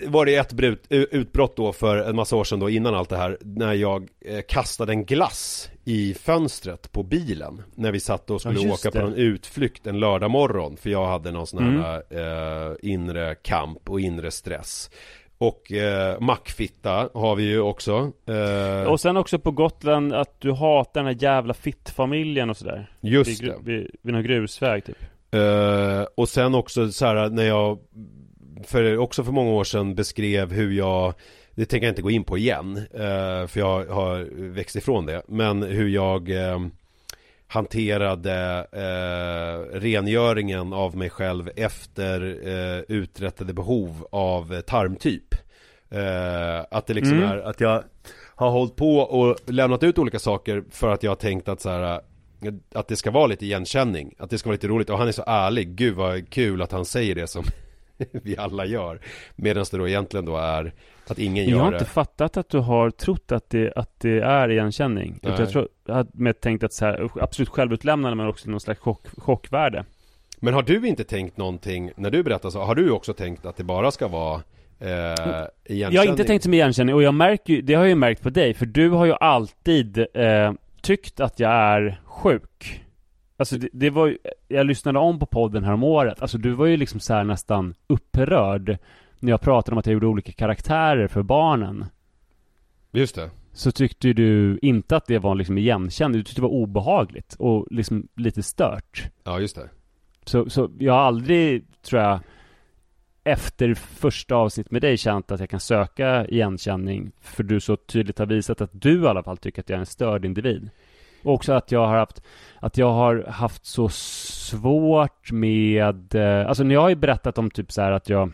var 0.08 0.26
det 0.26 0.36
ett 0.36 0.54
brut, 0.54 0.84
eh, 0.90 1.00
utbrott 1.00 1.56
då 1.56 1.74
för 1.74 1.98
en 1.98 2.16
massa 2.16 2.36
år 2.36 2.44
sedan 2.44 2.60
då 2.60 2.70
innan 2.70 2.96
allt 2.96 3.10
det 3.10 3.18
här 3.18 3.38
När 3.42 3.74
jag 3.74 4.08
eh, 4.26 4.42
kastade 4.48 4.92
en 4.94 5.06
glass 5.06 5.70
i 5.86 6.14
fönstret 6.14 6.92
på 6.92 7.04
bilen 7.04 7.62
När 7.76 7.92
vi 7.92 8.00
satt 8.00 8.30
och 8.30 8.42
skulle 8.42 8.60
Ja, 8.60 8.74
åka 8.74 8.92
på 8.92 8.98
det. 8.98 9.04
någon 9.04 9.14
utflykt 9.14 9.88
en 9.88 10.00
lördag 10.00 10.32
morgon 10.32 10.78
För 10.78 10.90
jag 10.90 11.08
hade 11.08 11.32
någon 11.32 11.48
sån 11.48 11.60
Mm. 11.60 11.82
här 11.82 12.04
eh, 12.72 12.76
inre 12.82 13.36
kamp 13.36 13.90
och 13.90 14.00
inre 14.00 14.32
stress 14.32 14.90
Och 15.42 15.72
eh, 15.72 16.20
mackfitta 16.20 17.10
har 17.14 17.36
vi 17.36 17.44
ju 17.44 17.60
också 17.60 18.12
eh, 18.26 18.92
Och 18.92 19.00
sen 19.00 19.18
också 19.18 19.40
på 19.40 19.52
Gotland 19.52 20.14
att 20.14 20.42
du 20.42 20.52
hatar 20.52 21.04
den 21.04 21.06
här 21.06 21.24
jävla 21.24 21.54
fittfamiljen 21.54 22.50
och 22.50 22.58
sådär. 22.58 22.92
Just 23.02 23.42
vid, 23.42 23.50
det. 23.50 23.58
vid, 23.64 23.92
vid 24.02 24.14
någon 24.14 24.24
grusväg 24.24 24.86
typ. 24.86 24.98
Eh, 25.32 26.06
och 26.16 26.30
sen 26.30 26.56
också 26.56 26.92
så 26.92 27.06
här 27.06 27.30
när 27.30 27.44
jag 27.44 27.80
för, 28.64 28.98
också 28.98 29.24
för 29.24 29.32
många 29.32 29.52
år 29.52 29.64
sedan 29.64 29.96
beskrev 29.96 30.52
hur 30.52 30.72
jag 30.72 31.14
Det 31.56 31.66
tänker 31.66 31.88
jag 31.88 31.92
inte 31.92 32.02
gå 32.02 32.12
in 32.12 32.24
på 32.24 32.38
igen 32.38 32.78
eh, 32.78 33.48
För 33.48 33.60
jag 33.60 33.86
har 33.86 34.28
växt 34.54 34.76
ifrån 34.76 35.06
det 35.06 35.22
Men 35.28 35.64
hur 35.64 35.90
jag 35.90 36.30
eh, 36.30 36.60
Hanterade 37.52 38.68
eh, 38.72 39.80
rengöringen 39.80 40.74
av 40.74 40.98
mig 40.98 41.10
själv 41.10 41.50
efter 41.56 42.22
eh, 42.48 42.80
uträttade 42.88 43.54
behov 43.54 44.08
av 44.12 44.54
eh, 44.54 44.62
tarmtyp. 44.62 45.36
Eh, 45.90 46.66
Att 46.72 46.88
det 46.88 46.94
liksom 46.94 47.18
Mm. 47.18 47.30
är 47.30 47.38
att 47.38 47.60
jag 47.60 47.84
har 48.36 48.50
hållit 48.50 48.76
på 48.76 48.98
och 48.98 49.38
lämnat 49.46 49.84
ut 49.84 49.98
olika 49.98 50.20
saker 50.20 50.64
för 50.70 50.90
att 50.94 51.04
jag 51.04 51.12
har 51.12 51.16
tänkt 51.16 51.50
att 51.50 51.62
så 51.62 51.70
här 51.70 52.02
att 52.74 52.88
det 52.88 52.96
ska 52.96 53.12
vara 53.12 53.28
lite 53.28 53.46
igenkänning, 53.46 54.16
att 54.18 54.30
det 54.30 54.38
ska 54.38 54.50
vara 54.50 54.56
lite 54.56 54.68
roligt. 54.68 54.90
Och 54.90 54.98
han 54.98 55.08
är 55.08 55.12
så 55.12 55.24
ärlig, 55.28 55.68
gud 55.76 55.96
vad 55.96 56.30
kul 56.30 56.62
att 56.62 56.72
han 56.72 56.86
säger 56.86 57.16
det 57.16 57.28
som 57.28 57.44
vi 58.12 58.38
alla 58.38 58.66
gör. 58.66 59.00
Medan 59.36 59.66
det 59.72 59.78
då 59.78 59.88
egentligen 59.88 60.26
då 60.26 60.38
är 60.38 60.74
att 61.12 61.20
ingen 61.20 61.44
Jag 61.44 61.52
gör 61.52 61.64
har 61.64 61.72
det. 61.72 61.78
inte 61.78 61.90
fattat 61.90 62.38
att 62.38 62.50
du 62.50 62.60
har 62.60 62.90
trott 62.90 63.32
att 63.32 63.50
det, 63.50 63.74
att 63.76 64.00
det 64.00 64.20
är 64.20 64.50
igenkänning. 64.50 65.20
Nej. 65.22 65.34
Utan 65.34 65.46
jag 65.46 65.52
tror, 65.52 65.68
jag 65.86 65.94
hade 65.94 66.34
tänkt 66.34 66.64
att 66.64 66.74
så 66.74 66.86
här, 66.86 67.10
absolut 67.22 67.50
självutlämnande 67.50 68.16
men 68.16 68.28
också 68.28 68.50
någon 68.50 68.60
slags 68.60 68.80
chock, 68.80 69.08
chockvärde. 69.18 69.86
Men 70.40 70.54
har 70.54 70.64
du 70.64 70.88
inte 70.88 71.04
tänkt 71.04 71.38
någonting, 71.38 71.92
när 71.96 72.12
du 72.12 72.24
berättar 72.24 72.50
så, 72.50 72.60
har 72.60 72.76
du 72.76 72.92
också 72.92 73.14
tänkt 73.14 73.46
att 73.46 73.58
det 73.58 73.64
bara 73.64 73.92
ska 73.92 74.08
vara 74.08 74.42
eh, 74.80 74.90
igenkänning? 74.90 75.96
Jag 75.96 76.02
har 76.02 76.08
inte 76.08 76.24
tänkt 76.24 76.44
som 76.44 76.54
igenkänning 76.54 76.96
och 76.96 77.04
jag 77.04 77.14
märker 77.14 77.54
ju, 77.54 77.62
det 77.62 77.74
har 77.74 77.84
jag 77.84 77.90
ju 77.90 77.96
märkt 77.96 78.24
på 78.24 78.30
dig 78.30 78.54
för 78.54 78.66
du 78.66 78.90
har 78.90 79.06
ju 79.06 79.14
alltid 79.14 79.98
eh, 80.14 80.54
tyckt 80.82 81.20
att 81.20 81.40
jag 81.40 81.52
är 81.52 82.02
sjuk. 82.06 82.84
Alltså 83.38 83.58
det, 83.58 83.70
det 83.74 83.90
var 83.90 84.08
ju, 84.08 84.18
jag 84.48 84.66
lyssnade 84.66 85.00
om 85.00 85.20
på 85.20 85.26
podden 85.26 85.64
här 85.64 85.74
om 85.74 85.84
året 85.84 86.22
Alltså 86.22 86.38
du 86.38 86.52
var 86.52 86.66
ju 86.66 86.78
liksom 86.78 87.00
så 87.00 87.14
här 87.14 87.24
nästan 87.24 87.74
upprörd 87.88 88.78
När 89.22 89.32
jag 89.32 89.42
pratade 89.42 89.76
om 89.76 89.78
att 89.78 89.86
jag 89.86 89.94
gjorde 89.94 90.08
olika 90.08 90.32
karaktärer 90.32 91.08
för 91.08 91.24
barnen. 91.24 91.86
Just 92.92 93.16
det. 93.16 93.30
Så 93.54 93.72
tyckte 93.72 94.14
du 94.14 94.60
inte 94.62 94.96
att 94.96 95.08
det 95.08 95.20
var 95.20 95.36
liksom 95.36 95.58
igenkänd 95.58 96.16
Du 96.16 96.24
tyckte 96.24 96.42
det 96.42 96.48
var 96.48 96.50
obehagligt 96.50 97.36
och 97.40 97.68
liksom 97.72 98.08
lite 98.16 98.44
stört. 98.44 99.10
Ja 99.24 99.40
just 99.40 99.56
det. 99.56 99.70
Så, 100.26 100.50
så 100.50 100.72
jag 100.80 100.94
har 100.94 101.00
aldrig, 101.00 101.66
tror 101.82 102.02
jag 102.02 102.20
Efter 103.24 103.74
första 103.74 104.36
avsnitt 104.36 104.72
med 104.72 104.82
dig 104.82 104.98
känt 104.98 105.32
att 105.32 105.40
jag 105.40 105.50
kan 105.50 105.60
söka 105.60 106.26
igenkänning. 106.26 107.12
För 107.22 107.44
du 107.44 107.60
så 107.60 107.76
tydligt 107.76 108.20
har 108.20 108.26
visat 108.26 108.62
att 108.62 108.70
du 108.74 109.04
i 109.04 109.08
alla 109.08 109.24
fall 109.24 109.38
tycker 109.38 109.62
att 109.62 109.70
jag 109.70 109.76
är 109.76 109.80
en 109.80 109.86
störd 109.86 110.26
individ. 110.26 110.70
Och 111.24 111.34
också 111.34 111.54
att 111.54 111.72
jag 111.72 111.88
har 111.88 111.98
haft 111.98 112.24
Att 112.60 112.78
jag 112.78 112.92
har 112.92 113.26
haft 113.30 113.66
så 113.66 113.90
svårt 113.90 115.32
med 115.32 116.16
eh, 116.16 116.48
Alltså 116.48 116.64
när 116.64 116.76
jag 116.76 116.82
har 116.82 116.90
ju 116.90 116.96
berättat 116.96 117.38
om 117.38 117.52
typ 117.52 117.72
så 117.72 117.82
här 117.82 117.92
att 117.92 118.10
jag 118.10 118.32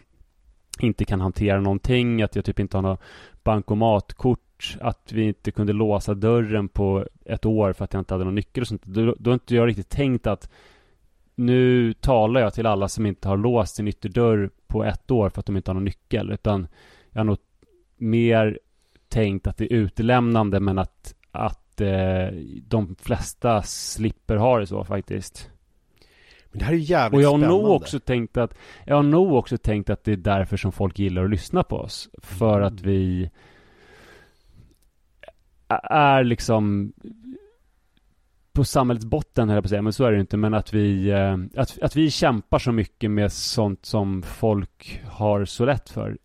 inte 0.80 1.06
kan 1.06 1.22
hantera 1.22 1.62
någonting 1.62 2.22
Att 2.22 2.36
jag 2.36 2.46
typ 2.46 2.60
inte 2.60 2.78
har 2.78 2.82
något 2.82 3.02
bankomatkort 3.44 4.78
Att 4.82 5.12
vi 5.12 5.24
inte 5.24 5.52
kunde 5.52 5.74
låsa 5.74 6.14
dörren 6.14 6.70
på 6.70 7.06
ett 7.26 7.46
år 7.46 7.74
för 7.74 7.84
att 7.86 7.94
jag 7.94 8.02
inte 8.02 8.14
hade 8.14 8.24
någon 8.24 8.36
nyckel 8.36 8.62
och 8.62 8.68
sånt 8.68 8.86
Då, 8.86 9.16
då 9.20 9.30
har 9.30 9.34
inte 9.34 9.56
jag 9.56 9.68
riktigt 9.68 9.90
tänkt 9.90 10.28
att 10.28 10.50
nu 11.38 11.94
talar 11.94 12.42
jag 12.42 12.54
till 12.54 12.66
alla 12.66 12.88
som 12.88 13.06
inte 13.06 13.28
har 13.28 13.38
låst 13.38 13.76
sin 13.76 13.88
ytterdörr 13.88 14.50
på 14.68 14.84
ett 14.84 15.12
år 15.12 15.30
för 15.30 15.40
att 15.40 15.46
de 15.46 15.58
inte 15.58 15.72
har 15.72 15.74
någon 15.74 15.86
nyckel. 15.86 16.32
Utan 16.32 16.68
jag 17.12 17.20
har 17.20 17.26
nog 17.26 17.38
mer 17.98 18.60
tänkt 19.10 19.48
att 19.48 19.58
det 19.58 19.74
är 19.74 19.78
utelämnande 19.78 20.60
men 20.60 20.78
att, 20.78 21.16
att 21.32 21.82
eh, 21.82 22.28
de 22.68 22.96
flesta 23.00 23.62
slipper 23.64 24.36
ha 24.36 24.60
det 24.60 24.68
så 24.68 24.84
faktiskt. 24.84 25.52
Men 26.58 26.60
det 26.60 26.66
här 26.66 26.74
är 26.74 26.78
ju 26.78 26.84
jävligt 26.84 27.18
Och 27.18 27.22
jag 27.22 27.32
har 27.32 27.38
nog 27.38 27.66
också 27.70 28.00
tänkt 28.00 28.38
att 28.38 28.58
Jag 28.86 28.96
har 28.96 29.04
nog 29.04 29.34
också 29.34 29.58
tänkt 29.58 29.90
att 29.90 30.04
det 30.04 30.12
är 30.12 30.18
därför 30.18 30.58
som 30.58 30.72
folk 30.72 31.00
gillar 31.00 31.24
att 31.24 31.30
lyssna 31.30 31.64
på 31.64 31.76
oss. 31.76 32.10
För 32.18 32.62
att 32.62 32.82
vi 32.82 33.30
är 35.90 36.24
liksom 36.24 36.94
på 38.54 38.64
samhällets 38.64 39.06
botten 39.06 39.50
höll 39.50 39.56
jag 39.56 39.64
på 39.64 39.66
att 39.66 39.70
säga, 39.70 39.82
men 39.82 39.94
så 39.94 40.04
är 40.06 40.12
det 40.12 40.20
inte. 40.20 40.38
Men 40.38 40.54
att 40.54 40.74
vi, 40.74 41.10
eh, 41.10 41.62
att, 41.62 41.82
att 41.82 41.96
vi 41.96 42.12
kämpar 42.12 42.60
så 42.60 42.72
mycket 42.72 43.12
med 43.12 43.32
sånt 43.32 43.86
som 43.86 44.22
folk 44.22 45.02
har 45.08 45.46
så 45.46 45.66
lätt 45.66 45.90
för. 45.90 46.18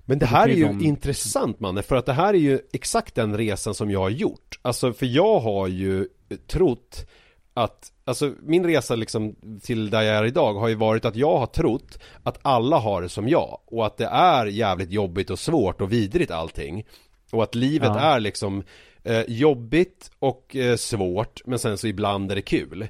Men 0.00 0.18
det 0.18 0.26
här 0.26 0.48
är 0.48 0.54
ju 0.54 0.64
de- 0.64 0.84
intressant 0.84 1.60
Manne, 1.60 1.82
för 1.82 1.96
att 1.96 2.06
det 2.06 2.12
här 2.12 2.34
är 2.34 2.38
ju 2.38 2.60
exakt 2.72 3.14
den 3.14 3.36
resan 3.36 3.74
som 3.74 3.90
jag 3.90 4.00
har 4.00 4.10
gjort 4.10 4.58
Alltså 4.62 4.92
för 4.92 5.06
jag 5.06 5.40
har 5.40 5.68
ju 5.68 6.08
trott 6.46 7.06
att, 7.54 7.92
alltså 8.04 8.32
min 8.42 8.64
resa 8.66 8.94
liksom 8.96 9.34
till 9.62 9.90
där 9.90 10.02
jag 10.02 10.16
är 10.16 10.24
idag 10.24 10.54
har 10.54 10.68
ju 10.68 10.74
varit 10.74 11.04
att 11.04 11.16
jag 11.16 11.38
har 11.38 11.46
trott 11.46 11.98
att 12.22 12.38
alla 12.42 12.78
har 12.78 13.02
det 13.02 13.08
som 13.08 13.28
jag 13.28 13.58
och 13.66 13.86
att 13.86 13.96
det 13.96 14.06
är 14.06 14.46
jävligt 14.46 14.90
jobbigt 14.90 15.30
och 15.30 15.38
svårt 15.38 15.80
och 15.80 15.92
vidrigt 15.92 16.30
allting 16.30 16.84
och 17.32 17.42
att 17.42 17.54
livet 17.54 17.90
Ja. 17.94 18.00
är 18.00 18.20
liksom 18.20 18.62
eh, 19.02 19.22
jobbigt 19.28 20.10
och 20.18 20.56
eh, 20.56 20.76
svårt 20.76 21.40
men 21.46 21.58
sen 21.58 21.78
så 21.78 21.86
ibland 21.86 22.30
är 22.32 22.36
det 22.36 22.42
kul 22.42 22.82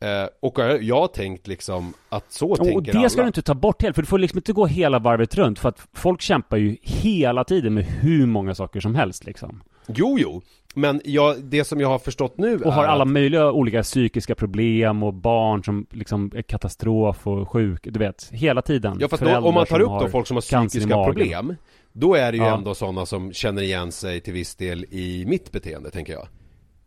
eh, 0.00 0.24
och 0.40 0.58
jag, 0.58 0.82
jag 0.82 1.00
har 1.00 1.08
tänkt 1.08 1.46
liksom 1.46 1.94
att 2.08 2.32
så 2.32 2.50
Och 2.50 2.58
tänker 2.58 2.92
det 2.92 2.98
alla 2.98 3.08
ska 3.08 3.20
du 3.20 3.26
inte 3.26 3.42
ta 3.42 3.54
bort 3.54 3.82
helt, 3.82 3.94
för 3.94 4.02
du 4.02 4.06
får 4.06 4.18
liksom 4.18 4.38
inte 4.38 4.52
gå 4.52 4.66
hela 4.66 4.98
varvet 4.98 5.34
runt 5.34 5.58
för 5.58 5.68
att 5.68 5.86
folk 5.92 6.20
kämpar 6.20 6.56
ju 6.56 6.76
hela 6.82 7.44
tiden 7.44 7.74
med 7.74 7.84
hur 7.84 8.26
många 8.26 8.54
saker 8.54 8.80
som 8.80 8.94
helst 8.94 9.24
liksom. 9.24 9.62
Jo, 9.96 10.16
jo, 10.18 10.42
men 10.74 11.00
jag, 11.04 11.42
det 11.44 11.64
som 11.64 11.80
jag 11.80 11.88
har 11.88 11.98
förstått 11.98 12.38
nu 12.38 12.58
Och 12.58 12.72
har 12.72 12.84
alla 12.84 13.02
att, 13.02 13.08
möjliga 13.08 13.50
olika 13.52 13.82
psykiska 13.82 14.34
problem 14.34 15.02
och 15.02 15.14
barn 15.14 15.64
som 15.64 15.86
liksom 15.90 16.32
är 16.34 16.42
katastrof 16.42 17.26
och 17.26 17.50
sjuk, 17.50 17.80
du 17.84 17.98
vet, 17.98 18.28
hela 18.32 18.62
tiden. 18.62 18.96
Ja 19.00 19.08
fast 19.08 19.22
då, 19.22 19.36
om 19.38 19.54
man 19.54 19.66
tar 19.66 19.80
upp 19.80 20.00
då 20.00 20.08
folk 20.08 20.26
som 20.26 20.36
har 20.36 20.40
psykiska 20.42 21.04
problem 21.04 21.56
Då 21.92 22.14
är 22.14 22.32
det 22.32 22.38
ju 22.38 22.44
Ja. 22.44 22.56
ändå 22.56 22.74
sådana 22.74 23.06
som 23.06 23.32
känner 23.32 23.62
igen 23.62 23.92
sig 23.92 24.20
till 24.20 24.32
viss 24.32 24.54
del 24.56 24.84
i 24.90 25.24
mitt 25.26 25.52
beteende 25.52 25.90
tänker 25.90 26.12
jag 26.12 26.26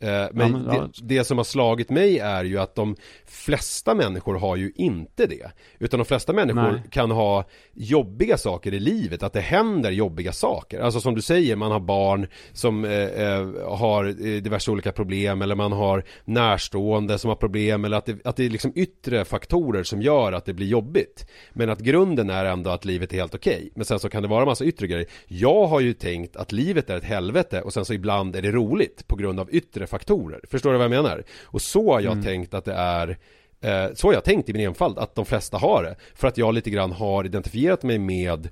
Men, 0.04 0.32
Ja, 0.36 0.48
men, 0.48 0.66
ja. 0.66 0.90
det, 0.94 1.16
det 1.16 1.24
som 1.24 1.38
har 1.38 1.46
slagit 1.46 1.90
mig 1.90 2.20
är 2.20 2.44
ju 2.44 2.60
att 2.60 2.76
de 2.76 2.96
flesta 3.26 3.96
människor 3.96 4.36
har 4.36 4.56
ju 4.56 4.72
inte 4.76 5.26
det. 5.26 5.52
Utan 5.80 6.00
de 6.00 6.06
flesta 6.06 6.34
människor 6.34 6.72
Nej. 6.72 6.84
kan 6.90 7.12
ha 7.12 7.46
jobbiga 7.74 8.38
saker 8.38 8.74
i 8.74 8.80
livet, 8.80 9.24
att 9.24 9.34
det 9.34 9.42
händer 9.42 9.92
jobbiga 9.92 10.32
saker. 10.32 10.80
Alltså 10.80 11.00
som 11.00 11.16
du 11.16 11.22
säger, 11.22 11.56
man 11.56 11.72
har 11.72 11.80
barn 11.80 12.28
som 12.54 12.86
eh, 12.86 12.92
eh, 12.92 13.48
har 13.78 14.06
eh, 14.06 14.14
diverse 14.42 14.72
olika 14.72 14.92
problem 14.92 15.42
Eller 15.42 15.56
man 15.56 15.72
har 15.72 16.04
närstående 16.26 17.18
som 17.20 17.30
har 17.30 17.36
problem 17.36 17.86
Eller 17.86 17.98
att 17.98 18.06
det, 18.06 18.26
att 18.26 18.36
det 18.36 18.46
är 18.46 18.50
liksom 18.50 18.72
yttre 18.76 19.26
faktorer 19.26 19.84
som 19.84 20.02
gör 20.02 20.32
att 20.32 20.46
det 20.46 20.54
blir 20.54 20.68
jobbigt. 20.68 21.30
Men 21.54 21.70
att 21.70 21.80
grunden 21.80 22.30
är 22.30 22.46
ändå 22.46 22.70
att 22.70 22.86
livet 22.86 23.14
är 23.14 23.18
helt 23.18 23.36
okej. 23.36 23.72
Men 23.76 23.86
sen 23.86 24.00
så 24.00 24.10
kan 24.10 24.22
det 24.22 24.28
vara 24.28 24.46
massa 24.46 24.66
yttre 24.66 24.88
grejer. 24.88 25.08
Jag 25.28 25.68
har 25.68 25.80
ju 25.80 25.94
tänkt 25.94 26.36
att 26.36 26.52
livet 26.52 26.90
är 26.90 26.98
ett 26.98 27.04
helvete 27.04 27.62
och 27.62 27.74
sen 27.74 27.86
så 27.86 27.94
ibland 27.94 28.36
är 28.36 28.42
det 28.42 28.52
roligt 28.52 29.08
på 29.08 29.16
grund 29.16 29.40
av 29.40 29.50
yttre 29.52 29.88
faktorer. 29.94 30.40
Förstår 30.52 30.72
du 30.72 30.78
vad 30.78 30.86
jag 30.86 31.04
menar? 31.04 31.24
Och 31.44 31.62
så 31.62 31.94
har 31.94 32.02
jag 32.02 32.24
tänkt 32.24 32.54
att 32.54 32.66
det 32.66 32.74
är 32.74 33.18
eh, 33.62 33.94
Så 33.94 34.08
har 34.08 34.14
jag 34.14 34.24
tänkt 34.24 34.50
i 34.50 34.54
min 34.54 34.68
enfald 34.68 34.98
att 35.00 35.16
de 35.16 35.26
flesta 35.26 35.58
har 35.58 35.84
det. 35.84 35.96
För 36.16 36.28
att 36.28 36.38
jag 36.38 36.54
lite 36.54 36.70
grann 36.70 36.92
har 36.92 37.26
identifierat 37.26 37.84
mig 37.84 38.00
med 38.00 38.50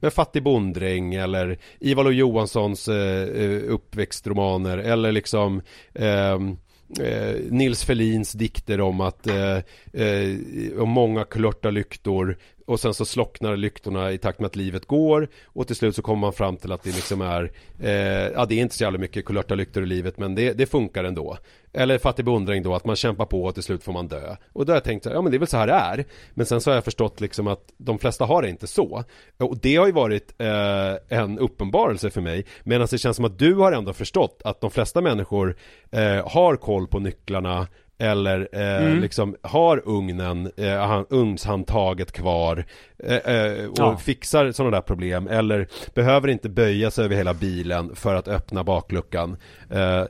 med 0.00 0.12
Fattig 0.12 0.42
bonddräng 0.42 1.14
eller 1.14 1.58
Ivar 1.80 2.04
och 2.04 2.12
Johanssons 2.12 2.88
eh, 2.88 3.42
eh, 3.42 3.62
uppväxtromaner 3.68 4.78
eller 4.78 5.12
liksom 5.12 5.62
ehm, 5.94 6.56
eh, 7.00 7.34
Nils 7.50 7.84
Ferlins 7.84 8.32
dikter 8.32 8.80
om 8.80 9.00
att 9.00 9.26
eh, 9.26 9.56
eh, 9.92 10.36
om 10.78 10.88
många 10.88 11.24
klörta 11.24 11.70
lyktor 11.70 12.36
och 12.70 12.80
sen 12.80 12.94
så 12.94 13.04
slocknar 13.04 13.56
lyktorna 13.56 14.12
i 14.12 14.18
takt 14.18 14.40
med 14.40 14.46
att 14.46 14.56
livet 14.56 14.86
går. 14.86 15.28
Och 15.44 15.66
till 15.66 15.76
slut 15.76 15.96
så 15.96 16.02
kommer 16.02 16.20
man 16.20 16.32
fram 16.32 16.56
till 16.56 16.72
att 16.72 16.82
det 16.82 16.94
liksom 16.94 17.20
är 17.20 17.52
eh, 17.80 17.90
ja 18.34 18.46
det 18.46 18.54
är 18.54 18.62
inte 18.62 18.74
så 18.74 18.84
jävla 18.84 18.98
mycket 18.98 19.24
kulörta 19.24 19.54
lyktor 19.54 19.82
i 19.82 19.86
livet 19.86 20.18
men 20.18 20.34
det, 20.34 20.52
det 20.52 20.66
funkar 20.66 21.04
ändå. 21.04 21.38
Eller 21.72 21.98
fattig 21.98 22.24
beundring 22.24 22.62
då 22.62 22.74
att 22.74 22.84
man 22.84 22.96
kämpar 22.96 23.26
på 23.26 23.44
och 23.44 23.54
till 23.54 23.62
slut 23.62 23.84
får 23.84 23.92
man 23.92 24.08
dö. 24.08 24.36
Och 24.52 24.66
då 24.66 24.72
har 24.72 24.76
jag 24.76 24.84
tänkt 24.84 25.02
så 25.02 25.08
här, 25.08 25.16
ja 25.16 25.22
men 25.22 25.30
det 25.32 25.36
är 25.36 25.38
väl 25.38 25.48
så 25.48 25.56
här 25.56 25.66
det 25.66 25.72
är. 25.72 26.04
Men 26.34 26.46
sen 26.46 26.60
så 26.60 26.70
har 26.70 26.74
jag 26.74 26.84
förstått 26.84 27.20
liksom 27.20 27.46
att 27.46 27.72
de 27.76 27.98
flesta 27.98 28.24
har 28.24 28.42
det 28.42 28.48
inte 28.48 28.66
så. 28.66 29.04
Och 29.38 29.58
det 29.58 29.76
har 29.76 29.86
ju 29.86 29.92
varit 29.92 30.34
eh, 30.38 31.18
en 31.18 31.38
uppenbarelse 31.38 32.10
för 32.10 32.20
mig. 32.20 32.46
Medan 32.62 32.88
det 32.90 32.98
känns 32.98 33.16
som 33.16 33.24
att 33.24 33.38
du 33.38 33.54
har 33.54 33.72
ändå 33.72 33.92
förstått 33.92 34.42
att 34.44 34.60
de 34.60 34.70
flesta 34.70 35.00
människor 35.00 35.56
eh, 35.90 36.28
har 36.28 36.56
koll 36.56 36.86
på 36.86 36.98
nycklarna 36.98 37.66
eller 38.00 38.48
eh, 38.52 38.86
Mm. 38.86 39.00
liksom 39.00 39.36
har 39.42 39.82
ugnen, 39.88 40.50
eh, 40.56 40.76
han, 40.76 41.06
ugnshandtaget 41.10 42.12
kvar 42.12 42.64
eh, 43.04 43.16
eh, 43.16 43.66
och 43.66 43.74
Ja. 43.78 43.96
fixar 43.96 44.52
sådana 44.52 44.76
där 44.76 44.82
problem 44.82 45.28
eller 45.28 45.68
behöver 45.94 46.28
inte 46.28 46.48
böja 46.48 46.90
sig 46.90 47.04
över 47.04 47.16
hela 47.16 47.34
bilen 47.34 47.94
för 47.96 48.14
att 48.14 48.28
öppna 48.28 48.64
bakluckan. 48.64 49.36
Eh, 49.70 50.04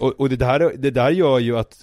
och, 0.00 0.20
och 0.20 0.28
det, 0.28 0.36
där, 0.36 0.72
det 0.78 0.90
där 0.90 1.10
gör 1.10 1.38
ju 1.38 1.58
att 1.58 1.76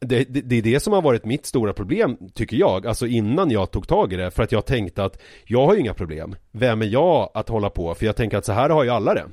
det, 0.00 0.24
det, 0.24 0.40
det 0.40 0.56
är 0.58 0.62
det 0.62 0.80
som 0.80 0.92
har 0.92 1.02
varit 1.02 1.24
mitt 1.24 1.46
stora 1.46 1.72
problem, 1.72 2.16
tycker 2.34 2.56
jag, 2.56 2.86
alltså 2.86 3.06
innan 3.06 3.50
jag 3.50 3.70
tog 3.70 3.88
tag 3.88 4.12
i 4.12 4.16
det, 4.16 4.30
för 4.30 4.42
att 4.42 4.52
jag 4.52 4.66
tänkte 4.66 5.04
att 5.04 5.18
jag 5.44 5.66
har 5.66 5.74
ju 5.74 5.80
inga 5.80 5.94
problem. 5.94 6.34
Vem 6.52 6.82
är 6.82 6.86
jag 6.86 7.30
att 7.34 7.48
hålla 7.48 7.70
på? 7.70 7.94
För 7.94 8.06
jag 8.06 8.16
tänker 8.16 8.38
att 8.38 8.44
så 8.44 8.52
här 8.52 8.70
har 8.70 8.84
ju 8.84 8.90
alla 8.90 9.14
det. 9.14 9.24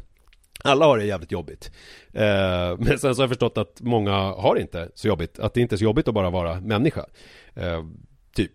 Alla 0.64 0.86
har 0.86 0.98
det 0.98 1.06
jävligt 1.06 1.32
jobbigt. 1.32 1.72
Eh, 2.14 2.78
men 2.78 3.00
sen 3.00 3.16
så 3.16 3.22
har 3.22 3.24
jag 3.24 3.30
förstått 3.30 3.58
att 3.58 3.82
många 3.82 4.12
har 4.12 4.56
det 4.56 4.62
inte 4.62 4.90
så 4.96 5.08
jobbigt, 5.08 5.40
att 5.40 5.54
det 5.54 5.62
inte 5.62 5.76
är 5.76 5.78
så 5.78 5.84
jobbigt 5.84 6.08
att 6.08 6.14
bara 6.14 6.30
vara 6.30 6.62
människa. 6.62 7.06
Eh, 7.54 7.84
typ. 8.36 8.52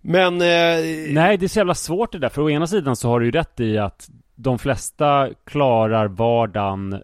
Men... 0.00 0.34
Eh, 0.34 0.84
Nej, 1.12 1.36
det 1.36 1.46
är 1.46 1.48
så 1.48 1.58
jävla 1.58 1.74
svårt 1.74 2.12
det 2.12 2.18
där, 2.18 2.28
för 2.28 2.42
å 2.42 2.50
ena 2.50 2.66
sidan 2.66 2.96
så 2.96 3.08
har 3.08 3.20
du 3.20 3.26
ju 3.26 3.32
rätt 3.32 3.60
i 3.60 3.78
att 3.78 4.10
de 4.34 4.58
flesta 4.58 5.28
klarar 5.44 6.08
vardagen 6.08 7.02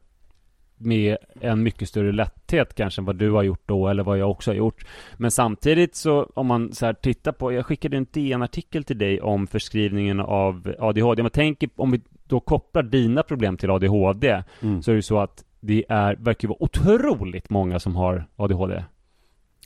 med 0.79 1.17
en 1.41 1.63
mycket 1.63 1.89
större 1.89 2.13
lätthet 2.13 2.75
kanske 2.75 3.01
än 3.01 3.05
vad 3.05 3.17
du 3.17 3.31
har 3.31 3.43
gjort 3.43 3.63
då, 3.67 3.89
eller 3.89 4.03
vad 4.03 4.19
jag 4.19 4.31
också 4.31 4.51
har 4.51 4.57
gjort. 4.57 4.87
Men 5.17 5.31
samtidigt 5.31 5.97
så, 5.97 6.31
om 6.35 6.47
man 6.47 6.73
så 6.73 6.87
här 6.87 6.93
tittar 6.95 7.33
på, 7.33 7.53
jag 7.53 7.67
skickade 7.67 7.97
en 7.97 8.07
DN-artikel 8.13 8.85
till 8.85 8.99
dig 8.99 9.21
om 9.21 9.47
förskrivningen 9.47 10.21
av 10.21 10.75
ADHD. 10.79 11.23
Om 11.23 11.25
man 11.25 11.31
tänker, 11.31 11.69
om 11.77 11.91
vi 11.91 12.01
då 12.29 12.41
kopplar 12.41 12.83
dina 12.83 13.23
problem 13.23 13.57
till 13.57 13.71
ADHD, 13.71 14.43
Mm. 14.61 14.83
så 14.83 14.91
är 14.91 14.95
det 14.95 15.03
så 15.03 15.19
att 15.19 15.45
det 15.61 15.85
är, 15.89 16.17
verkar 16.17 16.49
vara 16.49 16.63
otroligt 16.63 17.51
många 17.51 17.81
som 17.81 17.97
har 17.97 18.27
ADHD. 18.37 18.85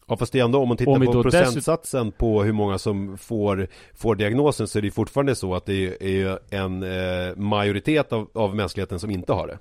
Ja 0.09 0.17
fast 0.17 0.33
det 0.33 0.41
är 0.41 0.45
ändå 0.45 0.59
om 0.59 0.69
man 0.69 0.77
tittar 0.77 0.93
Om 0.93 1.07
på 1.07 1.23
procentsatsen 1.23 2.13
på 2.13 2.43
hur 2.43 2.53
många 2.53 2.79
som 2.79 3.19
får, 3.19 3.69
får 3.95 4.15
diagnosen 4.15 4.69
så 4.69 4.79
är 4.79 4.83
det 4.83 4.91
fortfarande 4.91 5.35
så 5.35 5.55
att 5.55 5.67
det 5.67 6.03
är 6.21 6.39
en 6.51 6.83
eh, 6.83 7.37
majoritet 7.37 8.13
av, 8.13 8.31
av 8.35 8.55
mänskligheten 8.57 8.99
som 8.99 9.11
inte 9.11 9.33
har 9.33 9.47
det. 9.47 9.59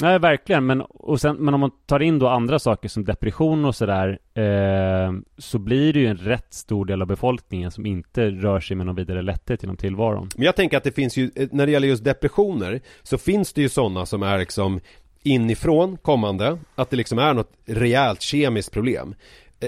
Nej, 0.00 0.18
verkligen. 0.18 0.66
Men, 0.66 0.80
och 0.80 1.20
sen, 1.20 1.36
men 1.36 1.54
om 1.54 1.60
man 1.60 1.70
tar 1.86 2.00
in 2.00 2.18
då 2.18 2.28
andra 2.28 2.58
saker 2.58 2.88
som 2.88 3.04
depression 3.04 3.64
och 3.64 3.74
sådär, 3.74 4.18
eh, 4.34 5.12
så 5.38 5.58
blir 5.58 5.92
det 5.92 5.98
ju 5.98 6.06
en 6.06 6.16
rätt 6.16 6.54
stor 6.54 6.84
del 6.84 7.02
av 7.02 7.08
befolkningen 7.08 7.70
som 7.70 7.86
inte 7.86 8.30
rör 8.30 8.60
sig 8.60 8.76
med 8.76 8.86
någon 8.86 8.94
vidare 8.94 9.22
lätthet 9.22 9.62
genom 9.62 9.76
tillvaron. 9.76 10.28
Men 10.36 10.44
jag 10.44 10.56
tänker 10.56 10.76
att 10.76 10.84
det 10.84 10.92
finns 10.92 11.16
ju, 11.16 11.30
eh, 11.34 11.48
när 11.52 11.66
det 11.66 11.72
gäller 11.72 11.88
just 11.88 12.04
depressioner 12.04 12.80
så 13.02 13.18
finns 13.18 13.52
det 13.52 13.62
ju 13.62 13.68
sådana 13.68 14.06
som 14.06 14.22
är 14.22 14.38
liksom 14.38 14.80
inifrån 15.22 15.96
kommande, 15.96 16.58
att 16.74 16.90
det 16.90 16.96
liksom 16.96 17.18
är 17.18 17.34
något 17.34 17.52
rejält 17.66 18.22
kemiskt 18.22 18.72
problem 18.72 19.14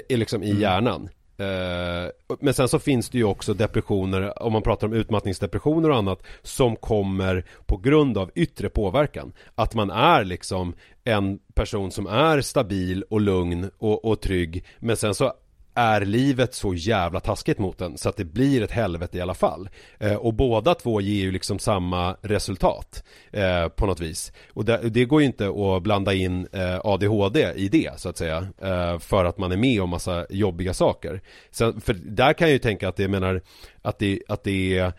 eh, 0.08 0.18
liksom 0.18 0.42
i 0.42 0.60
hjärnan. 0.60 1.08
Eh, 1.40 2.10
men 2.40 2.54
sen 2.54 2.68
så 2.68 2.78
finns 2.78 3.10
det 3.10 3.18
ju 3.18 3.24
också 3.24 3.54
depressioner, 3.54 4.42
om 4.42 4.52
man 4.52 4.62
pratar 4.62 4.86
om 4.86 4.92
utmattningsdepressioner 4.92 5.90
och 5.90 5.96
annat, 5.96 6.22
som 6.42 6.76
kommer 6.76 7.44
på 7.66 7.76
grund 7.76 8.18
av 8.18 8.30
yttre 8.34 8.68
påverkan. 8.68 9.32
Att 9.54 9.74
man 9.74 9.90
är 9.90 10.24
liksom 10.24 10.74
en 11.04 11.38
person 11.54 11.90
som 11.90 12.06
är 12.06 12.40
stabil 12.40 13.02
och 13.02 13.20
lugn 13.20 13.70
och, 13.78 14.04
och 14.04 14.20
trygg, 14.20 14.64
men 14.78 14.96
sen 14.96 15.14
så 15.14 15.32
är 15.74 16.00
livet 16.00 16.54
så 16.54 16.74
jävla 16.74 17.20
taskigt 17.20 17.58
mot 17.58 17.80
en 17.80 17.98
så 17.98 18.08
att 18.08 18.16
det 18.16 18.24
blir 18.24 18.62
ett 18.62 18.70
helvete 18.70 19.18
i 19.18 19.20
alla 19.20 19.34
fall. 19.34 19.68
Eh, 19.98 20.14
och 20.14 20.34
båda 20.34 20.74
två 20.74 21.00
ger 21.00 21.22
ju 21.22 21.32
liksom 21.32 21.58
samma 21.58 22.16
resultat 22.22 23.04
eh, 23.32 23.68
på 23.68 23.86
något 23.86 24.00
vis. 24.00 24.32
Och 24.52 24.64
det, 24.64 24.90
det 24.90 25.04
går 25.04 25.20
ju 25.20 25.26
inte 25.26 25.48
att 25.48 25.82
blanda 25.82 26.14
in 26.14 26.48
eh, 26.52 26.80
ADHD 26.84 27.52
i 27.56 27.68
det 27.68 28.00
så 28.00 28.08
att 28.08 28.16
säga. 28.16 28.46
Eh, 28.62 28.98
för 28.98 29.24
att 29.24 29.38
man 29.38 29.52
är 29.52 29.56
med 29.56 29.82
om 29.82 29.90
massa 29.90 30.26
jobbiga 30.30 30.74
saker. 30.74 31.20
Sen, 31.50 31.80
för 31.80 31.94
där 31.94 32.32
kan 32.32 32.48
jag 32.48 32.52
ju 32.52 32.58
tänka 32.58 32.88
att 32.88 32.96
det 32.96 33.08
menar 33.08 33.42
att 33.82 33.98
det, 33.98 34.22
att 34.28 34.44
det 34.44 34.78
är 34.78 34.92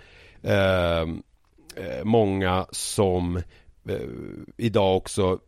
eh, 0.43 1.01
eh 1.75 2.03
många 2.03 2.65
som 2.71 3.37
eh, 3.89 3.95
idag 4.57 4.97
också 4.97 5.39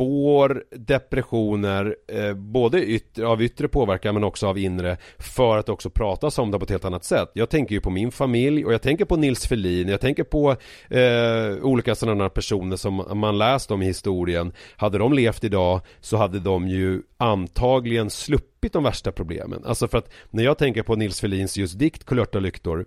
får 0.00 0.64
depressioner 0.70 1.96
eh, 2.08 2.34
både 2.34 2.84
yttre, 2.84 3.26
av 3.26 3.42
yttre 3.42 3.68
påverkan 3.68 4.14
men 4.14 4.24
också 4.24 4.46
av 4.46 4.58
inre 4.58 4.96
för 5.18 5.58
att 5.58 5.68
också 5.68 5.90
pratas 5.90 6.38
om 6.38 6.50
det 6.50 6.58
på 6.58 6.64
ett 6.64 6.70
helt 6.70 6.84
annat 6.84 7.04
sätt. 7.04 7.30
Jag 7.32 7.50
tänker 7.50 7.74
ju 7.74 7.80
på 7.80 7.90
min 7.90 8.12
familj 8.12 8.64
och 8.64 8.72
jag 8.72 8.82
tänker 8.82 9.04
på 9.04 9.16
Nils 9.16 9.46
Ferlin, 9.46 9.88
jag 9.88 10.00
tänker 10.00 10.24
på 10.24 10.56
eh, 10.88 11.64
olika 11.64 11.94
sådana 11.94 12.28
personer 12.28 12.76
som 12.76 13.04
man 13.14 13.38
läst 13.38 13.70
om 13.70 13.82
i 13.82 13.86
historien. 13.86 14.52
Hade 14.76 14.98
de 14.98 15.12
levt 15.12 15.44
idag 15.44 15.80
så 16.00 16.16
hade 16.16 16.38
de 16.38 16.68
ju 16.68 17.02
antagligen 17.16 18.10
sluppit 18.10 18.72
de 18.72 18.82
värsta 18.82 19.12
problemen. 19.12 19.62
Alltså 19.66 19.88
för 19.88 19.98
att 19.98 20.10
när 20.30 20.44
jag 20.44 20.58
tänker 20.58 20.82
på 20.82 20.96
Nils 20.96 21.20
Ferlins 21.20 21.56
just 21.56 21.78
dikt 21.78 22.04
Kulörta 22.04 22.38
lyktor 22.38 22.84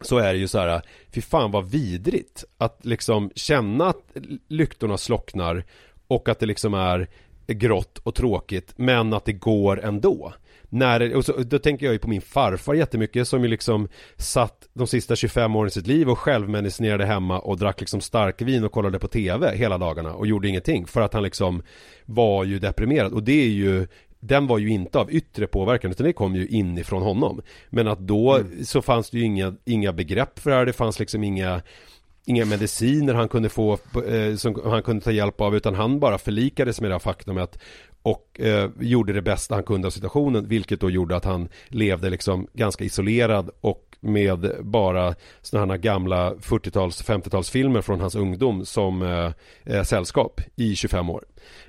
så 0.00 0.18
är 0.18 0.32
det 0.32 0.38
ju 0.38 0.48
så 0.48 0.58
här, 0.58 0.82
fy 1.14 1.20
fan 1.20 1.50
vad 1.50 1.70
vidrigt 1.70 2.44
att 2.58 2.84
liksom 2.84 3.30
känna 3.34 3.86
att 3.86 4.16
lyktorna 4.48 4.98
slocknar 4.98 5.64
och 6.08 6.28
att 6.28 6.38
det 6.38 6.46
liksom 6.46 6.74
är 6.74 7.08
grått 7.46 7.98
och 7.98 8.14
tråkigt 8.14 8.72
men 8.76 9.12
att 9.12 9.24
det 9.24 9.32
går 9.32 9.84
ändå. 9.84 10.32
när, 10.68 11.16
och 11.16 11.24
så, 11.24 11.32
då 11.32 11.58
tänker 11.58 11.86
jag 11.86 11.92
ju 11.92 11.98
på 11.98 12.08
min 12.08 12.20
farfar 12.20 12.74
jättemycket 12.74 13.28
som 13.28 13.42
ju 13.42 13.48
liksom 13.48 13.88
satt 14.16 14.68
de 14.72 14.86
sista 14.86 15.16
25 15.16 15.56
åren 15.56 15.68
i 15.68 15.70
sitt 15.70 15.86
liv 15.86 16.10
och 16.10 16.18
självmedicinerade 16.18 17.04
hemma 17.04 17.38
och 17.38 17.58
drack 17.58 17.80
liksom 17.80 18.00
starkvin 18.00 18.64
och 18.64 18.72
kollade 18.72 18.98
på 18.98 19.08
TV 19.08 19.56
hela 19.56 19.78
dagarna 19.78 20.14
och 20.14 20.26
gjorde 20.26 20.48
ingenting 20.48 20.86
för 20.86 21.00
att 21.00 21.14
han 21.14 21.22
liksom 21.22 21.62
var 22.04 22.44
ju 22.44 22.58
deprimerad 22.58 23.12
och 23.12 23.22
det 23.22 23.42
är 23.42 23.48
ju 23.48 23.86
den 24.20 24.46
var 24.46 24.58
ju 24.58 24.68
inte 24.68 24.98
av 24.98 25.12
yttre 25.12 25.46
påverkan 25.46 25.90
utan 25.90 26.06
det 26.06 26.12
kom 26.12 26.36
ju 26.36 26.46
inifrån 26.46 27.02
honom. 27.02 27.42
Men 27.70 27.88
att 27.88 27.98
då 27.98 28.40
så 28.64 28.82
fanns 28.82 29.10
det 29.10 29.18
ju 29.18 29.24
inga, 29.24 29.54
inga 29.64 29.92
begrepp 29.92 30.38
för 30.38 30.50
det 30.50 30.56
här, 30.56 30.66
det 30.66 30.72
fanns 30.72 30.98
liksom 30.98 31.24
inga 31.24 31.62
Inga 32.24 32.44
mediciner 32.44 33.14
han 33.14 33.28
kunde 33.28 33.48
få 33.48 33.78
eh, 34.06 34.36
som 34.36 34.60
han 34.64 34.82
kunde 34.82 35.04
ta 35.04 35.10
hjälp 35.10 35.40
av 35.40 35.56
utan 35.56 35.74
han 35.74 36.00
bara 36.00 36.18
förlikades 36.18 36.80
med 36.80 36.90
det 36.90 36.94
här 36.94 36.98
faktumet 36.98 37.58
och 38.02 38.40
eh, 38.40 38.70
gjorde 38.80 39.12
det 39.12 39.22
bästa 39.22 39.54
han 39.54 39.64
kunde 39.64 39.86
av 39.86 39.90
situationen 39.90 40.48
vilket 40.48 40.80
då 40.80 40.90
gjorde 40.90 41.16
att 41.16 41.24
han 41.24 41.48
levde 41.68 42.10
liksom 42.10 42.46
ganska 42.52 42.84
isolerad 42.84 43.50
och 43.60 43.91
med 44.02 44.50
bara 44.60 45.14
sådana 45.42 45.72
här 45.72 45.78
gamla 45.78 46.34
40-tals 46.34 47.04
50-talsfilmer 47.04 47.80
från 47.80 48.00
hans 48.00 48.14
ungdom 48.14 48.64
som 48.64 49.02
eh, 49.02 49.32
eh 49.76 49.82
sällskap 49.82 50.40
i 50.56 50.76
25 50.76 51.10
år. 51.10 51.24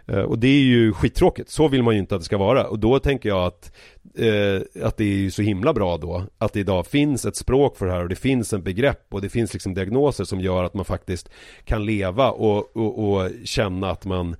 Eh, 0.08 0.20
och 0.20 0.40
det 0.40 0.48
är 0.48 0.62
ju 0.62 0.94
skittråkigt, 0.94 1.50
så 1.50 1.68
vill 1.68 1.84
man 1.84 1.94
ju 1.94 2.00
inte 2.00 2.16
att 2.16 2.22
det 2.22 2.26
ska 2.26 2.38
vara 2.38 2.68
och 2.68 2.80
då 2.80 3.00
tänker 3.00 3.30
jag 3.30 3.46
att 3.46 3.72
eh, 4.18 4.86
att 4.86 4.98
det 4.98 5.04
är 5.04 5.18
ju 5.18 5.32
så 5.32 5.42
himla 5.42 5.74
bra 5.74 5.98
då 5.98 6.24
att 6.38 6.54
det 6.54 6.60
idag 6.60 6.88
finns 6.88 7.26
ett 7.26 7.36
språk 7.36 7.78
för 7.78 7.86
det 7.86 7.92
här 7.92 8.02
och 8.02 8.10
det 8.10 8.16
finns 8.16 8.54
en 8.54 8.64
begrepp 8.64 9.06
och 9.10 9.22
det 9.22 9.30
finns 9.30 9.54
liksom 9.54 9.74
diagnoser 9.74 10.24
som 10.24 10.40
gör 10.40 10.64
att 10.64 10.74
man 10.74 10.86
faktiskt 10.86 11.30
kan 11.66 11.86
leva 11.86 12.32
och, 12.32 12.78
och, 12.78 13.14
och 13.14 13.30
känna 13.44 13.92
att 13.92 14.06
man 14.06 14.36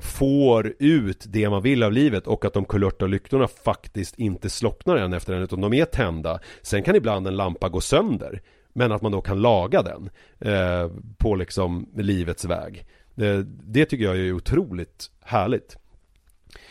får 0.00 0.74
ut 0.78 1.24
det 1.28 1.50
man 1.50 1.62
vill 1.62 1.82
av 1.82 1.92
livet 1.92 2.26
och 2.26 2.44
att 2.44 2.52
de 2.52 2.64
kulörta 2.64 3.06
lyktorna 3.06 3.48
faktiskt 3.48 4.18
inte 4.18 4.50
slocknar 4.50 4.96
en 4.96 5.12
efter 5.12 5.32
en 5.34 5.42
utan 5.42 5.60
de 5.60 5.74
är 5.74 5.84
tända. 5.84 6.40
Sen 6.62 6.82
kan 6.82 6.96
ibland 6.96 7.26
en 7.26 7.36
lampa 7.36 7.68
gå 7.68 7.80
sönder 7.80 8.42
men 8.72 8.92
att 8.92 9.02
man 9.02 9.12
då 9.12 9.20
kan 9.20 9.42
laga 9.42 9.82
den 9.82 10.10
eh, 10.40 10.90
på 11.18 11.34
liksom 11.34 11.88
livets 11.96 12.44
väg. 12.44 12.86
Eh, 13.16 13.38
det 13.64 13.84
tycker 13.84 14.04
jag 14.04 14.16
är 14.16 14.32
otroligt 14.32 15.10
härligt. 15.20 15.76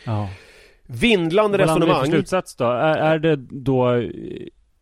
Ja. 0.04 0.30
Vindlande 0.86 1.58
Vad 1.58 1.68
resonemang. 1.68 2.06
slutsats 2.06 2.56
då? 2.56 2.64
Är, 2.64 2.96
är 2.96 3.18
det 3.18 3.36
då 3.36 4.02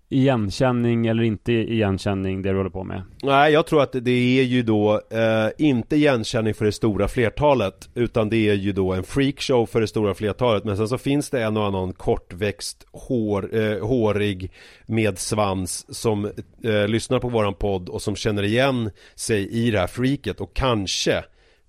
igenkänning 0.09 1.07
eller 1.07 1.23
inte 1.23 1.53
igenkänning 1.53 2.43
det 2.43 2.51
du 2.51 2.57
håller 2.57 2.71
på 2.71 2.85
med? 2.85 3.03
Nej, 3.23 3.53
jag 3.53 3.67
tror 3.67 3.83
att 3.83 3.93
det 3.93 4.41
är 4.41 4.43
ju 4.43 4.63
då 4.63 5.01
eh, 5.11 5.49
inte 5.59 5.97
igenkänning 5.97 6.55
för 6.55 6.65
det 6.65 6.73
stora 6.73 7.09
flertalet 7.09 7.89
utan 7.95 8.29
det 8.29 8.49
är 8.49 8.55
ju 8.55 8.73
då 8.73 8.93
en 8.93 9.03
freakshow 9.03 9.67
för 9.67 9.81
det 9.81 9.87
stora 9.87 10.15
flertalet 10.15 10.65
men 10.65 10.77
sen 10.77 10.89
så 10.89 10.99
finns 10.99 11.31
det 11.31 11.43
en 11.43 11.57
och 11.57 11.67
annan 11.67 11.93
kortväxt 11.93 12.87
hår, 12.93 13.57
eh, 13.57 13.87
hårig 13.87 14.53
med 14.87 15.19
svans 15.19 15.97
som 15.97 16.25
eh, 16.65 16.89
lyssnar 16.89 17.19
på 17.19 17.29
våran 17.29 17.55
podd 17.55 17.89
och 17.89 18.03
som 18.03 18.17
känner 18.17 18.43
igen 18.43 18.91
sig 19.15 19.49
i 19.49 19.71
det 19.71 19.79
här 19.79 19.87
freaket 19.87 20.41
och 20.41 20.55
kanske 20.55 21.25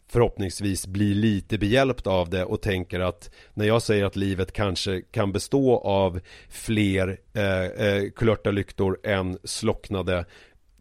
förhoppningsvis 0.09 0.87
blir 0.87 1.15
lite 1.15 1.57
behjälpt 1.57 2.07
av 2.07 2.29
det 2.29 2.45
och 2.45 2.61
tänker 2.61 2.99
att 2.99 3.31
när 3.53 3.65
jag 3.65 3.81
säger 3.81 4.05
att 4.05 4.15
livet 4.15 4.51
kanske 4.51 5.01
kan 5.01 5.31
bestå 5.31 5.77
av 5.77 6.19
fler 6.49 7.19
eh, 7.33 7.63
eh, 7.87 8.03
kulörta 8.15 8.51
lyktor 8.51 8.99
än 9.03 9.37
slocknade 9.43 10.25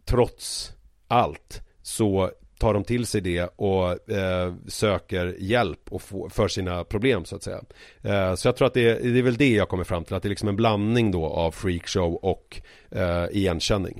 trots 0.05 0.71
allt 1.07 1.61
så 1.81 2.31
tar 2.59 2.73
de 2.73 2.83
till 2.83 3.05
sig 3.05 3.21
det 3.21 3.41
och 3.55 4.09
eh, 4.11 4.53
söker 4.67 5.35
hjälp 5.39 5.79
och 5.89 6.01
få, 6.01 6.29
för 6.29 6.47
sina 6.47 6.83
problem 6.83 7.25
så 7.25 7.35
att 7.35 7.43
säga. 7.43 7.61
Eh, 8.01 8.35
så 8.35 8.47
jag 8.47 8.55
tror 8.55 8.67
att 8.67 8.73
det, 8.73 8.89
är- 8.89 9.13
det 9.13 9.19
är 9.19 9.23
väl 9.23 9.37
det 9.37 9.51
jag 9.53 9.69
kommer 9.69 9.83
fram 9.83 10.03
till, 10.03 10.15
att 10.15 10.23
det 10.23 10.27
är 10.27 10.29
liksom 10.29 10.49
en 10.49 10.55
blandning 10.55 11.11
då 11.11 11.25
av 11.25 11.51
freakshow 11.51 12.13
och 12.15 12.61
eh, 12.91 13.25
igenkänning. 13.31 13.99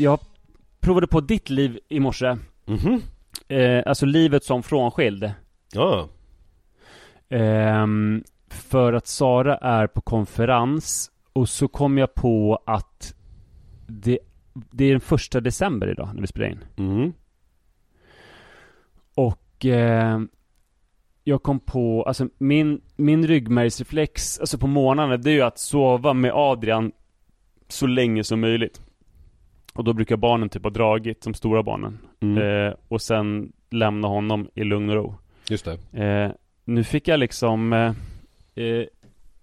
Jag 0.00 0.20
provade 0.80 1.06
på 1.06 1.20
ditt 1.20 1.50
liv 1.50 1.78
i 1.88 2.00
morse. 2.00 2.36
Mhm. 2.64 3.02
Eh, 3.48 3.82
alltså 3.86 4.06
livet 4.06 4.44
som 4.44 4.62
frånskild. 4.62 5.32
Ja. 5.72 6.08
Ehm, 7.28 8.24
för 8.48 8.92
att 8.92 9.06
Sara 9.06 9.56
är 9.56 9.86
på 9.86 10.00
konferens 10.00 11.10
och 11.32 11.48
så 11.48 11.68
kom 11.68 11.98
jag 11.98 12.14
på 12.14 12.62
att 12.66 13.14
det, 13.86 14.18
det 14.52 14.84
är 14.84 14.90
den 14.90 15.00
första 15.00 15.40
december 15.40 15.90
idag 15.90 16.10
när 16.14 16.20
vi 16.20 16.26
spelar 16.26 16.48
in. 16.48 16.64
Mm. 16.76 17.12
Och 19.14 19.66
eh, 19.66 20.20
jag 21.24 21.42
kom 21.42 21.60
på, 21.60 22.02
alltså 22.02 22.28
min, 22.38 22.80
min 22.96 23.26
ryggmärgsreflex, 23.26 24.40
alltså 24.40 24.58
på 24.58 24.66
morgnarna, 24.66 25.16
det 25.16 25.30
är 25.30 25.34
ju 25.34 25.42
att 25.42 25.58
sova 25.58 26.12
med 26.12 26.32
Adrian 26.34 26.92
så 27.68 27.86
länge 27.86 28.24
som 28.24 28.40
möjligt. 28.40 28.80
Och 29.74 29.84
då 29.84 29.92
brukar 29.92 30.16
barnen 30.16 30.48
typ 30.48 30.62
ha 30.62 30.70
dragit, 30.70 31.22
de 31.22 31.34
stora 31.34 31.62
barnen. 31.62 31.98
Mm. 32.20 32.66
Eh, 32.66 32.74
och 32.88 33.02
sen 33.02 33.52
lämna 33.70 34.08
honom 34.08 34.48
i 34.54 34.64
lugn 34.64 34.90
och 34.90 34.94
ro. 34.94 35.14
Just 35.50 35.64
det. 35.64 36.04
Eh, 36.04 36.30
nu 36.64 36.84
fick 36.84 37.08
jag 37.08 37.20
liksom 37.20 37.72
eh, 37.72 37.94
eh, 38.64 38.84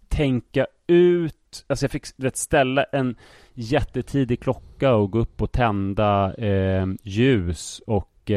tänka 0.07 0.67
ut, 0.87 1.65
alltså 1.67 1.83
jag 1.83 1.91
fick 1.91 2.05
vet, 2.17 2.37
ställa 2.37 2.83
en 2.83 3.15
jättetidig 3.53 4.39
klocka 4.39 4.93
och 4.93 5.11
gå 5.11 5.19
upp 5.19 5.41
och 5.41 5.51
tända 5.51 6.33
eh, 6.33 6.87
ljus 7.03 7.81
och 7.87 8.31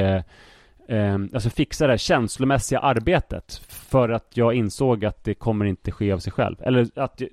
eh, 0.90 1.14
eh, 1.14 1.18
alltså 1.34 1.50
fixa 1.50 1.86
det 1.86 1.92
här 1.92 1.98
känslomässiga 1.98 2.78
arbetet 2.78 3.62
för 3.68 4.08
att 4.08 4.26
jag 4.34 4.54
insåg 4.54 5.04
att 5.04 5.24
det 5.24 5.34
kommer 5.34 5.64
inte 5.64 5.90
ske 5.90 6.12
av 6.12 6.18
sig 6.18 6.32
själv. 6.32 6.56
Eller 6.60 6.88
att 6.94 7.16
det, 7.16 7.28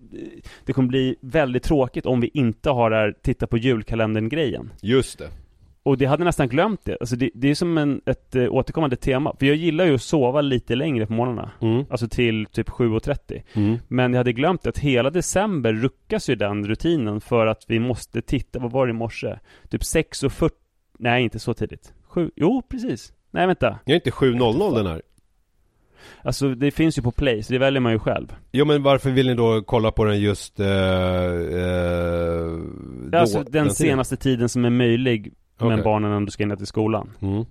det 0.65 0.73
kommer 0.73 0.89
bli 0.89 1.15
väldigt 1.21 1.63
tråkigt 1.63 2.05
om 2.05 2.21
vi 2.21 2.31
inte 2.33 2.69
har 2.69 2.89
det 2.89 2.95
här 2.95 3.15
titta 3.21 3.47
på 3.47 3.57
julkalendern-grejen. 3.57 4.73
Just 4.81 5.19
det. 5.19 5.29
Och 5.83 5.97
det 5.97 6.05
hade 6.05 6.21
jag 6.21 6.25
nästan 6.25 6.49
glömt 6.49 6.85
det. 6.85 6.97
Alltså 6.99 7.15
det, 7.15 7.29
det 7.33 7.49
är 7.49 7.55
som 7.55 7.77
en, 7.77 8.01
ett 8.05 8.35
eh, 8.35 8.53
återkommande 8.53 8.95
tema. 8.95 9.35
För 9.39 9.45
jag 9.45 9.55
gillar 9.55 9.85
ju 9.85 9.95
att 9.95 10.01
sova 10.01 10.41
lite 10.41 10.75
längre 10.75 11.05
på 11.07 11.13
morgnarna. 11.13 11.51
Mm. 11.61 11.85
Alltså 11.89 12.07
till 12.07 12.45
typ 12.45 12.69
7.30. 12.69 13.41
Mm. 13.53 13.77
Men 13.87 14.13
jag 14.13 14.19
hade 14.19 14.33
glömt 14.33 14.67
att 14.67 14.77
hela 14.77 15.09
december 15.09 15.73
ruckas 15.73 16.29
ju 16.29 16.35
den 16.35 16.67
rutinen 16.67 17.21
för 17.21 17.47
att 17.47 17.63
vi 17.67 17.79
måste 17.79 18.21
titta, 18.21 18.59
vad 18.59 18.71
var 18.71 18.87
det 18.87 18.91
i 18.91 18.93
morse? 18.93 19.39
Typ 19.69 19.81
6.40, 19.81 20.51
nej 20.99 21.23
inte 21.23 21.39
så 21.39 21.53
tidigt. 21.53 21.93
7, 22.07 22.31
jo 22.35 22.61
precis. 22.69 23.13
Nej 23.31 23.47
vänta. 23.47 23.79
Jag 23.85 23.91
är 23.91 23.95
inte 23.95 24.09
7.00 24.09 24.75
den 24.75 24.87
här. 24.87 25.01
Alltså 26.21 26.55
det 26.55 26.71
finns 26.71 26.97
ju 26.97 27.01
på 27.01 27.11
play, 27.11 27.43
så 27.43 27.53
det 27.53 27.59
väljer 27.59 27.79
man 27.79 27.91
ju 27.91 27.99
själv. 27.99 28.35
Jo 28.51 28.65
men 28.65 28.83
varför 28.83 29.09
vill 29.09 29.27
ni 29.27 29.33
då 29.33 29.61
kolla 29.61 29.91
på 29.91 30.05
den 30.05 30.19
just 30.19 30.59
eh, 30.59 30.67
eh, 30.67 32.47
då, 33.11 33.17
alltså 33.17 33.43
den, 33.43 33.71
senaste 33.71 34.17
tiden 34.17 34.49
som 34.49 34.65
är 34.65 34.69
möjlig, 34.69 35.33
men 35.57 35.71
Okej. 35.71 35.83
barnen 35.83 36.11
ändå 36.11 36.31
ska 36.31 36.43
in 36.43 36.57
till 36.57 36.67
skolan. 36.67 37.09
Mm. 37.21 37.45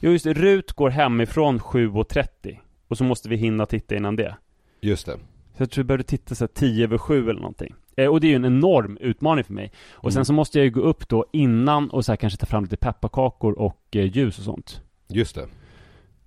Jo 0.00 0.12
just 0.12 0.24
det, 0.24 0.32
Rut 0.32 0.72
går 0.72 0.90
hemifrån 0.90 1.58
7.30. 1.58 2.58
Och 2.88 2.98
så 2.98 3.04
måste 3.04 3.28
vi 3.28 3.36
hinna 3.36 3.66
titta 3.66 3.96
innan 3.96 4.16
det. 4.16 4.36
Just 4.80 5.06
det. 5.06 5.16
Så 5.56 5.62
jag 5.62 5.70
tror 5.70 5.82
jag 5.82 5.86
började 5.86 6.04
titta 6.04 6.34
så 6.34 6.44
här 6.44 6.48
10 6.48 6.84
över 6.84 6.98
7 6.98 7.30
eller 7.30 7.40
någonting. 7.40 7.74
Eh, 7.98 8.06
och 8.06 8.20
det 8.20 8.26
är 8.26 8.28
ju 8.28 8.36
en 8.36 8.44
enorm 8.44 8.98
utmaning 9.00 9.44
för 9.44 9.52
mig. 9.52 9.72
Och 9.92 10.12
sen 10.12 10.18
Mm. 10.18 10.24
så 10.24 10.32
måste 10.32 10.58
jag 10.58 10.64
ju 10.64 10.70
gå 10.70 10.80
upp 10.80 11.08
då 11.08 11.26
innan 11.32 11.90
och 11.90 12.04
så 12.04 12.12
här 12.12 12.16
kanske 12.16 12.38
ta 12.38 12.46
fram 12.46 12.62
lite 12.64 12.76
pepparkakor 12.76 13.52
och 13.58 13.82
eh, 13.92 14.04
ljus 14.16 14.38
och 14.38 14.44
sånt. 14.44 14.80
Just 15.08 15.34
det. 15.34 15.46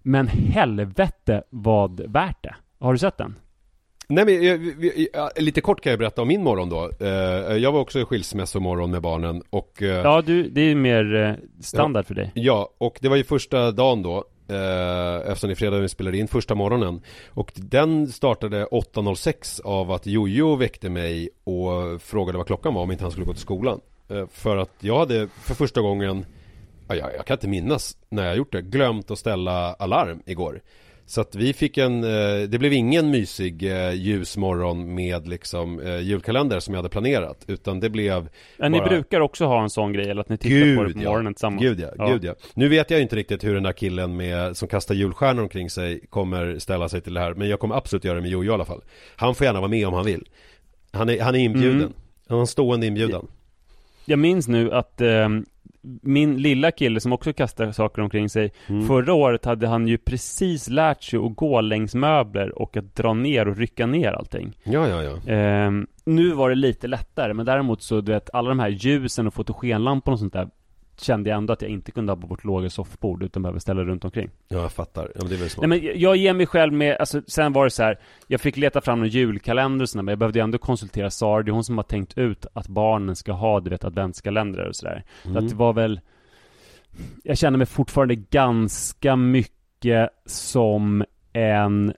Men 0.01 0.27
helvete 0.27 1.43
vad 1.49 1.99
värt 1.99 2.43
det. 2.43 2.55
Har 2.79 2.93
du 2.93 2.99
sett 2.99 3.17
den? 3.17 3.35
Nej 4.07 4.25
men 4.25 4.43
jag, 4.43 4.59
ja, 5.13 5.31
lite 5.35 5.61
kort 5.61 5.81
kan 5.81 5.89
jag 5.89 5.99
berätta 5.99 6.21
om 6.21 6.27
min 6.27 6.43
morgon 6.43 6.69
då. 6.69 6.91
Eh, 6.99 7.07
jag 7.57 7.71
var 7.71 7.79
också 7.79 7.99
i 7.99 8.05
skilsmässomorgon 8.05 8.91
med 8.91 9.01
barnen 9.01 9.43
och 9.49 9.81
eh, 9.81 9.87
Ja, 9.89 10.21
du, 10.25 10.49
det 10.49 10.61
är 10.61 10.65
ju 10.65 10.75
mer 10.75 11.15
eh, 11.15 11.33
standard 11.61 12.05
för 12.05 12.15
dig. 12.15 12.31
Ja, 12.35 12.69
och 12.77 12.97
det 13.01 13.09
var 13.09 13.15
ju 13.15 13.23
första 13.23 13.71
dagen 13.71 14.01
då 14.03 14.25
eh, 14.51 15.31
Eftersom 15.31 15.47
det 15.47 15.53
är 15.53 15.55
fredag 15.55 15.79
vi 15.79 15.89
spelade 15.89 16.17
in 16.17 16.27
första 16.27 16.55
morgonen. 16.55 17.01
Och 17.29 17.51
den 17.55 18.07
startade 18.07 18.65
8.06 18.65 19.61
av 19.61 19.91
att 19.91 20.05
Jojo 20.05 20.55
väckte 20.55 20.89
mig 20.89 21.29
och 21.43 22.01
frågade 22.01 22.37
vad 22.37 22.47
klockan 22.47 22.73
var 22.73 22.81
om 22.81 22.91
inte 22.91 23.03
han 23.03 23.11
skulle 23.11 23.25
gå 23.25 23.33
till 23.33 23.41
skolan. 23.41 23.81
Eh, 24.09 24.27
För 24.31 24.57
att 24.57 24.71
jag 24.79 24.99
hade 24.99 25.27
för 25.27 25.55
första 25.55 25.81
gången 25.81 26.25
ja, 26.87 26.95
jag, 26.95 27.15
jag 27.15 27.25
kan 27.25 27.35
inte 27.35 27.47
minnas 27.47 27.97
när 28.09 28.25
jag 28.27 28.37
gjort 28.37 28.51
det 28.51 28.61
Glömt 28.61 29.11
att 29.11 29.19
ställa 29.19 29.73
alarm 29.73 30.23
igår 30.25 30.61
så 31.11 31.21
att 31.21 31.35
vi 31.35 31.53
fick 31.53 31.77
en, 31.77 32.03
eh, 32.03 32.41
det 32.49 32.59
blev 32.59 32.73
ingen 32.73 33.11
mysig 33.11 33.63
eh, 33.63 33.93
ljusmorgon 33.93 34.95
med 34.95 35.27
liksom 35.27 35.79
eh, 35.79 35.99
julkalender 35.99 36.59
som 36.59 36.73
jag 36.73 36.79
hade 36.79 36.89
planerat 36.89 37.45
Utan 37.47 37.79
det 37.79 37.89
blev 37.89 38.29
Ja, 38.57 38.69
ni 38.69 38.77
bara- 38.77 38.89
brukar 38.89 39.19
också 39.21 39.45
ha 39.45 39.63
en 39.63 39.69
sån 39.69 39.93
grej, 39.93 40.09
eller 40.09 40.21
att 40.21 40.29
ni 40.29 40.37
tittar 40.37 40.75
på 40.77 40.83
det 40.83 40.93
på 40.93 40.99
morgonen 40.99 41.33
tillsammans. 41.33 41.61
Gud 41.61 41.79
ja, 41.79 42.07
gud 42.07 42.23
ja. 42.23 42.35
Nu 42.53 42.69
vet 42.69 42.91
jag 42.91 43.01
inte 43.01 43.15
riktigt 43.15 43.43
hur 43.43 43.53
den 43.53 43.63
där 43.63 43.73
killen 43.73 44.17
med, 44.17 44.57
som 44.57 44.67
kastar 44.67 44.95
julstjärnor 44.95 45.43
omkring 45.43 45.69
sig 45.69 45.99
kommer 46.09 46.59
ställa 46.59 46.89
sig 46.89 47.01
till 47.01 47.13
det 47.13 47.19
här 47.19 47.33
Men 47.33 47.49
jag 47.49 47.59
kommer 47.59 47.75
absolut 47.75 48.03
göra 48.03 48.15
det 48.15 48.21
med 48.21 48.31
Jojo 48.31 48.51
i 48.51 48.53
alla 48.53 48.65
fall. 48.65 48.81
Han 49.15 49.35
får 49.35 49.45
gärna 49.45 49.59
vara 49.59 49.71
med 49.71 49.87
om 49.87 49.93
han 49.93 50.05
vill. 50.05 50.27
Han 50.91 51.09
är, 51.09 51.21
han 51.21 51.35
är 51.35 51.39
inbjuden. 51.39 51.79
Mm. 51.81 51.93
Han 52.27 52.35
har 52.35 52.41
en 52.41 52.47
stående 52.47 52.85
inbjudan. 52.87 53.27
Jag 54.05 54.19
minns 54.19 54.47
nu 54.47 54.71
att 54.71 55.01
eh, 55.01 55.29
min 56.01 56.37
lilla 56.37 56.71
kille 56.71 56.99
som 56.99 57.13
också 57.13 57.33
kastar 57.33 57.71
saker 57.71 58.01
omkring 58.01 58.29
sig 58.29 58.51
Mm. 58.67 58.87
Förra 58.87 59.13
året 59.13 59.45
hade 59.45 59.67
han 59.67 59.87
ju 59.87 59.97
precis 59.97 60.69
lärt 60.69 61.03
sig 61.03 61.19
att 61.19 61.35
gå 61.35 61.61
längs 61.61 61.95
möbler 61.95 62.61
och 62.61 62.77
att 62.77 62.95
dra 62.95 63.13
ner 63.13 63.47
och 63.47 63.57
rycka 63.57 63.85
ner 63.85 64.11
allting 64.11 64.57
Ja, 64.63 64.87
ja, 64.87 65.03
ja 65.03 65.33
eh, 65.33 65.71
Nu 66.05 66.31
var 66.31 66.49
det 66.49 66.55
lite 66.55 66.87
lättare 66.87 67.33
men 67.33 67.45
däremot 67.45 67.81
så 67.81 68.01
du 68.01 68.11
vet 68.11 68.29
alla 68.33 68.49
de 68.49 68.59
här 68.59 68.69
ljusen 68.69 69.27
och 69.27 69.33
fotogenlamporna 69.33 70.13
och 70.13 70.19
sånt 70.19 70.33
där 70.33 70.47
Kände 71.01 71.29
jag 71.29 71.37
ändå 71.37 71.53
att 71.53 71.61
jag 71.61 71.71
inte 71.71 71.91
kunde 71.91 72.11
ha 72.11 72.17
på 72.21 72.27
vårt 72.27 72.43
låga 72.43 72.69
soffbord 72.69 73.23
utan 73.23 73.43
behöver 73.43 73.59
ställa 73.59 73.83
runt 73.83 74.05
omkring 74.05 74.29
Ja, 74.47 74.57
jag 74.57 74.71
fattar. 74.71 75.11
Ja, 75.15 75.21
men 75.21 75.29
det 75.29 75.35
är 75.35 75.39
väl 75.39 75.49
smart. 75.49 75.67
Nej 75.67 75.81
men 75.81 76.01
jag 76.01 76.15
ger 76.15 76.33
mig 76.33 76.45
själv 76.45 76.73
med, 76.73 76.97
alltså 76.97 77.21
sen 77.27 77.53
var 77.53 77.63
det 77.63 77.69
så 77.69 77.83
här. 77.83 77.99
Jag 78.27 78.41
fick 78.41 78.57
leta 78.57 78.81
fram 78.81 78.99
någon 78.99 79.07
julkalender 79.09 79.83
och 79.83 79.89
sådär, 79.89 80.03
men 80.03 80.11
jag 80.11 80.19
behövde 80.19 80.39
ju 80.39 80.43
ändå 80.43 80.57
konsultera 80.57 81.09
Sara, 81.09 81.43
det 81.43 81.49
är 81.51 81.53
hon 81.53 81.63
som 81.63 81.77
har 81.77 81.83
tänkt 81.83 82.17
ut 82.17 82.45
att 82.53 82.67
barnen 82.67 83.15
ska 83.15 83.31
ha, 83.31 83.59
du 83.59 83.69
vet, 83.69 83.83
adventskalendrar 83.83 84.65
och 84.67 84.75
sådär. 84.75 85.03
Så 85.23 85.29
Mm. 85.29 85.43
att 85.43 85.49
det 85.49 85.55
var 85.55 85.73
väl 85.73 85.99
Jag 87.23 87.37
känner 87.37 87.57
mig 87.57 87.67
fortfarande 87.67 88.15
ganska 88.15 89.15
mycket 89.15 90.09
som 90.25 91.05
en 91.33 91.93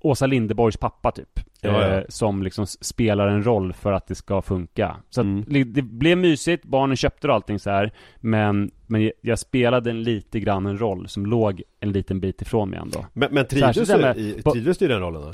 Åsa 0.00 0.26
Linderborgs 0.26 0.76
pappa 0.76 1.10
typ. 1.12 1.40
Ja, 1.60 1.70
ja. 1.88 1.94
Eh, 1.96 2.02
som 2.08 2.42
liksom 2.42 2.66
spelar 2.66 3.26
en 3.28 3.44
roll 3.46 3.72
för 3.72 3.92
att 3.92 4.06
det 4.06 4.14
ska 4.14 4.42
funka. 4.42 4.96
Så 5.10 5.20
Mm. 5.20 5.38
att 5.40 5.74
det 5.74 5.82
blev 5.82 6.18
mysigt, 6.18 6.64
barnen 6.64 6.96
köpte 6.96 7.28
och 7.28 7.34
allting 7.34 7.58
så 7.58 7.70
här. 7.70 7.92
Men, 8.20 8.70
men 8.86 9.10
jag- 9.20 9.38
spelade 9.38 9.90
en 9.90 10.02
lite 10.02 10.40
grann 10.40 10.66
en 10.66 10.78
roll 10.80 11.08
som 11.08 11.26
låg 11.26 11.62
en 11.80 11.92
liten 11.92 12.20
bit 12.20 12.42
ifrån 12.42 12.70
mig 12.70 12.78
ändå. 12.78 13.06
Men, 13.12 13.28
men 13.34 13.46
trivdes 13.46 13.88
du, 13.88 13.96
med- 13.98 14.18
i, 14.18 14.42
trivdes 14.42 14.78
du 14.78 14.84
i 14.84 14.88
den 14.88 15.00
rollen 15.00 15.22
då? 15.22 15.32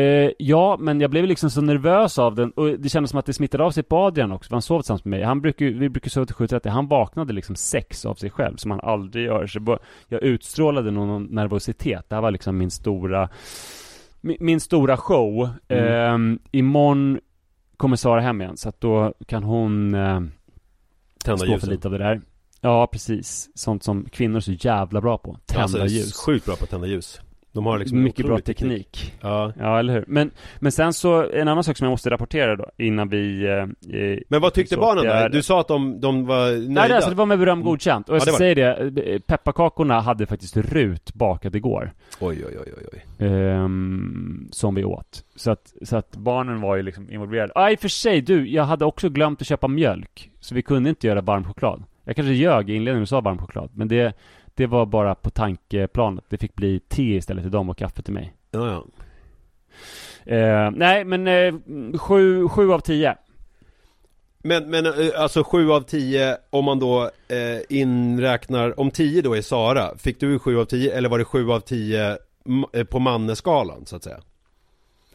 Eh, 0.00 0.30
ja, 0.38 0.76
men 0.80 1.00
jag 1.00 1.10
blev 1.10 1.24
liksom 1.24 1.50
så 1.50 1.60
nervös 1.60 2.18
av 2.18 2.34
den 2.34 2.50
och 2.50 2.66
det 2.78 2.88
kändes 2.88 3.10
som 3.10 3.18
att 3.18 3.26
det 3.26 3.32
smittade 3.32 3.64
av 3.64 3.70
sig 3.70 3.82
på 3.82 3.96
Adrian 3.96 4.32
också, 4.32 4.48
för 4.48 4.54
han 4.54 4.62
sov 4.62 4.80
tillsammans 4.80 5.04
med 5.04 5.10
mig. 5.10 5.22
Han 5.22 5.40
brukar 5.40 5.66
vi 5.66 5.88
brukar 5.88 6.10
sova 6.10 6.26
till 6.26 6.34
7.30, 6.34 6.68
han 6.68 6.88
vaknade 6.88 7.32
liksom 7.32 7.54
sex 7.56 8.06
av 8.06 8.14
sig 8.14 8.30
själv, 8.30 8.56
som 8.56 8.70
han 8.70 8.80
aldrig 8.80 9.24
gör. 9.26 9.46
Så 9.46 9.78
jag 10.08 10.22
utstrålade 10.22 10.90
någon 10.90 11.24
nervositet. 11.24 12.04
Det 12.08 12.14
här 12.14 12.22
var 12.22 12.30
liksom 12.30 12.58
min 12.58 12.70
stora, 12.70 13.28
min, 14.28 14.36
min 14.40 14.60
stora 14.60 14.96
show. 14.96 15.48
Mm. 15.68 16.32
Eh, 16.32 16.38
imorgon 16.50 17.20
kommer 17.76 17.96
Sara 17.96 18.20
hem 18.20 18.40
igen, 18.40 18.56
så 18.56 18.68
att 18.68 18.80
då 18.80 19.14
kan 19.26 19.42
hon 19.42 19.94
eh, 19.94 20.20
Tända 21.24 21.38
stå 21.38 21.46
för 21.46 21.52
ljusen. 21.52 21.70
lite 21.70 21.88
av 21.88 21.92
det 21.92 21.98
där. 21.98 22.20
Ja, 22.60 22.86
precis. 22.86 23.50
Sånt 23.54 23.82
som 23.82 24.04
kvinnor 24.04 24.36
är 24.36 24.40
så 24.40 24.52
jävla 24.52 25.00
bra 25.00 25.18
på. 25.18 25.38
Tända 25.46 25.62
alltså, 25.62 25.86
ljus. 25.86 26.16
Sjukt 26.16 26.46
bra 26.46 26.56
på 26.56 26.64
att 26.64 26.70
tända 26.70 26.86
ljus. 26.86 27.20
De 27.52 27.66
har 27.66 27.78
liksom 27.78 28.02
Mycket 28.02 28.26
bra 28.26 28.34
otrolig 28.34 28.44
teknik. 28.44 29.14
Ja. 29.20 29.52
Ja, 29.58 29.78
eller 29.78 29.92
hur? 29.92 30.04
Men, 30.06 30.30
men 30.60 30.72
sen 30.72 30.92
så, 30.92 31.30
en 31.30 31.48
annan 31.48 31.64
sak 31.64 31.76
som 31.76 31.84
jag 31.84 31.90
måste 31.90 32.10
rapportera 32.10 32.56
då, 32.56 32.66
innan 32.76 33.08
vi... 33.08 33.46
Eh, 33.46 34.18
Men 34.28 34.40
vad 34.40 34.52
tyckte 34.54 34.76
barnen 34.76 35.04
då? 35.04 35.10
är- 35.10 35.28
Du 35.28 35.42
sa 35.42 35.60
att 35.60 35.68
de, 35.68 36.00
de 36.00 36.26
var 36.26 36.50
nöjda? 36.50 36.68
Nej, 36.68 36.92
alltså 36.92 37.10
det 37.10 37.16
var 37.16 37.26
med 37.26 37.38
beröm 37.38 37.62
godkänt. 37.62 38.08
Och 38.08 38.14
jag 38.14 38.20
Ja, 38.20 38.20
ska 38.22 38.30
det 38.32 38.38
säga 38.38 38.54
det, 38.90 39.00
eh, 39.14 39.18
pepparkakorna 39.20 40.00
hade 40.00 40.26
faktiskt 40.26 40.56
Rut 40.56 41.14
bakat 41.14 41.54
igår. 41.54 41.92
Oj, 42.20 42.44
oj, 42.46 42.58
oj, 42.66 42.72
oj, 42.76 42.86
oj. 42.92 43.26
ehm, 43.26 44.48
som 44.52 44.74
vi 44.74 44.84
åt. 44.84 45.24
Så 45.36 45.50
att, 45.50 45.72
så 45.82 45.96
att 45.96 46.16
barnen 46.16 46.60
var 46.60 46.76
ju 46.76 46.82
liksom 46.82 47.10
involverade. 47.10 47.52
Ah, 47.54 47.70
i 47.70 47.74
och 47.74 47.80
för 47.80 47.88
sig, 47.88 48.20
du, 48.20 48.48
jag 48.50 48.64
hade 48.64 48.84
också 48.84 49.08
glömt 49.08 49.40
att 49.40 49.46
köpa 49.46 49.68
mjölk. 49.68 50.30
Så 50.40 50.54
vi 50.54 50.62
kunde 50.62 50.90
inte 50.90 51.06
göra 51.06 51.20
varm 51.20 51.44
choklad. 51.44 51.82
Jag 52.04 52.16
kanske 52.16 52.32
ljög 52.34 52.70
i 52.70 52.74
inledningen 52.74 53.02
och 53.02 53.08
sa 53.08 53.20
varm 53.20 53.38
choklad. 53.38 53.70
Men 53.74 53.88
det, 53.88 54.12
det 54.58 54.66
var 54.66 54.86
bara 54.86 55.14
på 55.14 55.30
tankeplanet. 55.30 56.24
Det 56.28 56.38
fick 56.38 56.54
bli 56.54 56.80
te 56.80 57.02
istället 57.02 57.44
till 57.44 57.50
dem 57.50 57.70
och 57.70 57.76
kaffe 57.78 58.02
till 58.02 58.14
mig. 58.14 58.32
Ja, 58.50 58.66
ja. 58.70 58.84
Eh, 60.36 60.70
nej, 60.70 61.04
men 61.04 61.26
eh, 61.26 61.54
sju, 61.98 62.48
sju 62.48 62.72
av 62.72 62.80
tio. 62.80 63.16
Men, 64.42 64.70
men 64.70 64.86
eh, 64.86 64.92
alltså 65.16 65.44
7 65.44 65.70
av 65.72 65.80
10 65.80 66.36
om 66.50 66.64
man 66.64 66.78
då 66.78 67.02
eh, 67.28 67.60
inräknar, 67.78 68.80
om 68.80 68.90
10 68.90 69.22
då 69.22 69.36
är 69.36 69.40
Sara, 69.42 69.96
fick 69.98 70.20
du 70.20 70.38
7 70.38 70.58
av 70.58 70.64
10 70.64 70.92
eller 70.96 71.08
var 71.08 71.18
det 71.18 71.24
7 71.24 71.50
av 71.50 71.60
10 71.60 72.18
m- 72.46 72.64
eh, 72.72 72.84
på 72.84 72.98
manneskalan 72.98 73.86
så 73.86 73.96
att 73.96 74.04
säga? 74.04 74.20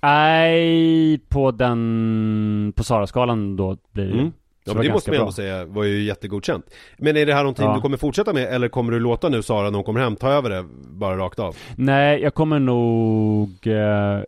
Nej, 0.02 1.20
på 1.30 1.52
den... 1.52 2.74
På 2.76 2.84
Sara-skalan 2.84 3.56
då 3.56 3.78
blir 3.92 4.06
det. 4.06 4.14
Mm. 4.14 4.32
Ja 4.66 4.74
men 4.74 4.86
det 4.86 4.92
måste 4.94 5.12
man 5.12 5.16
bra. 5.16 5.22
ändå 5.22 5.32
säga 5.32 5.66
var 5.66 5.84
ju 5.84 6.04
jättegodkänt 6.04 6.66
Men 6.98 7.18
är 7.18 7.26
det 7.26 7.34
här 7.34 7.44
någonting 7.44 7.66
Ja. 7.66 7.76
du 7.76 7.82
kommer 7.82 7.98
fortsätta 7.98 8.34
med 8.34 8.44
eller 8.44 8.68
kommer 8.68 8.92
du 8.92 9.00
låta 9.00 9.30
nu 9.30 9.42
Sara 9.42 9.70
när 9.70 9.76
hon 9.78 9.84
kommer 9.84 10.00
hem 10.00 10.16
ta 10.16 10.30
över 10.32 10.50
det 10.50 10.66
bara 10.90 11.18
rakt 11.18 11.40
av? 11.40 11.56
Nej, 11.76 12.22
jag 12.22 12.34
kommer 12.34 12.60
nog... 12.60 13.68
Eh, 13.68 14.22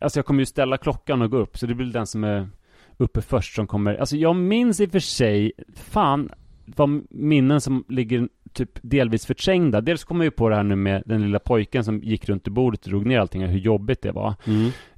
alltså 0.00 0.18
jag 0.18 0.26
kommer 0.26 0.40
ju 0.40 0.46
ställa 0.46 0.76
klockan 0.78 1.22
och 1.22 1.30
gå 1.30 1.36
upp, 1.36 1.58
så 1.58 1.66
det 1.66 1.74
blir 1.74 1.86
den 1.92 2.06
som 2.06 2.24
är 2.24 2.48
uppe 2.96 3.22
först 3.22 3.54
som 3.54 3.66
kommer... 3.66 3.94
Alltså 3.94 4.16
jag 4.16 4.36
minns 4.36 4.80
i 4.80 4.86
och 4.86 4.90
för 4.90 4.98
sig, 4.98 5.52
fan 5.76 6.30
vad 6.76 7.02
minnen 7.10 7.60
som 7.60 7.84
ligger 7.88 8.28
typ 8.52 8.70
delvis 8.82 9.26
förträngda. 9.26 9.80
Dels 9.80 10.04
kommer 10.04 10.24
jag 10.24 10.26
ju 10.32 10.36
på 10.36 10.48
det 10.48 10.56
här 10.56 10.62
nu 10.62 10.76
med 10.76 11.02
den 11.06 11.22
lilla 11.22 11.38
pojken 11.38 11.84
som 11.84 12.02
gick 12.02 12.28
runt 12.28 12.46
i 12.46 12.50
bordet 12.50 12.84
och 12.84 12.90
drog 12.90 13.06
ner 13.06 13.18
allting, 13.18 13.46
hur 13.46 13.58
jobbigt 13.58 14.02
det 14.02 14.12
var. 14.12 14.34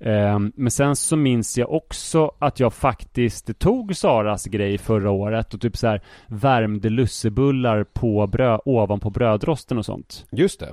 Ehm, 0.00 0.53
men 0.57 0.70
sen 0.70 0.96
så 0.96 1.16
minns 1.16 1.59
jag 1.59 1.72
också 1.72 2.32
att 2.38 2.61
jag 2.61 2.74
faktiskt 2.74 3.59
tog 3.59 3.96
Saras 3.96 4.44
grej 4.46 4.78
förra 4.78 5.11
året 5.11 5.55
och 5.55 5.61
typ 5.61 5.76
så 5.76 5.86
här 5.86 6.00
värmde 6.26 6.88
lussebullar 6.88 7.84
på 7.84 8.26
bröd, 8.26 8.61
ovanpå 8.64 9.11
brödrosten 9.11 9.78
och 9.78 9.84
sånt. 9.84 10.26
Just 10.30 10.61
det 10.61 10.72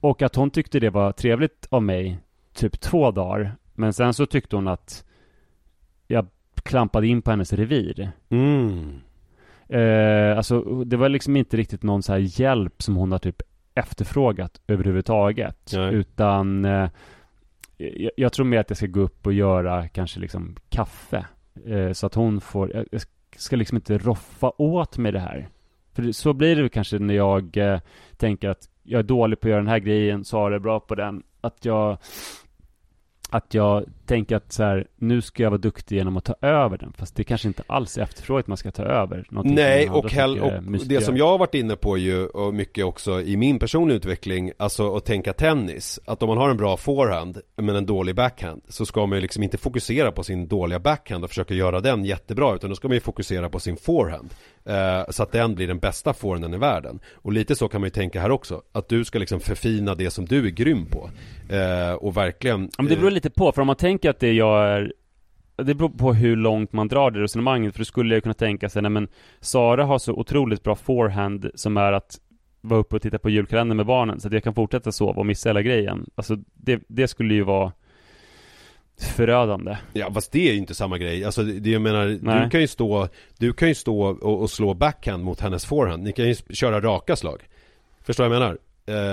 Och 0.00 0.22
att 0.22 0.36
hon 0.36 0.50
tyckte 0.50 0.80
det 0.80 0.90
var 0.90 1.12
trevligt 1.12 1.66
av 1.70 1.82
mig 1.82 2.18
typ 2.54 2.80
två 2.80 3.10
dagar. 3.10 3.56
Men 3.74 3.92
sen 3.92 4.14
så 4.14 4.26
tyckte 4.26 4.56
hon 4.56 4.68
att 4.68 5.04
jag 6.06 6.26
klampade 6.62 7.06
in 7.06 7.22
på 7.22 7.30
hennes 7.30 7.52
revir. 7.52 8.10
mm. 8.28 9.00
Eh, 9.68 10.36
alltså 10.36 10.60
det 10.84 10.96
var 10.96 11.08
liksom 11.08 11.36
inte 11.36 11.56
riktigt 11.56 11.82
någon 11.82 12.02
så 12.02 12.12
här 12.12 12.40
hjälp 12.40 12.82
som 12.82 12.96
hon 12.96 13.12
har 13.12 13.18
typ 13.18 13.42
efterfrågat 13.74 14.60
överhuvudtaget. 14.66 15.72
Nej. 15.74 15.94
Utan 15.94 16.64
eh, 16.64 16.90
jag, 17.76 18.10
jag 18.16 18.32
tror 18.32 18.46
mer 18.46 18.58
att 18.58 18.70
jag 18.70 18.76
ska 18.76 18.86
gå 18.86 19.00
upp 19.00 19.26
och 19.26 19.32
göra 19.32 19.88
kanske 19.88 20.20
liksom 20.20 20.56
kaffe. 20.68 21.26
Eh, 21.66 21.92
så 21.92 22.06
att 22.06 22.14
hon 22.14 22.40
får, 22.40 22.72
jag, 22.74 22.86
jag 22.90 23.02
ska 23.36 23.56
liksom 23.56 23.76
inte 23.76 23.98
roffa 23.98 24.52
åt 24.58 24.98
mig 24.98 25.12
det 25.12 25.20
här. 25.20 25.48
För 25.92 26.02
det, 26.02 26.12
så 26.12 26.32
blir 26.32 26.56
det 26.56 26.68
kanske 26.68 26.98
när 26.98 27.14
jag 27.14 27.56
eh, 27.56 27.80
tänker 28.16 28.48
att 28.48 28.68
jag 28.82 28.98
är 28.98 29.02
dålig 29.02 29.40
på 29.40 29.46
att 29.46 29.50
göra 29.50 29.60
den 29.60 29.70
här 29.70 29.78
grejen, 29.78 30.24
Sara 30.24 30.54
är 30.54 30.58
bra 30.58 30.80
på 30.80 30.94
den. 30.94 31.22
Att 31.40 31.64
jag 31.64 31.98
att 33.30 33.54
jag 33.54 33.84
tänka 34.06 34.36
att 34.36 34.52
så 34.52 34.62
här, 34.62 34.86
nu 34.96 35.20
ska 35.20 35.42
jag 35.42 35.50
vara 35.50 35.60
duktig 35.60 35.96
genom 35.96 36.16
att 36.16 36.24
ta 36.24 36.34
över 36.40 36.78
den. 36.78 36.92
Fast 36.98 37.16
det 37.16 37.24
kanske 37.24 37.48
inte 37.48 37.62
alls 37.66 37.98
är 37.98 38.02
efterfrågat 38.02 38.46
man 38.46 38.56
ska 38.56 38.70
ta 38.70 38.82
över 38.82 39.26
Nej, 39.30 39.90
och, 39.90 40.12
hell, 40.12 40.40
och 40.40 40.52
det 40.86 41.00
som 41.00 41.16
jag 41.16 41.28
har 41.28 41.38
varit 41.38 41.54
inne 41.54 41.76
på 41.76 41.98
ju, 41.98 42.26
och 42.26 42.54
mycket 42.54 42.84
också 42.84 43.20
i 43.20 43.36
min 43.36 43.58
personliga 43.58 43.96
utveckling, 43.96 44.52
alltså 44.56 44.96
att 44.96 45.04
tänka 45.04 45.32
tennis. 45.32 46.00
Att 46.04 46.22
om 46.22 46.28
man 46.28 46.38
har 46.38 46.50
en 46.50 46.56
bra 46.56 46.76
forehand, 46.76 47.40
men 47.56 47.76
en 47.76 47.86
dålig 47.86 48.14
backhand, 48.14 48.62
så 48.68 48.86
ska 48.86 49.06
man 49.06 49.16
ju 49.16 49.22
liksom 49.22 49.42
inte 49.42 49.58
fokusera 49.58 50.12
på 50.12 50.22
sin 50.22 50.48
dåliga 50.48 50.78
backhand 50.78 51.24
och 51.24 51.30
försöka 51.30 51.54
göra 51.54 51.80
den 51.80 52.04
jättebra, 52.04 52.54
utan 52.54 52.70
då 52.70 52.76
ska 52.76 52.88
man 52.88 52.94
ju 52.94 53.00
fokusera 53.00 53.48
på 53.48 53.60
sin 53.60 53.76
forehand. 53.76 54.34
Eh, 54.64 55.10
så 55.10 55.22
att 55.22 55.32
den 55.32 55.54
blir 55.54 55.68
den 55.68 55.78
bästa 55.78 56.12
forehanden 56.12 56.54
i 56.54 56.58
världen. 56.58 56.98
Och 57.14 57.32
lite 57.32 57.56
så 57.56 57.68
kan 57.68 57.80
man 57.80 57.86
ju 57.86 57.90
tänka 57.90 58.20
här 58.20 58.30
också, 58.30 58.62
att 58.72 58.88
du 58.88 59.04
ska 59.04 59.18
liksom 59.18 59.40
förfina 59.40 59.94
det 59.94 60.10
som 60.10 60.24
du 60.24 60.46
är 60.46 60.50
grym 60.50 60.86
på. 60.86 61.10
Eh, 61.54 61.92
och 61.92 62.16
verkligen... 62.16 62.62
Ja, 62.62 62.82
men 62.82 62.86
det 62.86 62.96
beror 62.96 63.08
eh, 63.08 63.14
lite 63.14 63.30
på, 63.30 63.52
för 63.52 63.60
om 63.60 63.66
man 63.66 63.76
tänker 63.76 63.95
att 64.04 64.20
det 64.20 64.32
jag 64.32 64.64
är 64.68 64.92
det 65.56 65.74
beror 65.74 65.88
på 65.88 66.12
hur 66.12 66.36
långt 66.36 66.72
man 66.72 66.88
drar 66.88 67.10
det 67.10 67.20
resonemanget, 67.22 67.72
för 67.72 67.78
då 67.80 67.84
skulle 67.84 68.14
jag 68.14 68.22
kunna 68.22 68.34
tänka 68.34 68.68
sig, 68.68 68.82
nej 68.82 68.90
men 68.90 69.08
Sara 69.40 69.84
har 69.84 69.98
så 69.98 70.12
otroligt 70.12 70.62
bra 70.62 70.74
forehand 70.76 71.50
som 71.54 71.76
är 71.76 71.92
att 71.92 72.18
vara 72.60 72.80
uppe 72.80 72.96
och 72.96 73.02
titta 73.02 73.18
på 73.18 73.30
julkalendern 73.30 73.76
med 73.76 73.86
barnen, 73.86 74.20
så 74.20 74.28
att 74.28 74.34
jag 74.34 74.44
kan 74.44 74.54
fortsätta 74.54 74.92
sova 74.92 75.20
och 75.20 75.26
missa 75.26 75.48
hela 75.48 75.62
grejen. 75.62 76.06
Alltså 76.14 76.36
det, 76.54 76.82
det 76.88 77.08
skulle 77.08 77.34
ju 77.34 77.42
vara 77.42 77.72
förödande. 79.00 79.76
Ja 79.92 80.12
fast 80.12 80.32
det 80.32 80.48
är 80.48 80.52
ju 80.52 80.58
inte 80.58 80.74
samma 80.74 80.98
grej, 80.98 81.24
alltså 81.24 81.42
det, 81.42 81.70
jag 81.70 81.82
menar, 81.82 82.06
du 82.06 82.18
Nej. 82.22 82.50
kan 82.50 82.60
ju 82.60 82.66
stå 82.68 83.08
Du 83.38 83.52
kan 83.52 83.68
ju 83.68 83.74
stå 83.74 84.02
och, 84.02 84.40
och 84.42 84.50
slå 84.50 84.74
backhand 84.74 85.24
mot 85.24 85.40
hennes 85.40 85.66
forehand, 85.66 86.02
ni 86.02 86.12
kan 86.12 86.28
ju 86.28 86.34
köra 86.34 86.80
raka 86.80 87.16
slag 87.16 87.42
Förstår 88.04 88.28
vad 88.28 88.36
jag 88.36 88.40
menar? 88.40 88.58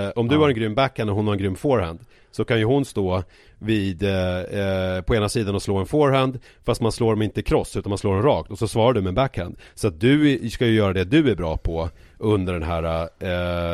Eh, 0.06 0.10
om 0.16 0.28
du 0.28 0.34
Ja. 0.34 0.40
har 0.40 0.48
en 0.48 0.54
grym 0.54 0.74
backhand 0.74 1.10
och 1.10 1.16
hon 1.16 1.26
har 1.26 1.34
en 1.34 1.38
grym 1.38 1.56
forehand 1.56 1.98
så 2.36 2.44
kan 2.44 2.58
ju 2.58 2.64
hon 2.64 2.84
stå 2.84 3.22
vid, 3.58 4.02
eh, 4.02 4.40
eh, 4.40 5.02
på 5.02 5.14
ena 5.14 5.28
sidan 5.28 5.54
och 5.54 5.62
slå 5.62 5.76
en 5.76 5.86
forehand 5.86 6.38
Fast 6.64 6.80
man 6.80 6.92
slår 6.92 7.12
dem 7.12 7.22
inte 7.22 7.42
cross 7.42 7.76
utan 7.76 7.90
man 7.90 7.98
slår 7.98 8.12
dem 8.14 8.22
rakt 8.22 8.50
och 8.50 8.58
så 8.58 8.68
svarar 8.68 8.92
du 8.92 9.00
med 9.00 9.08
en 9.08 9.14
backhand. 9.14 9.56
Så 9.74 9.88
att 9.88 10.00
du 10.00 10.50
ska 10.50 10.66
ju 10.66 10.74
göra 10.74 10.92
det 10.92 11.04
du 11.04 11.30
är 11.30 11.34
bra 11.34 11.56
på 11.56 11.90
under 12.18 12.52
den 12.52 12.62
här 12.62 13.08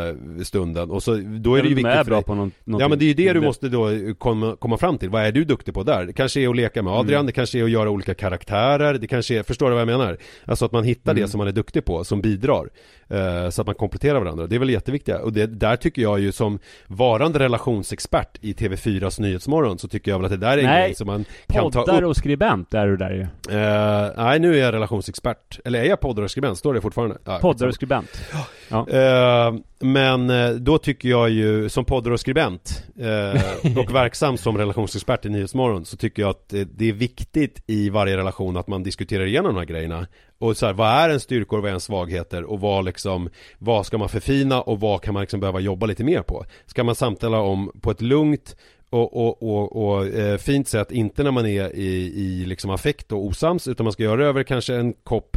eh, 0.08 0.14
stunden 0.42 0.90
och 0.90 1.02
så 1.02 1.10
då 1.16 1.54
är 1.54 1.62
det 1.62 1.68
ju 1.68 1.74
viktigt 1.74 1.94
är 1.94 2.04
för 2.04 2.10
bra 2.10 2.22
på 2.22 2.34
någon, 2.34 2.52
Ja 2.64 2.88
men 2.88 2.98
det 2.98 3.04
är 3.04 3.06
ju 3.06 3.14
det 3.14 3.32
du 3.32 3.40
måste 3.40 3.68
då 3.68 3.88
komma, 4.18 4.56
komma 4.56 4.76
fram 4.78 4.98
till. 4.98 5.08
Vad 5.10 5.22
är 5.22 5.32
du 5.32 5.44
duktig 5.44 5.74
på 5.74 5.82
där? 5.82 6.04
Det 6.06 6.12
kanske 6.12 6.40
är 6.40 6.48
att 6.48 6.56
leka 6.56 6.82
med 6.82 6.92
Adrian, 6.92 7.20
Mm. 7.20 7.26
det 7.26 7.32
kanske 7.32 7.58
är 7.58 7.64
att 7.64 7.70
göra 7.70 7.90
olika 7.90 8.14
karaktärer, 8.14 8.94
det 8.94 9.06
kanske 9.06 9.38
är, 9.38 9.42
förstår 9.42 9.66
du 9.66 9.72
vad 9.72 9.80
jag 9.80 9.86
menar? 9.98 10.16
Alltså 10.44 10.64
att 10.64 10.72
man 10.72 10.84
hittar 10.84 11.12
Mm. 11.12 11.22
det 11.22 11.28
som 11.28 11.38
man 11.38 11.48
är 11.48 11.52
duktig 11.52 11.84
på, 11.84 12.04
som 12.04 12.20
bidrar. 12.20 12.68
Eh, 13.08 13.50
så 13.50 13.60
att 13.60 13.66
man 13.66 13.74
kompletterar 13.74 14.18
varandra. 14.20 14.46
Det 14.46 14.54
är 14.54 14.58
väl 14.58 14.70
jätteviktigt. 14.70 15.16
Och 15.16 15.32
det, 15.32 15.46
där 15.46 15.76
tycker 15.76 16.02
jag 16.02 16.20
ju 16.20 16.32
som 16.32 16.58
varande 16.86 17.38
relationsexpert 17.38 18.38
i 18.40 18.52
TV4s 18.52 19.20
Nyhetsmorgon 19.20 19.78
så 19.78 19.88
tycker 19.88 20.10
jag 20.10 20.18
väl 20.18 20.24
att 20.24 20.30
det 20.30 20.36
där 20.46 20.52
är 20.52 20.58
en 20.58 20.64
Nej, 20.64 20.86
grej 20.86 20.94
som 20.94 21.06
man 21.06 21.24
kan 21.48 21.70
ta 21.70 21.80
Poddar 21.80 22.02
upp. 22.02 22.08
och 22.08 22.16
skribent 22.16 22.74
är 22.74 22.86
du 22.86 22.96
där 22.96 23.10
ju. 23.10 23.20
Eh, 23.58 24.10
nej, 24.16 24.38
nu 24.40 24.54
är 24.58 24.64
jag 24.64 24.74
relationsexpert. 24.74 25.60
Eller 25.64 25.80
är 25.80 25.84
jag 25.84 26.00
poddar 26.00 26.22
och 26.22 26.30
skribent? 26.30 26.58
Står 26.58 26.74
det 26.74 26.80
fortfarande? 26.80 27.16
Poddar 27.40 27.66
och 27.68 27.74
skribent. 27.74 28.22
Ja. 28.68 28.88
Eh, 28.88 29.54
men 29.78 30.30
eh, 30.30 30.50
då 30.50 30.78
tycker 30.78 31.08
jag 31.08 31.30
ju 31.30 31.68
som 31.68 31.84
poddare 31.84 32.14
och 32.14 32.20
skribent 32.20 32.84
eh, 32.98 33.78
och 33.78 33.90
verksam 33.94 34.36
som 34.36 34.58
relationsexpert 34.58 35.26
i 35.26 35.28
Nyhetsmorgon 35.28 35.84
så 35.84 35.96
tycker 35.96 36.22
jag 36.22 36.30
att 36.30 36.48
det 36.48 36.88
är 36.88 36.92
viktigt 36.92 37.62
i 37.66 37.90
varje 37.90 38.16
relation 38.16 38.56
att 38.56 38.68
man 38.68 38.82
diskuterar 38.82 39.26
igenom 39.26 39.54
de 39.54 39.58
här 39.58 39.66
grejerna. 39.66 40.06
Och 40.38 40.56
så 40.56 40.66
här, 40.66 40.72
vad 40.72 40.88
är 40.88 41.08
en 41.08 41.20
styrkor 41.20 41.56
och 41.56 41.62
vad 41.62 41.70
är 41.70 41.74
en 41.74 41.80
svagheter 41.80 42.44
och 42.44 42.60
vad 42.60 42.84
liksom, 42.84 43.30
vad 43.58 43.86
ska 43.86 43.98
man 43.98 44.08
förfina 44.08 44.62
och 44.62 44.80
vad 44.80 45.02
kan 45.02 45.14
man 45.14 45.20
liksom 45.20 45.40
behöva 45.40 45.60
jobba 45.60 45.86
lite 45.86 46.04
mer 46.04 46.22
på? 46.22 46.44
Ska 46.66 46.84
man 46.84 46.94
samtala 46.94 47.38
om 47.40 47.72
på 47.80 47.90
ett 47.90 48.00
lugnt 48.00 48.56
och, 48.90 49.16
och, 49.16 49.42
och, 49.42 49.86
och 49.86 50.06
eh, 50.06 50.38
fint 50.38 50.68
sätt, 50.68 50.92
inte 50.92 51.22
när 51.22 51.30
man 51.30 51.46
är 51.46 51.76
i, 51.76 52.12
i 52.14 52.46
liksom 52.46 52.70
affekt 52.70 53.12
och 53.12 53.24
osams 53.24 53.68
utan 53.68 53.84
man 53.84 53.92
ska 53.92 54.02
göra 54.02 54.16
det 54.16 54.26
över 54.26 54.42
kanske 54.42 54.74
en 54.74 54.92
kopp 54.92 55.36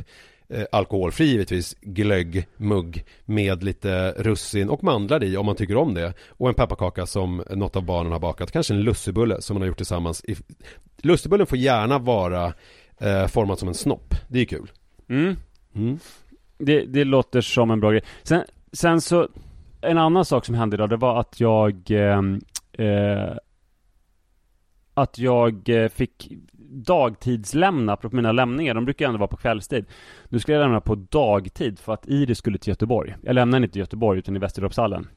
eh, 0.53 0.65
alkoholfri 0.71 1.25
givetvis, 1.25 1.75
glögg, 1.81 2.47
mugg 2.57 3.03
med 3.25 3.63
lite 3.63 4.11
russin 4.11 4.69
och 4.69 4.83
mandlar 4.83 5.23
i 5.23 5.37
om 5.37 5.45
man 5.45 5.55
tycker 5.55 5.77
om 5.77 5.93
det. 5.93 6.13
Och 6.29 6.49
en 6.49 6.55
pepparkaka 6.55 7.05
som 7.05 7.43
något 7.49 7.75
av 7.75 7.85
barnen 7.85 8.11
har 8.11 8.19
bakat, 8.19 8.51
kanske 8.51 8.73
en 8.73 8.81
lussebulle 8.81 9.41
som 9.41 9.53
man 9.55 9.61
har 9.61 9.67
gjort 9.67 9.77
tillsammans. 9.77 10.25
Lussebullen 11.01 11.47
får 11.47 11.57
gärna 11.57 11.99
vara 11.99 12.53
eh, 12.99 13.27
formad 13.27 13.59
som 13.59 13.67
en 13.67 13.73
snopp, 13.73 14.15
det 14.27 14.39
är 14.39 14.45
kul. 14.45 14.71
Mm. 15.09 15.35
Mm. 15.75 15.99
Det, 16.57 16.85
det 16.85 17.03
låter 17.03 17.41
som 17.41 17.71
en 17.71 17.79
bra 17.79 17.91
grej. 17.91 18.03
Sen, 18.23 18.43
sen 18.71 19.01
så, 19.01 19.27
en 19.81 19.97
annan 19.97 20.25
sak 20.25 20.45
som 20.45 20.55
hände 20.55 20.75
idag, 20.75 20.89
det 20.89 20.97
var 20.97 21.19
att 21.19 21.39
jag 21.39 21.91
ehm, 21.91 22.41
eh, 22.73 23.37
Att 24.93 25.17
jag 25.17 25.69
eh, 25.69 25.89
fick 25.89 26.31
dagtidslämna 26.73 27.95
på 27.95 28.09
mina 28.15 28.31
lämningar. 28.31 28.73
De 28.73 28.85
brukar 28.85 29.05
ju 29.05 29.07
ändå 29.07 29.19
vara 29.19 29.27
på 29.27 29.37
kvällstid. 29.37 29.85
Nu 30.29 30.39
skulle 30.39 30.57
jag 30.57 30.63
lämna 30.63 30.81
på 30.81 30.95
dagtid 30.95 31.79
för 31.79 31.93
att 31.93 32.07
Iris 32.07 32.37
skulle 32.37 32.57
till 32.57 32.69
Göteborg. 32.71 33.15
Jag 33.21 33.35
lämnade 33.35 33.65
inte 33.65 33.77
i 33.77 33.81
Göteborg 33.81 34.19
utan 34.19 34.35
i 34.35 34.39
Västerdorpshallen. 34.39 35.07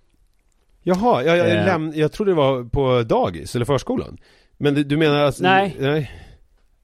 Jaha, 0.82 1.22
jag, 1.22 1.36
jag, 1.38 1.48
Eh. 1.50 1.66
läm- 1.66 1.92
jag 1.94 2.12
trodde 2.12 2.30
det 2.30 2.34
var 2.34 2.64
på 2.64 3.02
dagis 3.02 3.54
eller 3.56 3.64
förskolan. 3.64 4.18
Men 4.56 4.74
du, 4.74 4.84
du 4.84 4.96
menar 4.96 5.16
alltså, 5.24 5.42
Nej. 5.42 5.76
nej. 5.80 6.10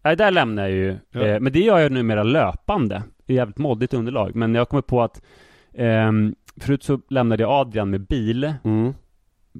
Nej, 0.04 0.16
där 0.16 0.30
lämnar 0.30 0.62
jag 0.62 0.72
ju. 0.72 0.96
Ja. 1.10 1.20
Eh, 1.20 1.40
men 1.40 1.52
det 1.52 1.60
gör 1.60 1.78
jag 1.78 1.92
numera 1.92 2.22
löpande. 2.22 3.02
Det 3.26 3.32
är 3.32 3.36
jävligt 3.36 3.58
moddigt 3.58 3.94
underlag. 3.94 4.34
Men 4.34 4.54
jag 4.54 4.68
kommer 4.68 4.82
på 4.82 5.02
att 5.02 5.22
ehm, 5.74 6.34
Förut 6.56 6.82
så 6.82 7.00
lämnade 7.10 7.42
jag 7.42 7.50
Adrian 7.52 7.90
med 7.90 8.00
bil. 8.06 8.52
Mm. 8.64 8.94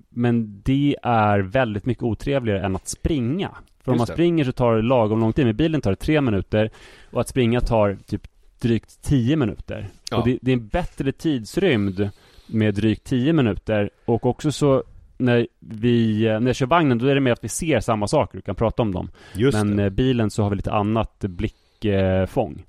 Men 0.09 0.63
det 0.65 0.97
är 1.03 1.39
väldigt 1.39 1.87
mycket 1.87 2.03
otrevligare 2.03 2.61
än 2.67 2.77
att 2.77 2.89
springa. 2.89 3.51
För 3.85 3.93
om 3.93 3.99
man 3.99 4.07
springer 4.07 4.45
så 4.45 4.53
tar 4.53 4.77
det 4.77 4.83
lagom 4.83 5.21
lång 5.21 5.33
tid. 5.33 5.47
Med 5.47 5.57
bilen 5.57 5.81
tar 5.81 5.91
det 5.91 5.97
tre 5.97 6.21
minuter. 6.21 6.71
Och 7.11 7.21
att 7.21 7.29
springa 7.29 7.61
tar 7.61 7.99
typ 8.07 8.29
drygt 8.61 9.03
tio 9.03 9.37
minuter. 9.37 9.89
Ja. 10.11 10.17
Och 10.17 10.25
det, 10.25 10.39
det 10.43 10.51
är 10.51 10.57
en 10.57 10.69
bättre 10.69 11.13
tidsrymd 11.13 12.11
med 12.47 12.75
drygt 12.75 13.05
tio 13.05 13.33
minuter. 13.33 13.91
Och 14.05 14.27
också 14.27 14.53
så 14.53 14.83
när 15.17 15.47
vi, 15.61 16.23
när 16.23 16.47
jag 16.47 16.57
kör 16.57 16.67
vagnen 16.67 16.99
då 16.99 17.07
är 17.07 17.15
det 17.15 17.21
mer 17.21 17.33
att 17.33 17.45
vi 17.45 17.49
ser 17.49 17.81
samma 17.81 18.09
saker 18.09 18.39
och 18.39 18.45
kan 18.45 18.55
prata 18.55 18.83
om 18.83 18.93
dem. 18.93 19.11
Just 19.35 19.59
Men 19.59 19.77
det. 19.77 19.85
eh, 19.85 19.91
bilen 19.91 20.31
så 20.31 20.43
har 20.43 20.51
vi 20.51 20.57
lite 20.57 20.73
annat 20.73 21.19
blickfång. 21.19 22.63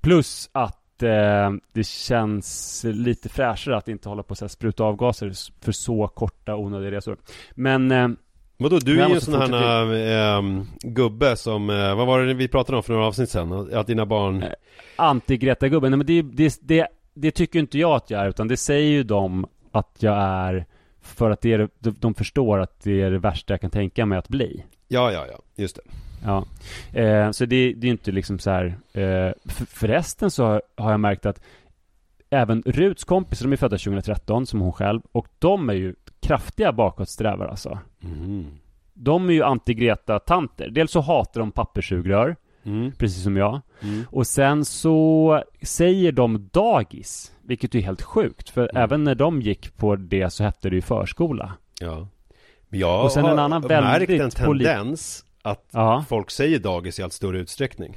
Plus 0.00 0.50
att 0.52 1.02
eh, 1.02 1.52
det 1.72 1.86
känns 1.86 2.84
lite 2.88 3.28
fräschare 3.28 3.76
att 3.76 3.88
inte 3.88 4.08
hålla 4.08 4.22
på 4.22 4.34
att 4.40 4.52
spruta 4.52 4.84
avgaser 4.84 5.32
för 5.64 5.72
så 5.72 6.08
korta 6.08 6.56
onödiga 6.56 6.90
resor. 6.90 7.16
Men 7.54 7.90
eh, 7.90 8.08
Vadå, 8.56 8.78
du 8.78 9.02
är 9.02 9.08
ju 9.08 9.14
en 9.14 9.20
sån 9.20 9.52
här 9.52 9.92
ehm, 9.94 10.66
gubbe 10.82 11.36
som, 11.36 11.70
eh, 11.70 11.96
vad 11.96 12.06
var 12.06 12.22
det 12.22 12.34
vi 12.34 12.48
pratade 12.48 12.76
om 12.76 12.82
för 12.82 12.92
några 12.92 13.06
avsnitt 13.06 13.30
sedan? 13.30 13.74
Att 13.74 13.86
dina 13.86 14.06
barn 14.06 14.42
Eh, 14.42 14.50
anti-Greta-gubben, 14.96 15.90
nej 15.90 15.96
men 15.96 16.06
det, 16.06 16.22
det, 16.22 16.58
det, 16.62 16.86
det 17.14 17.30
tycker 17.30 17.58
inte 17.58 17.78
jag 17.78 17.96
att 17.96 18.10
jag 18.10 18.20
är, 18.20 18.28
utan 18.28 18.48
det 18.48 18.56
säger 18.56 18.90
ju 18.90 19.02
de 19.02 19.46
att 19.72 19.96
jag 19.98 20.16
är 20.16 20.66
för 21.02 21.30
att 21.30 21.40
det 21.40 21.52
är, 21.52 21.68
de, 21.78 22.14
förstår 22.14 22.58
att 22.60 22.80
det 22.82 23.02
är 23.02 23.10
det 23.10 23.18
värsta 23.18 23.52
jag 23.52 23.60
kan 23.60 23.70
tänka 23.70 24.06
mig 24.06 24.18
att 24.18 24.28
bli. 24.28 24.64
Ja, 24.88 25.12
ja, 25.12 25.26
ja, 25.30 25.38
just 25.56 25.76
det 25.76 25.82
Ja, 26.24 26.44
eh, 27.00 27.30
så 27.30 27.44
det, 27.44 27.72
det 27.72 27.86
är 27.86 27.90
inte 27.90 28.12
liksom 28.12 28.38
så 28.38 28.50
här. 28.50 28.66
Eh, 28.92 29.32
för, 29.44 29.66
förresten 29.66 30.30
så 30.30 30.44
har, 30.44 30.62
har 30.76 30.90
jag 30.90 31.00
märkt 31.00 31.26
att 31.26 31.40
även 32.30 32.62
Ruts 32.66 33.04
kompisar, 33.04 33.46
de 33.46 33.52
är 33.52 33.56
födda 33.56 33.78
2013 33.78 34.46
som 34.46 34.60
hon 34.60 34.72
själv, 34.72 35.00
och 35.12 35.26
de 35.38 35.68
är 35.68 35.74
ju 35.74 35.94
kraftiga 36.26 36.72
bakåtsträvare 36.72 37.50
alltså. 37.50 37.78
Mhm. 38.00 38.46
De 38.94 39.28
är 39.28 39.32
ju 39.32 39.42
anti-Greta-tanter. 39.42 40.68
Dels 40.70 40.90
så 40.92 41.00
hatar 41.00 41.40
de 41.40 41.52
papperssugrör, 41.52 42.36
mm. 42.64 42.92
precis 42.92 43.22
som 43.22 43.36
jag. 43.36 43.60
Mm. 43.82 44.04
Och 44.10 44.26
sen 44.26 44.64
så 44.64 45.42
säger 45.62 46.12
de 46.12 46.48
dagis, 46.52 47.32
vilket 47.42 47.74
är 47.74 47.80
helt 47.80 48.02
sjukt. 48.02 48.50
För 48.50 48.62
Mm. 48.70 48.82
även 48.82 49.04
när 49.04 49.14
de 49.14 49.40
gick 49.42 49.76
på 49.76 49.96
det 49.96 50.30
så 50.30 50.44
hette 50.44 50.70
det 50.70 50.76
ju 50.76 50.82
förskola. 50.82 51.52
Ja 51.80 52.08
Men 52.68 52.80
jag 52.80 53.04
Och 53.04 53.12
sen 53.12 53.24
har 53.24 53.32
en 53.32 53.38
annan 53.38 53.62
märkt 53.62 54.10
en 54.10 54.30
tendens 54.30 55.24
att 55.42 55.68
Ja. 55.72 56.04
folk 56.08 56.30
säger 56.30 56.58
dagis 56.58 56.98
i 56.98 57.02
allt 57.02 57.12
större 57.12 57.38
utsträckning 57.38 57.96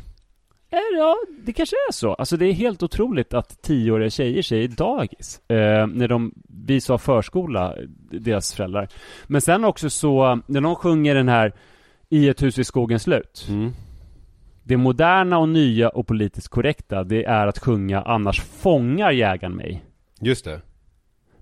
Ja, 0.70 1.16
det 1.46 1.54
kanske 1.54 1.76
är 1.90 1.92
så. 1.92 2.14
Alltså 2.14 2.38
det 2.38 2.46
är 2.46 2.54
helt 2.54 2.84
otroligt 2.84 3.34
att 3.34 3.62
tioåriga 3.62 4.10
tjejer 4.10 4.42
säger 4.42 4.68
dagis. 4.68 5.42
Eh, 5.50 5.88
när 5.88 6.08
de, 6.08 6.34
vi 6.50 6.82
sa 6.82 6.98
förskola, 6.98 7.76
deras 8.12 8.54
föräldrar. 8.54 8.88
Men 9.28 9.42
sen 9.42 9.66
också 9.66 9.90
så, 9.90 10.40
när 10.48 10.62
de 10.62 10.76
sjunger 10.76 11.16
den 11.16 11.30
här 11.30 11.54
I 12.10 12.30
ett 12.30 12.42
hus 12.42 12.58
vid 12.58 12.68
skogens 12.68 13.04
slut. 13.04 13.46
mm. 13.50 13.72
Det 14.64 14.78
moderna 14.78 15.38
och 15.38 15.50
nya 15.50 15.90
och 15.90 16.08
politiskt 16.08 16.48
korrekta, 16.48 17.04
det 17.04 17.24
är 17.24 17.48
att 17.48 17.60
sjunga 17.60 18.02
Annars 18.02 18.42
fångar 18.42 19.12
jägaren 19.12 19.56
mig. 19.56 19.84
Just 20.22 20.46
det 20.46 20.62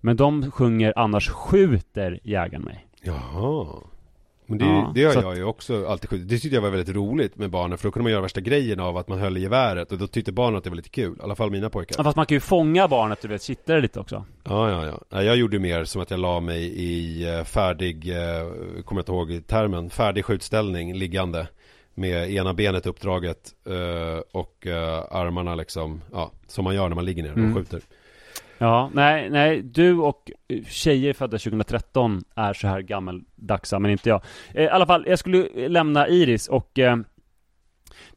Men 0.01 0.17
de 0.17 0.51
sjunger 0.51 0.93
Annars 0.95 1.29
skjuter 1.29 2.19
jägaren 2.23 2.61
mig. 2.63 2.87
Jaha 3.01 3.67
Men 4.47 4.57
det, 4.57 4.65
Ja, 4.65 4.91
det 4.95 5.11
så 5.13 5.19
jag 5.19 5.35
ju 5.37 5.43
också 5.43 5.87
alltid 5.87 6.09
skjutit. 6.09 6.29
Det 6.29 6.39
tyckte 6.39 6.55
jag 6.55 6.61
var 6.61 6.69
väldigt 6.69 6.95
roligt 6.95 7.35
med 7.37 7.49
barnen 7.49 7.77
för 7.77 7.87
då 7.87 7.91
kunde 7.91 8.03
man 8.03 8.11
göra 8.11 8.21
värsta 8.21 8.41
grejen 8.41 8.79
av 8.79 8.97
att 8.97 9.07
man 9.07 9.19
höll 9.19 9.37
i 9.37 9.41
geväret 9.41 9.91
och 9.91 9.97
då 9.97 10.07
tyckte 10.07 10.31
barnen 10.31 10.57
att 10.57 10.63
det 10.63 10.69
var 10.69 10.77
lite 10.77 10.89
kul. 10.89 11.15
I 11.19 11.23
alla 11.23 11.35
fall 11.35 11.51
mina 11.51 11.69
pojkar. 11.69 11.95
Ja, 11.99 12.03
fast 12.03 12.15
man 12.15 12.25
kan 12.25 12.35
ju 12.35 12.39
fånga 12.39 12.87
barnet, 12.87 13.21
du 13.21 13.27
vet, 13.27 13.41
kittla 13.43 13.75
det 13.75 13.81
lite 13.81 13.99
också. 13.99 14.25
Ja, 14.43 14.69
ja, 14.71 14.85
ja. 14.85 14.99
Nej, 15.09 15.25
Jag 15.25 15.35
gjorde 15.35 15.59
mer 15.59 15.83
som 15.83 16.01
att 16.01 16.11
jag 16.11 16.19
la 16.19 16.39
mig 16.39 16.63
i 16.63 17.27
eh, 17.37 17.43
färdig, 17.43 18.09
eh, 18.09 18.47
kommer 18.85 19.01
jag 19.01 19.01
inte 19.01 19.11
ihåg 19.35 19.47
termen, 19.47 19.89
färdig 19.89 20.25
skjutställning 20.25 20.93
liggande. 20.95 21.47
Med 21.97 22.31
ena 22.31 22.53
benet 22.53 22.85
uppdraget 22.85 23.37
eh, 23.69 24.21
och 24.31 24.67
armarna 25.11 25.55
liksom, 25.55 26.01
ja, 26.11 26.31
som 26.47 26.63
man 26.63 26.75
gör 26.75 26.89
när 26.89 26.95
man 26.95 27.05
ligger 27.05 27.23
ner 27.23 27.31
och 27.31 27.37
Mm. 27.37 27.55
skjuter. 27.55 27.81
Ja, 28.57 28.89
nej, 28.93 29.29
nej, 29.29 29.61
du 29.61 29.97
och 29.97 30.31
eh, 30.47 30.63
tjejer 30.63 31.13
födda 31.13 31.37
2013 31.37 32.23
är 32.35 32.53
så 32.53 32.67
här 32.67 32.81
gammaldagsa, 32.81 33.79
men 33.79 33.91
inte 33.91 34.09
jag. 34.09 34.21
Eh, 34.53 34.63
I 34.63 34.69
alla 34.69 34.85
fall, 34.85 35.03
jag 35.07 35.19
skulle 35.19 35.67
lämna 35.67 36.07
Iris 36.07 36.47
och 36.47 36.79
eh, 36.79 36.97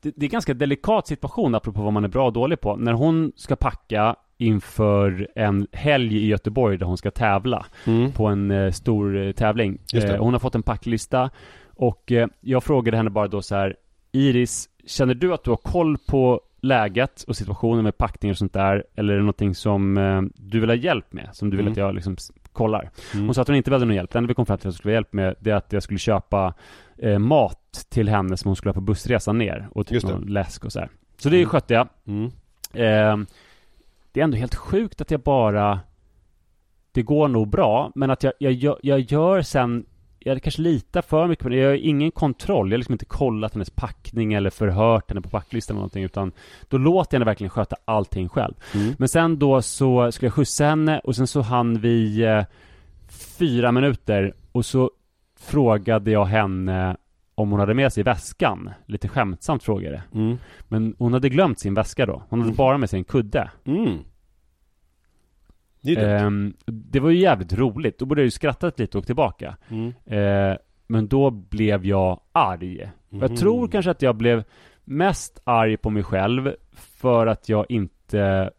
det, 0.01 0.13
det 0.17 0.23
är 0.23 0.29
en 0.29 0.29
ganska 0.31 0.55
delikat 0.55 1.07
situation 1.07 1.55
apropå 1.55 1.83
vad 1.83 1.93
man 1.93 2.05
är 2.05 2.09
bra 2.09 2.27
och 2.27 2.33
dålig 2.33 2.61
på. 2.61 2.77
När 2.77 2.93
hon 2.93 3.33
ska 3.37 3.57
packa 3.57 4.17
inför 4.39 5.29
en 5.35 5.67
helg 5.73 6.17
i 6.17 6.27
Göteborg 6.27 6.79
där 6.79 6.87
hon 6.87 6.97
ska 6.99 7.11
tävla 7.11 7.67
Mm. 7.87 8.13
på 8.13 8.27
en 8.27 8.51
eh, 8.51 8.71
stor 8.71 9.33
tävling. 9.33 9.79
Hon 10.19 10.33
har 10.33 10.41
fått 10.41 10.55
en 10.55 10.63
packlista 10.63 11.31
och 11.75 12.13
jag 12.41 12.65
frågade 12.65 12.97
henne 12.97 13.11
bara 13.11 13.29
då 13.29 13.43
så 13.43 13.55
här 13.55 13.77
Iris, 14.13 14.69
känner 14.87 15.15
du 15.15 15.35
att 15.35 15.45
du 15.45 15.51
har 15.51 15.57
koll 15.57 15.99
på 16.09 16.41
läget 16.61 17.23
och 17.23 17.37
situationen 17.37 17.85
med 17.85 17.99
packningar 17.99 18.33
och 18.35 18.39
sånt 18.39 18.53
där? 18.53 18.85
Eller 18.95 19.13
är 19.13 19.17
det 19.17 19.23
någonting 19.23 19.55
som 19.55 19.99
eh, 19.99 20.23
du 20.35 20.61
vill 20.61 20.69
ha 20.71 20.77
hjälp 20.77 21.13
med? 21.13 21.29
Som 21.33 21.51
du 21.51 21.57
vill 21.57 21.67
Mm. 21.67 21.73
att 21.73 21.79
jag 21.79 21.95
liksom 21.95 22.17
kollar? 22.53 22.91
Mm. 23.15 23.27
Hon 23.27 23.35
sa 23.35 23.43
att 23.43 23.49
hon 23.49 23.57
inte 23.57 23.71
behövde 23.71 23.87
någon 23.87 23.97
hjälp. 23.97 24.11
Det 24.13 24.19
enda 24.19 24.29
vi 24.29 24.35
kom 24.35 24.47
fram 24.47 24.59
till 24.59 24.69
att 24.69 24.75
jag 24.75 24.79
skulle 24.79 24.93
ha 24.93 24.97
hjälp 24.97 25.13
med 25.13 25.35
det 25.41 25.51
är 25.51 25.55
att 25.55 25.73
jag 25.73 25.83
skulle 25.83 25.99
köpa 25.99 26.55
eh, 26.99 27.19
mat 27.19 27.87
till 27.89 28.09
henne 28.09 28.37
som 28.37 28.49
hon 28.49 28.57
skulle 28.57 28.69
ha 28.71 28.75
på 28.75 28.81
bussresan 28.81 29.39
ner 29.39 29.69
och 29.71 29.87
typ 29.87 30.03
någon 30.05 30.27
läsk 30.27 30.65
och 30.65 30.73
så 30.73 30.79
här. 30.81 30.89
Så 31.19 31.29
det 31.29 31.37
Mm. 31.37 31.49
skötte 31.49 31.75
jag. 31.75 31.89
Mm. 32.07 32.25
Eh, 32.73 33.27
det 34.13 34.21
är 34.21 34.25
ändå 34.25 34.37
helt 34.37 34.55
sjukt 34.55 35.01
att 35.01 35.11
jag 35.11 35.21
bara 35.21 35.81
Det 36.93 37.03
går 37.03 37.29
nog 37.29 37.49
bra 37.49 37.93
men 37.95 38.11
att 38.11 38.23
jag, 38.23 38.33
jag, 38.39 38.53
gör- 38.53 38.79
jag 38.83 39.01
gör 39.01 39.43
sen 39.43 39.87
Jag 40.19 40.43
kanske 40.43 40.63
litar 40.63 41.03
för 41.03 41.27
mycket 41.27 41.43
på 41.43 41.49
det. 41.49 41.57
Jag 41.57 41.69
har 41.69 41.75
ingen 41.75 42.11
kontroll. 42.11 42.69
Jag 42.71 42.75
har 42.75 42.79
liksom 42.79 42.93
inte 42.93 43.05
kollat 43.05 43.53
hennes 43.55 43.71
packning 43.71 44.33
eller 44.33 44.51
förhört 44.51 45.11
henne 45.11 45.21
på 45.21 45.29
packlistan 45.29 45.75
eller 45.77 45.81
någonting 45.81 46.05
utan 46.05 46.33
Då 46.69 46.79
låter 46.79 47.15
jag 47.15 47.19
henne 47.21 47.31
verkligen 47.31 47.51
sköta 47.51 47.77
allting 47.85 48.29
själv. 48.29 48.55
Mm. 48.75 48.95
Men 48.99 49.09
sen 49.09 49.39
då 49.39 49.63
så 49.63 50.13
skulle 50.13 50.27
jag 50.27 50.35
skjutsa 50.35 50.65
henne 50.65 50.99
och 51.05 51.17
sen 51.17 51.27
så 51.27 51.41
hann 51.41 51.79
vi 51.81 52.23
eh, 52.23 52.45
Fyra 53.39 53.73
minuter 53.73 54.35
och 54.53 54.65
så 54.67 54.91
Frågade 55.41 56.11
jag 56.11 56.25
henne 56.25 56.97
Om 57.35 57.51
hon 57.51 57.61
hade 57.61 57.75
med 57.75 57.93
sig 57.93 58.03
väskan 58.03 58.71
Lite 58.87 59.09
skämtsamt 59.09 59.63
frågade 59.63 59.95
jag 60.13 60.21
Mm. 60.23 60.39
Men 60.69 60.95
hon 60.99 61.13
hade 61.13 61.29
glömt 61.29 61.61
sin 61.61 61.75
väska 61.75 62.07
då 62.07 62.23
Hon 62.29 62.39
hade 62.41 62.49
Mm. 62.49 62.57
bara 62.57 62.79
med 62.79 62.91
sig 62.91 62.99
en 62.99 63.05
kudde 63.05 63.51
Mm. 63.65 63.99
Det. 65.81 65.97
Ehm, 65.97 66.55
Det 66.67 67.01
var 67.01 67.11
ju 67.11 67.19
jävligt 67.21 67.53
roligt. 67.53 67.99
Då 67.99 68.07
borde 68.07 68.21
jag 68.21 68.25
ju 68.27 68.31
skrattat 68.31 68.79
lite 68.79 68.99
och 68.99 69.07
tillbaka. 69.07 69.57
Mm. 69.69 69.93
Eh, 70.07 70.57
men 70.87 71.09
då 71.09 71.31
blev 71.31 71.87
jag 71.87 72.21
arg. 72.33 72.91
Mhm. 73.09 73.21
Jag 73.21 73.37
tror 73.37 73.69
kanske 73.69 73.91
att 73.91 74.03
jag 74.03 74.17
blev 74.17 74.45
mest 74.85 75.41
arg 75.45 75.77
på 75.77 75.91
mig 75.91 76.03
själv 76.03 76.53
för 76.73 77.27
att 77.27 77.49
jag 77.49 77.67
inte 77.69 78.51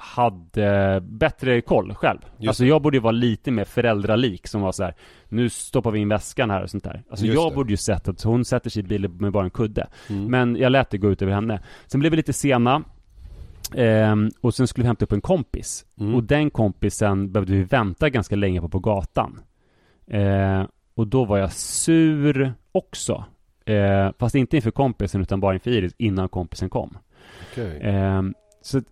hade 0.00 1.00
bättre 1.02 1.60
koll 1.60 1.94
själv. 1.94 2.18
Just 2.38 2.48
alltså 2.48 2.64
jag 2.64 2.82
borde 2.82 2.96
ju 2.96 3.00
vara 3.00 3.12
lite 3.12 3.50
mer 3.50 3.64
föräldralik 3.64 4.46
som 4.46 4.60
var 4.60 4.72
så 4.72 4.82
här. 4.84 4.94
Nu 5.28 5.48
stoppar 5.48 5.90
vi 5.90 5.98
in 6.00 6.08
väskan 6.08 6.50
här 6.50 6.62
och 6.62 6.70
sånt 6.70 6.84
där. 6.84 7.02
Alltså 7.10 7.26
jag 7.26 7.52
det. 7.52 7.56
borde 7.56 7.70
ju 7.70 7.76
sett 7.76 8.08
att 8.08 8.22
hon 8.22 8.44
sätter 8.44 8.70
sig 8.70 8.80
i 8.80 8.86
bilen 8.86 9.16
med 9.16 9.32
bara 9.32 9.44
en 9.44 9.50
kudde. 9.50 9.86
Mm. 10.08 10.24
Men 10.24 10.56
jag 10.56 10.72
lät 10.72 10.90
det 10.90 10.98
gå 10.98 11.10
ut 11.10 11.22
över 11.22 11.32
henne. 11.32 11.60
Sen 11.86 12.00
blev 12.00 12.10
vi 12.10 12.16
lite 12.16 12.32
sena. 12.32 12.82
Ehm, 13.74 14.30
och 14.40 14.54
sen 14.54 14.66
skulle 14.66 14.82
vi 14.82 14.86
hämta 14.86 15.04
upp 15.04 15.12
en 15.12 15.20
kompis. 15.20 15.86
Mm. 16.00 16.14
Och 16.14 16.24
den 16.24 16.50
kompisen 16.50 17.32
behövde 17.32 17.52
vi 17.52 17.62
vänta 17.62 18.10
ganska 18.10 18.36
länge 18.36 18.60
på 18.60 18.68
på 18.68 18.78
gatan. 18.78 19.40
Eh, 20.06 20.62
och 20.94 21.06
då 21.06 21.24
var 21.24 21.38
jag 21.38 21.52
sur 21.52 22.54
också. 22.72 23.24
Eh, 23.64 24.10
fast 24.18 24.34
inte 24.34 24.56
inför 24.56 24.70
kompisen 24.70 25.20
utan 25.20 25.40
bara 25.40 25.54
inför 25.54 25.70
Iris 25.70 25.94
innan 25.98 26.28
kompisen 26.28 26.70
kom. 26.70 26.98
Okej. 27.52 27.78
Eh, 27.80 28.22
så 28.62 28.82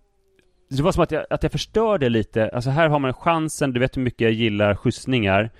det 0.69 0.81
var 0.81 0.91
som 0.91 1.03
att 1.03 1.11
jag, 1.11 1.25
att 1.29 1.43
jag 1.43 1.51
förstörde 1.51 2.09
lite. 2.09 2.49
Alltså 2.49 2.69
här 2.69 2.89
har 2.89 2.99
man 2.99 3.13
chansen. 3.13 3.73
Du 3.73 3.79
vet 3.79 3.97
hur 3.97 4.01
mycket 4.01 4.21
jag 4.21 4.31
gillar 4.31 4.75
skjutsningar. 4.75 5.51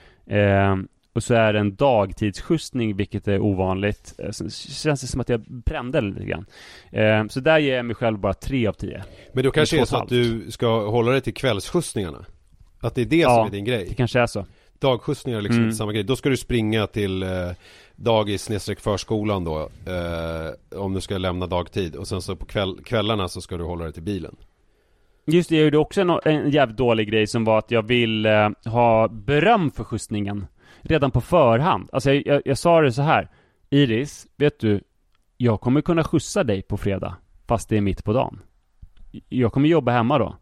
Och 1.18 1.24
så 1.24 1.34
är 1.34 1.54
det 1.54 1.60
en 1.60 1.76
dagtidsskjutsning, 1.76 2.96
vilket 2.96 3.28
är 3.28 3.40
ovanligt. 3.40 4.14
Eh, 4.18 4.32
så 4.32 4.50
känns 4.50 5.02
det 5.02 5.08
som 5.08 5.22
att 5.22 5.30
jag 5.30 5.42
brände 5.42 6.02
lite 6.02 6.24
grann. 6.26 6.46
Eh, 6.92 7.28
så 7.28 7.40
där 7.40 7.60
ger 7.60 7.76
jag 7.76 7.86
mig 7.86 7.96
själv 7.96 8.20
bara 8.20 8.34
tre 8.34 8.68
av 8.68 8.74
tio. 8.74 9.04
Men 9.34 9.44
då 9.44 9.52
kanske 9.52 9.76
två 9.76 9.82
är 9.82 9.86
så 9.86 9.98
att 9.98 10.10
du 10.10 10.52
ska 10.52 10.90
hålla 10.90 11.12
dig 11.12 11.22
till 11.22 11.34
kvällsskjutsningarna? 11.34 12.26
Att 12.80 12.96
det 12.96 13.02
är 13.02 13.06
det 13.06 13.16
Ja, 13.16 13.30
som 13.36 13.48
är 13.48 13.52
din 13.52 13.66
Det 13.66 13.72
grej? 13.72 13.94
kanske 13.98 14.20
är 14.20 14.26
så. 14.28 14.46
Dagskjutsningar 14.80 15.38
är 15.38 15.42
liksom 15.42 15.58
Mm. 15.58 15.68
inte 15.68 15.78
samma 15.78 15.92
grej. 15.94 16.04
Då 16.04 16.16
ska 16.16 16.30
du 16.30 16.38
springa 16.38 16.88
till 16.88 17.24
eh, 17.24 17.30
dagis 17.96 18.44
snedstreck 18.44 18.80
förskolan 18.80 19.44
då. 19.44 19.60
Eh, 19.86 20.80
om 20.80 20.94
du 20.94 21.02
ska 21.02 21.18
lämna 21.18 21.48
dagtid. 21.48 21.96
Och 21.96 22.08
sen 22.08 22.22
så 22.22 22.36
på 22.36 22.46
kväll, 22.46 22.78
kvällarna 22.86 23.28
så 23.28 23.42
ska 23.42 23.58
du 23.58 23.64
hålla 23.64 23.84
dig 23.84 23.94
till 23.94 24.04
bilen. 24.04 24.36
Just 25.26 25.50
det, 25.50 25.56
jag 25.56 25.64
gjorde 25.64 25.78
också 25.78 26.02
en, 26.02 26.10
en 26.26 26.50
jävligt 26.52 26.78
dålig 26.78 27.10
grej 27.12 27.28
som 27.28 27.44
var 27.46 27.58
att 27.60 27.72
jag 27.72 27.82
vill 27.88 28.26
eh, 28.26 28.50
ha 28.66 29.08
beröm 29.08 29.72
för 29.72 29.84
skjutsningen 29.84 30.46
redan 30.88 31.12
på 31.12 31.22
förhand. 31.22 31.90
Alltså 31.92 32.14
jag, 32.14 32.26
jag, 32.26 32.42
jag 32.46 32.58
sa 32.58 32.82
det 32.82 32.92
så 32.92 33.02
här. 33.02 33.30
Iris, 33.70 34.28
vet 34.38 34.60
du, 34.60 34.82
jag 35.38 35.62
kommer 35.62 35.82
kunna 35.82 36.04
skjutsa 36.04 36.44
dig 36.44 36.62
på 36.62 36.78
fredag, 36.78 37.16
fast 37.48 37.70
det 37.70 37.78
är 37.78 37.82
mitt 37.82 38.04
på 38.04 38.14
dagen. 38.14 38.40
Jag 39.30 39.54
kommer 39.54 39.70
jobba 39.70 39.92
hemma 39.92 40.18
då. 40.18 40.36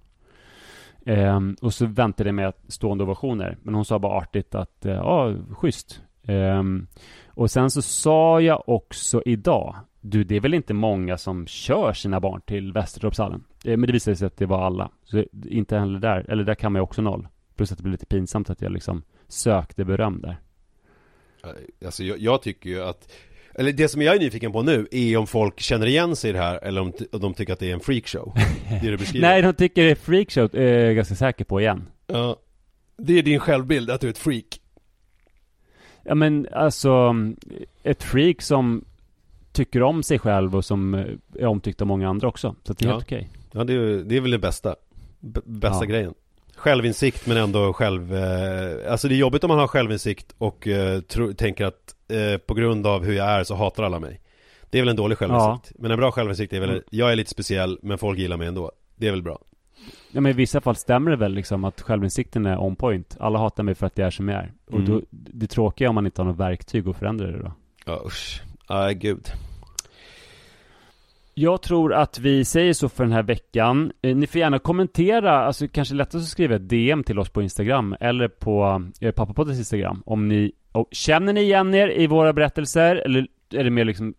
Ehm, 1.06 1.56
och 1.62 1.74
så 1.74 1.86
väntade 1.86 2.28
jag 2.28 2.36
med 2.36 2.54
stående 2.68 3.04
ovationer. 3.04 3.58
Men 3.62 3.76
hon 3.76 3.86
sa 3.86 4.00
bara 4.00 4.18
artigt 4.18 4.56
att, 4.56 4.86
eh, 4.86 4.94
ja, 4.94 5.34
schysst. 5.50 6.02
Ehm, 6.24 6.88
och 7.28 7.52
sen 7.52 7.72
så 7.72 7.82
sa 7.82 8.42
jag 8.42 8.64
också 8.70 9.22
idag, 9.26 9.76
du 10.02 10.24
det 10.24 10.36
är 10.36 10.40
väl 10.40 10.54
inte 10.54 10.74
många 10.74 11.18
som 11.18 11.48
kör 11.48 11.94
sina 11.94 12.20
barn 12.20 12.42
till 12.42 12.74
Västertorpshallen? 12.74 13.44
Ehm, 13.66 13.80
men 13.80 13.88
det 13.88 13.94
visade 13.94 14.16
sig 14.16 14.26
att 14.26 14.38
det 14.38 14.46
var 14.46 14.66
alla. 14.66 14.90
Så 15.04 15.24
inte 15.46 15.78
heller 15.78 16.00
där, 16.00 16.26
eller 16.30 16.44
där 16.44 16.56
kan 16.56 16.72
man 16.72 16.80
ju 16.80 16.84
också 16.84 17.02
noll. 17.02 17.28
Plus 17.56 17.72
att 17.72 17.78
det 17.78 17.84
blev 17.84 17.92
lite 17.92 18.06
pinsamt 18.06 18.50
att 18.50 18.62
jag 18.62 18.72
liksom 18.72 19.04
sökte 19.28 19.86
beröm 19.86 20.22
där. 20.22 20.38
Eh, 21.44 21.86
Alltså 21.86 22.04
jag, 22.04 22.20
jag 22.20 22.42
tycker 22.42 22.70
ju 22.70 22.82
att 22.84 23.12
eller 23.58 23.72
det 23.72 23.88
som 23.88 24.02
jag 24.02 24.16
är 24.16 24.20
nyfiken 24.20 24.52
på 24.52 24.62
nu 24.62 24.88
är 24.92 25.18
om 25.18 25.28
folk 25.28 25.60
känner 25.60 25.88
igen 25.88 26.16
sig 26.16 26.30
i 26.30 26.34
det 26.34 26.40
här 26.40 26.60
eller 26.64 26.82
om 26.82 26.92
de 27.12 27.34
tycker 27.34 27.54
att 27.54 27.60
det 27.60 27.70
är 27.70 27.74
en 27.74 27.80
freakshow. 27.80 28.34
Det 28.82 28.88
du 28.92 28.98
beskriver. 28.98 29.28
Nej, 29.28 29.42
de 29.42 29.54
tycker 29.54 29.84
det 29.84 29.92
är 29.92 29.96
freakshow, 29.96 30.56
eh, 30.56 30.62
är 30.62 30.86
jag 30.86 30.96
ganska 30.96 31.16
säker 31.16 31.46
på 31.46 31.62
igen. 31.62 31.88
Ja. 32.08 32.36
Det 32.98 33.20
är 33.20 33.24
din 33.24 33.40
självbild, 33.40 33.90
att 33.90 34.02
du 34.02 34.08
är 34.08 34.12
ett 34.12 34.18
freak. 34.18 34.62
Ja 36.04 36.16
men 36.16 36.48
alltså, 36.52 37.16
ett 37.84 38.04
freak 38.04 38.42
som 38.42 38.86
tycker 39.52 39.82
om 39.84 40.04
sig 40.04 40.20
själv 40.20 40.56
och 40.56 40.66
som 40.66 40.94
eh, 40.94 41.06
är 41.40 41.46
omtyckt 41.46 41.82
av 41.82 41.88
många 41.88 42.10
andra 42.10 42.28
också. 42.28 42.56
Så 42.64 42.74
det 42.74 42.86
är 42.86 42.88
Ja. 42.88 42.92
helt 42.94 43.04
okej. 43.06 43.30
Ja, 43.52 43.64
det 43.64 43.74
är, 43.74 44.04
det 44.04 44.18
är 44.18 44.22
väl 44.22 44.32
det 44.32 44.40
bästa. 44.40 44.76
B- 45.20 45.42
bästa 45.46 45.86
Ja. 45.86 45.90
grejen. 45.90 46.14
Självinsikt 46.56 47.28
men 47.28 47.38
ändå 47.38 47.74
själv... 47.74 48.16
Eh, 48.16 48.92
alltså 48.92 49.08
det 49.08 49.16
är 49.16 49.18
jobbigt 49.18 49.44
om 49.44 49.48
man 49.48 49.60
har 49.60 49.68
självinsikt 49.68 50.36
och 50.38 50.68
eh, 50.68 51.02
tro, 51.02 51.34
tänker 51.34 51.66
att 51.66 51.96
eh, 52.08 52.38
på 52.38 52.54
grund 52.54 52.88
av 52.88 53.04
hur 53.06 53.14
jag 53.14 53.28
är 53.28 53.44
så 53.44 53.56
hatar 53.56 53.84
alla 53.84 54.00
mig. 54.00 54.22
Det 54.70 54.78
är 54.78 54.82
väl 54.82 54.90
en 54.90 54.96
dålig 54.96 55.18
självinsikt. 55.18 55.72
Men 55.80 55.92
en 55.92 55.98
bra 55.98 56.12
självinsikt 56.12 56.54
är 56.54 56.60
väl, 56.60 56.70
Mm. 56.70 56.82
jag 56.90 57.12
är 57.12 57.16
lite 57.16 57.30
speciell 57.32 57.80
men 57.82 57.98
folk 57.98 58.20
gillar 58.20 58.38
mig 58.38 58.48
ändå. 58.48 58.72
Det 58.96 59.08
är 59.08 59.12
väl 59.12 59.22
bra. 59.24 59.40
Ja 60.12 60.22
men 60.22 60.30
i 60.30 60.34
vissa 60.34 60.62
fall 60.62 60.76
stämmer 60.76 61.12
det 61.12 61.18
väl 61.18 61.34
liksom 61.34 61.64
att 61.64 61.82
självinsikten 61.82 62.46
är 62.46 62.58
on 62.64 62.76
point. 62.76 63.18
Alla 63.20 63.40
hatar 63.40 63.64
mig 63.64 63.76
för 63.76 63.88
att 63.88 63.98
jag 63.98 64.08
är 64.08 64.12
som 64.12 64.30
jag 64.30 64.40
är. 64.44 64.54
Och 64.68 64.80
Mm. 64.80 64.86
då, 64.92 65.02
det 65.10 65.48
tråkiga 65.48 65.86
är 65.88 65.90
om 65.90 65.96
man 65.96 66.06
inte 66.06 66.22
har 66.22 66.28
något 66.28 66.38
verktyg 66.40 66.88
att 66.88 66.98
förändra 66.98 67.28
det 67.28 67.40
då. 67.40 67.52
Ja 67.86 68.02
usch. 68.06 68.42
Nej 68.70 68.96
gud. 68.96 69.28
Jag 71.38 71.62
tror 71.62 71.94
att 71.94 72.20
vi 72.20 72.46
säger 72.46 72.74
så 72.74 72.90
för 72.90 73.04
den 73.04 73.14
här 73.14 73.24
veckan. 73.24 73.92
Eh, 74.02 74.16
ni 74.16 74.28
får 74.28 74.40
gärna 74.40 74.60
kommentera, 74.60 75.32
alltså 75.46 75.68
kanske 75.68 75.96
lättast 75.96 76.16
att 76.16 76.30
skriva 76.30 76.56
ett 76.56 76.70
DM 76.70 77.04
till 77.04 77.20
oss 77.20 77.30
på 77.30 77.42
Instagram 77.42 77.96
eller 78.00 78.28
på 78.28 78.84
eh, 79.02 79.12
Pappapoddens 79.12 79.58
Instagram. 79.58 80.04
Om 80.06 80.28
ni, 80.28 80.52
och, 80.72 80.88
känner 80.92 81.34
ni 81.34 81.42
igen 81.42 81.74
er 81.74 81.88
i 82.00 82.08
våra 82.08 82.34
berättelser 82.34 82.96
eller 82.96 83.28
är 83.54 83.64
det 83.64 83.70
mer 83.70 83.86
liksom 83.86 84.14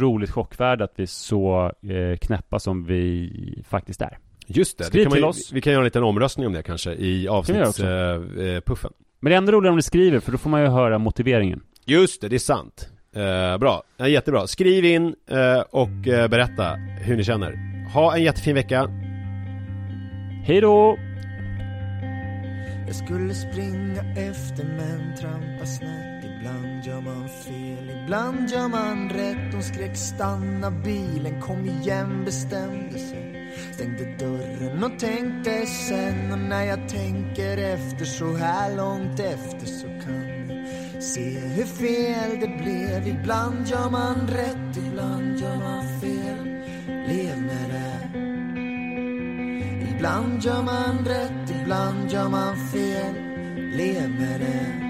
roligt 0.00 0.30
chockvärde 0.30 0.84
att 0.84 0.92
vi 0.96 1.02
är 1.02 1.06
så 1.06 1.72
eh, 1.82 2.16
knäppa 2.18 2.58
som 2.58 2.84
vi 2.84 3.62
faktiskt 3.68 4.02
är? 4.02 4.18
Just 4.46 4.78
det, 4.78 4.84
Skriv 4.84 5.04
det 5.04 5.08
man, 5.08 5.12
till 5.12 5.22
ju- 5.22 5.28
oss. 5.28 5.52
Vi 5.52 5.60
kan 5.60 5.72
göra 5.72 5.80
en 5.80 5.84
liten 5.84 6.02
omröstning 6.04 6.46
om 6.46 6.52
det 6.52 6.62
kanske 6.62 6.92
i 6.92 7.22
göra 7.22 7.38
också. 7.38 7.52
avsnittspuffen. 7.56 8.92
Men 9.20 9.30
det 9.30 9.34
är 9.34 9.38
ändå 9.38 9.52
roligare 9.52 9.70
om 9.72 9.76
ni 9.76 9.82
skriver 9.82 10.20
för 10.20 10.32
då 10.32 10.38
får 10.38 10.50
man 10.50 10.60
ju 10.62 10.66
höra 10.68 10.98
motiveringen. 10.98 11.60
Just 11.84 12.20
det, 12.20 12.28
det 12.28 12.36
är 12.36 12.38
sant. 12.38 12.88
Eh, 13.16 13.58
bra, 13.58 13.82
ja, 13.96 14.08
jättebra. 14.08 14.46
Skriv 14.46 14.84
in 14.84 15.14
eh, 15.30 15.60
och 15.70 16.08
eh, 16.08 16.28
berätta 16.28 16.74
hur 17.00 17.16
ni 17.16 17.24
känner. 17.24 17.56
Ha 17.92 18.16
en 18.16 18.22
jättefin 18.22 18.54
vecka. 18.54 18.90
Hej 20.44 20.60
då! 20.60 20.98
Jag 22.86 22.94
skulle 22.94 23.34
springa 23.34 24.02
efter 24.16 24.64
men 24.64 25.16
trampa 25.16 25.66
snett 25.66 26.24
Ibland 26.24 26.84
gör 26.84 27.00
man 27.00 27.28
fel, 27.28 28.02
ibland 28.04 28.50
gör 28.50 28.68
man 28.68 29.10
rätt 29.10 29.52
Hon 29.52 29.62
skrek 29.62 29.96
stanna 29.96 30.70
bilen, 30.70 31.40
kom 31.40 31.66
igen, 31.66 32.24
bestämde 32.24 32.98
sig 32.98 33.52
Stängde 33.74 34.16
dörren 34.18 34.84
och 34.84 34.98
tänkte 34.98 35.66
sen 35.66 36.32
Och 36.32 36.38
när 36.38 36.64
jag 36.64 36.88
tänker 36.88 37.58
efter 37.58 38.04
så 38.04 38.36
här 38.36 38.76
långt 38.76 39.20
efter 39.20 39.66
så 39.66 39.86
kan 39.86 40.25
Se 41.00 41.38
hur 41.38 41.64
fel 41.64 42.40
det 42.40 42.62
blev. 42.62 43.06
Ibland 43.06 43.68
gör 43.68 43.90
man 43.90 44.28
rätt, 44.28 44.76
ibland 44.76 45.38
gör 45.38 45.56
man 45.56 46.00
fel. 46.00 46.44
Lev 46.86 47.42
med 47.42 47.70
det. 47.70 48.18
Ibland 49.96 50.42
gör 50.42 50.62
man 50.62 51.04
rätt, 51.04 51.50
ibland 51.62 52.10
gör 52.10 52.28
man 52.28 52.56
fel. 52.56 53.14
Lev 53.76 54.10
med 54.10 54.40
det. 54.40 54.86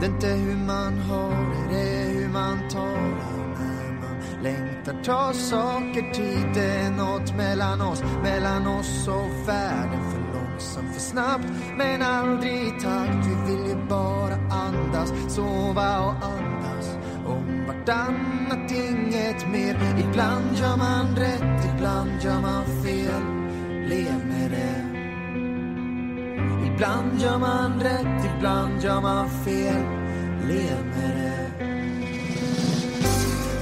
Det 0.00 0.06
är 0.06 0.10
inte 0.10 0.28
hur 0.28 0.56
man 0.56 0.98
har 0.98 1.30
det, 1.30 1.74
det 1.74 1.80
är 1.80 2.14
hur 2.14 2.28
man 2.28 2.68
tar 2.68 2.94
det. 2.94 3.40
När 3.58 3.92
man 3.92 4.42
längtar 4.42 5.04
tar 5.04 5.32
saker 5.32 6.12
tid 6.14 6.46
Det 6.54 6.70
är 6.70 6.90
nåt 6.90 7.36
mellan 7.36 7.80
oss, 7.80 8.02
mellan 8.22 8.66
oss 8.66 9.08
och 9.08 9.48
världen 9.48 10.29
som 10.60 10.92
för 10.92 11.00
snabbt, 11.00 11.46
men 11.76 12.02
aldrig 12.02 12.52
i 12.52 12.70
takt. 12.70 13.26
Vi 13.26 13.52
vill 13.52 13.66
ju 13.66 13.76
bara 13.88 14.34
andas, 14.50 15.12
sova 15.28 16.00
och 16.00 16.14
andas 16.24 16.96
om 17.26 17.66
vartannat, 17.66 18.70
inget 18.70 19.48
mer. 19.48 19.76
Ibland 19.98 20.56
gör 20.56 20.76
man 20.76 21.16
rätt, 21.16 21.74
ibland 21.74 22.10
gör 22.22 22.40
man 22.40 22.64
fel. 22.64 23.22
Lev 23.88 24.26
med 24.26 24.50
det. 24.50 24.90
Ibland 26.66 27.20
gör 27.20 27.38
man 27.38 27.80
rätt, 27.80 28.30
ibland 28.36 28.82
gör 28.82 29.00
man 29.00 29.30
fel. 29.30 29.82
Lev 30.48 30.86
med 30.86 31.16
det. 31.16 31.30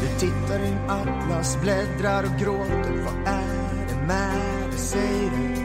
Du 0.00 0.08
tittar 0.18 0.60
i 0.60 0.68
en 0.68 0.90
atlas, 0.90 1.58
bläddrar 1.62 2.24
och 2.24 2.40
gråter. 2.40 3.04
Vad 3.04 3.34
är 3.34 3.86
det 3.88 4.06
med 4.06 4.70
dig, 4.70 4.78
säg 4.78 5.30
det? 5.30 5.57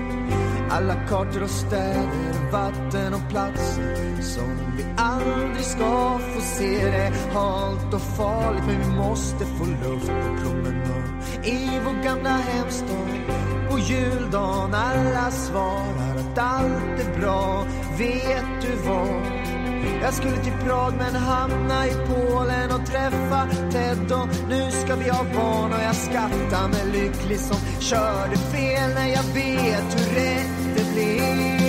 Alla 0.69 0.95
kartor 1.07 1.43
och 1.43 1.49
städer, 1.49 2.51
vatten 2.51 3.13
och 3.13 3.29
platser 3.29 4.21
som 4.21 4.77
vi 4.77 4.85
aldrig 4.97 5.65
ska 5.65 6.19
få 6.33 6.41
se 6.41 6.91
det. 6.91 7.13
Halt 7.33 7.93
och 7.93 8.01
farligt 8.01 8.63
men 8.67 8.79
vi 8.81 8.97
måste 8.97 9.45
få 9.45 9.65
luft 9.65 10.07
på 10.07 10.43
promenad 10.43 11.03
i 11.43 11.79
vår 11.85 12.03
gamla 12.03 12.29
hemstad 12.29 13.07
på 13.69 13.79
juldagen 13.79 14.73
alla 14.73 15.31
svarar 15.31 16.15
att 16.19 16.37
allt 16.37 16.99
är 16.99 17.19
bra. 17.19 17.65
Vet 17.97 18.61
du 18.61 18.75
vad? 18.87 19.42
Jag 20.03 20.13
skulle 20.13 20.37
till 20.37 20.53
Prag 20.65 20.93
men 20.97 21.15
hamna 21.15 21.87
i 21.87 21.91
Polen 21.91 22.71
och 22.71 22.85
träffa 22.85 23.47
Ted 23.71 24.11
och 24.11 24.27
nu 24.49 24.71
ska 24.71 24.95
vi 24.95 25.09
ha 25.09 25.23
barn 25.23 25.73
och 25.73 25.83
jag 25.83 25.95
skattar 25.95 26.67
mig 26.67 26.85
lycklig 26.91 27.39
som 27.39 27.57
körde 27.79 28.37
fel 28.37 28.93
när 28.95 29.07
jag 29.07 29.23
vet 29.23 29.99
hur 29.99 30.15
rätt 30.15 30.75
det 30.75 30.93
blev. 30.93 31.62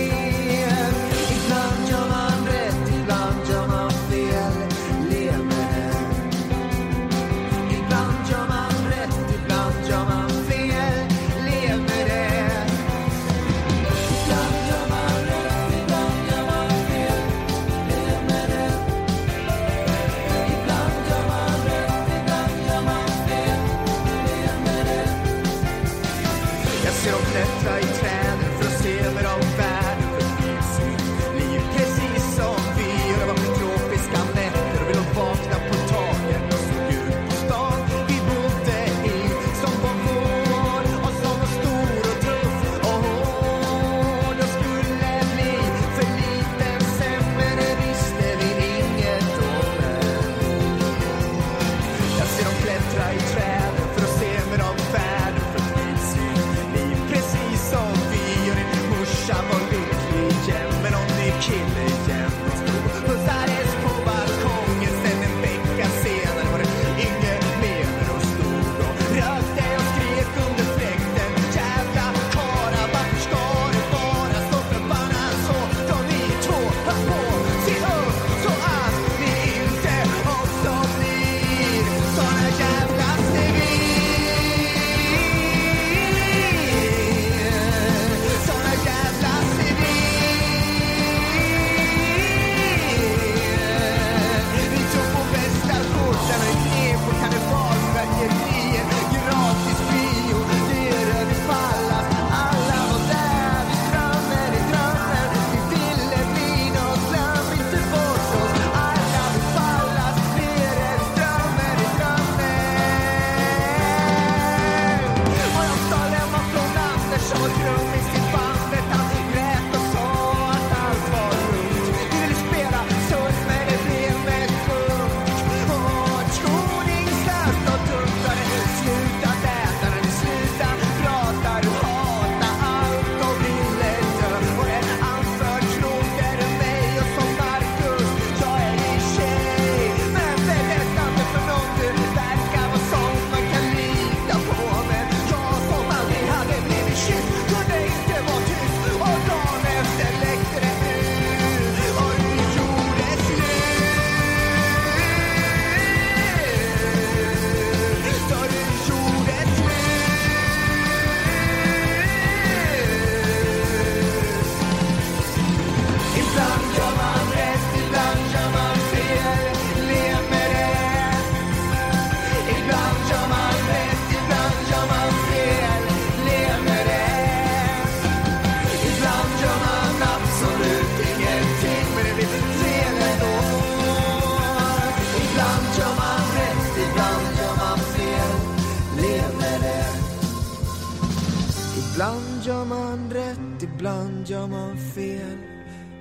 Ibland 193.85 194.29
gör 194.29 194.47
man 194.47 194.77
fel. 194.79 195.39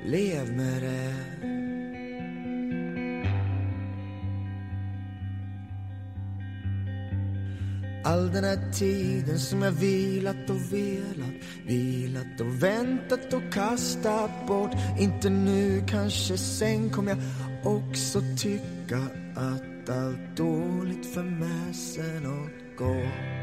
Lev 0.06 0.56
med 0.58 0.82
det. 0.82 1.16
All 8.06 8.32
den 8.32 8.44
här 8.44 8.72
tiden 8.72 9.40
som 9.40 9.62
jag 9.62 9.72
vilat 9.72 10.50
och 10.50 10.74
velat 10.74 11.34
Vilat 11.68 12.42
och 12.42 12.64
väntat 12.64 13.34
och 13.34 13.54
kastat 13.54 14.48
bort 14.48 14.72
Inte 15.00 15.30
nu, 15.30 15.84
kanske 15.88 16.38
sen 16.38 16.90
kommer 16.90 17.12
jag 17.12 17.20
också 17.76 18.22
tycka 18.38 18.98
att 19.36 19.90
allt 19.90 20.38
dåligt 20.38 21.14
för 21.14 21.24
med 21.24 21.76
sig 21.76 22.20
något 22.22 22.78
gott 22.78 23.43